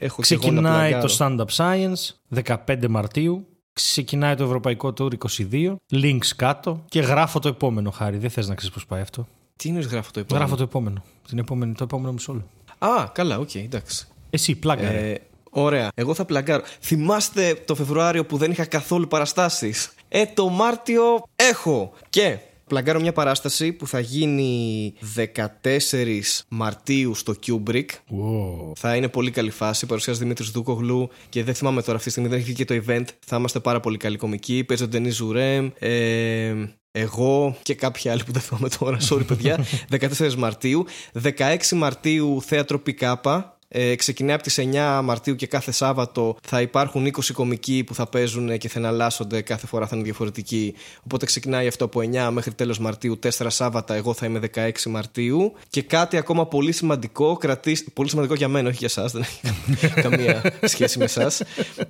[0.00, 3.46] έχω Ξεκινάει το stand-up science 15 Μαρτίου.
[3.72, 5.10] Ξεκινάει το Ευρωπαϊκό Tour
[5.50, 5.74] 22.
[5.92, 6.84] Links κάτω.
[6.88, 8.18] Και γράφω το επόμενο χάρη.
[8.18, 9.28] Δεν θες να ξέρεις πώς πάει αυτό.
[9.56, 11.02] Τι είναι γράφω το επόμενο; Γράφω το επόμενο.
[11.28, 12.44] Την επόμενη, το επόμενο μισό
[12.78, 14.06] Α, καλά, ΟΚ, okay, εντάξει.
[14.30, 14.86] Εσύ, plug-α.
[14.86, 15.20] Ε,
[15.50, 15.88] ωραία.
[15.94, 16.62] Εγώ θα πλαγκάρω.
[16.80, 21.92] Θυμάστε το Φεβρουάριο που δεν είχα καθόλου παραστάσεις; Ε, το Μάρτιο έχω.
[22.10, 27.84] Και πλαγκάρω μια παράσταση που θα γίνει 14 Μαρτίου στο Kubrick.
[27.84, 28.72] Wow.
[28.76, 29.86] Θα είναι πολύ καλή φάση.
[29.86, 32.82] Παρουσιάζει Δημήτρης Δούκογλου και δεν θυμάμαι τώρα αυτή τη στιγμή, δεν έχει βγει και το
[32.86, 33.04] event.
[33.26, 34.64] Θα είμαστε πάρα πολύ καλοί κομικοί.
[34.64, 35.70] Παίζει ο Ντενί Ζουρέμ.
[35.78, 36.54] Ε,
[36.92, 39.64] εγώ και κάποιοι άλλοι που δεν θυμάμαι τώρα, sorry παιδιά,
[40.18, 40.86] 14 Μαρτίου.
[41.22, 47.06] 16 Μαρτίου θέατρο Πικάπα, ε, ξεκινάει από τις 9 Μαρτίου και κάθε Σάββατο θα υπάρχουν
[47.06, 49.40] 20 κομικοί που θα παίζουν και θα εναλλάσσονται.
[49.40, 50.74] Κάθε φορά θα είναι διαφορετικοί.
[51.04, 53.94] Οπότε ξεκινάει αυτό από 9 μέχρι τέλος Μαρτίου, 4 Σάββατα.
[53.94, 55.52] Εγώ θα είμαι 16 Μαρτίου.
[55.68, 60.00] Και κάτι ακόμα πολύ σημαντικό, κρατήστε, πολύ σημαντικό για μένα, όχι για εσά, δεν έχει
[60.00, 61.30] καμία σχέση με εσά.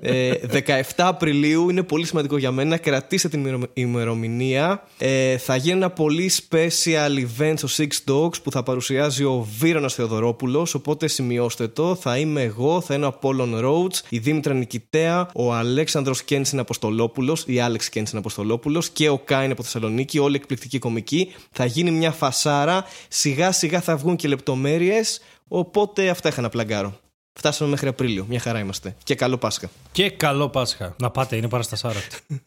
[0.00, 2.76] Ε, 17 Απριλίου είναι πολύ σημαντικό για μένα.
[2.76, 4.86] Κρατήστε την ημερομηνία.
[4.98, 9.94] Ε, θα γίνει ένα πολύ special event στο Six Dogs που θα παρουσιάζει ο Βίρονας
[9.94, 10.74] Θεοδωρόπουλος.
[10.74, 11.68] Οπότε σημειώστε
[12.00, 17.44] θα είμαι εγώ, θα είναι ο Απόλλων Ρόουτ, η Δήμητρα Νικητέα, ο Αλέξανδρος Κένσιν Αποστολόπουλος,
[17.46, 21.34] η Άλεξ Κένσιν Αποστολόπουλος και ο Κάιν από Θεσσαλονίκη, όλοι εκπληκτικοί κομικοί.
[21.50, 25.20] Θα γίνει μια φασάρα, σιγά σιγά θα βγουν και λεπτομέρειες.
[25.48, 26.98] Οπότε αυτά είχα να πλαγκάρω.
[27.32, 28.24] Φτάσαμε μέχρι Απρίλιο.
[28.28, 28.96] Μια χαρά είμαστε.
[29.04, 29.70] Και καλό Πάσχα.
[29.92, 30.94] Και καλό Πάσχα.
[30.98, 32.00] Να πάτε, είναι παραστασάρα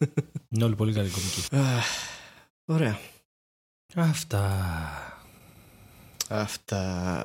[0.50, 1.42] είναι όλοι πολύ καλοί κομικοί.
[2.64, 2.98] Ωραία.
[3.94, 5.13] Αυτά.
[6.28, 6.80] Αυτά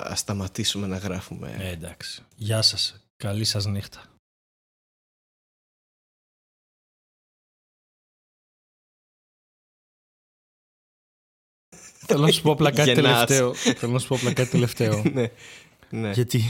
[0.06, 1.56] ας σταματήσουμε να γράφουμε.
[1.58, 2.22] Ε, εντάξει.
[2.36, 3.04] Γεια σας.
[3.16, 4.04] Καλή σας νύχτα.
[12.06, 13.54] Θέλω να σου πω απλά κάτι τελευταίο.
[13.54, 15.02] Θέλω να σου πω απλά κάτι τελευταίο.
[15.14, 15.30] ναι,
[15.90, 16.10] ναι.
[16.10, 16.42] Γιατί...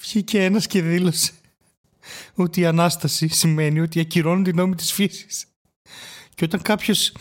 [0.00, 1.32] Βγήκε ένας και δήλωσε
[2.34, 5.47] ότι η Ανάσταση σημαίνει ότι ακυρώνουν την νόμη της φύσης.
[6.38, 7.12] Και όταν κάποιος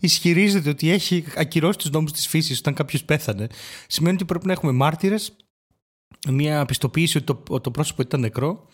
[0.00, 3.46] ισχυρίζεται ότι έχει ακυρώσει τους νόμους της φύσης όταν κάποιος πέθανε,
[3.86, 5.36] σημαίνει ότι πρέπει να έχουμε μάρτυρες,
[6.28, 8.66] μια πιστοποίηση ότι το, το πρόσωπο ήταν νεκρό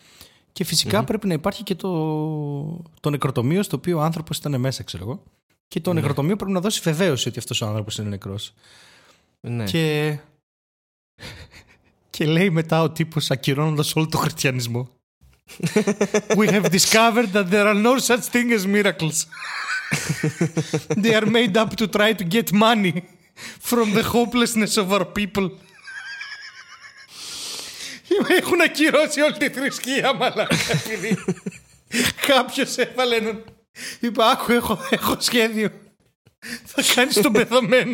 [0.53, 1.91] και φυσικα πρέπει να υπάρχει και το,
[3.01, 5.23] το νεκροτομείο στο οποίο ο άνθρωπος ήταν μέσα, ξέρω εγώ.
[5.69, 6.01] Και το ναι.
[6.01, 8.55] νεκροτομείο πρέπει να δώσει βεβαίωση ότι αυτός ο άνθρωπος είναι νεκρός.
[9.41, 9.65] Ναι.
[9.65, 10.19] Και...
[12.11, 15.00] και λέει μετά ο τύπος ακυρώνοντας όλο το χριστιανισμό
[16.37, 19.27] we have discovered that there are no such thing as miracles.
[20.97, 23.05] they are made up to try to get money
[23.71, 25.51] from the hopelessness of our people.
[28.29, 30.57] Έχουν ακυρώσει όλη τη θρησκεία, μαλάκα,
[32.27, 33.45] Κάποιος έβαλε έναν.
[34.01, 35.71] Είπα, άκου, έχω, έχω σχέδιο.
[36.65, 37.93] Θα κάνεις τον πεθαμένο.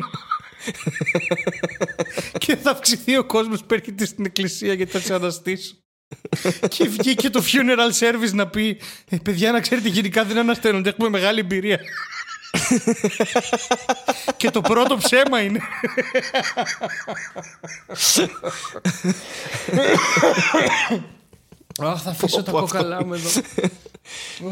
[2.38, 5.74] και θα αυξηθεί ο κόσμος που έρχεται στην εκκλησία γιατί θα σε αναστήσω.
[6.68, 11.08] Και βγήκε το funeral service να πει ε, παιδιά να ξέρετε γενικά δεν ανασταίνονται έχουμε
[11.08, 11.80] μεγάλη εμπειρία
[14.36, 15.60] και το πρώτο ψέμα είναι
[21.78, 23.28] Αχ, θα αφήσω τα κόκαλά μου εδώ.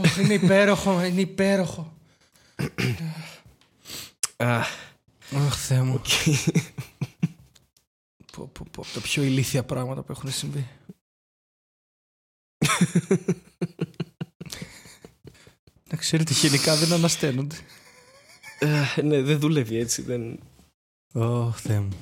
[0.05, 1.93] Αχ, είναι υπέροχο, είναι υπέροχο.
[4.37, 4.69] Αχ,
[5.57, 6.01] Θεέ μου.
[8.33, 10.67] Πω, πω, πω, τα πιο ηλίθια πράγματα που έχουν συμβεί.
[15.91, 17.57] Να ξέρετε, γενικά δεν ανασταίνονται.
[18.59, 20.03] Ε, ναι, δεν δουλεύει έτσι.
[20.03, 20.39] Δεν...
[21.13, 21.93] Ω, Θεέ μου.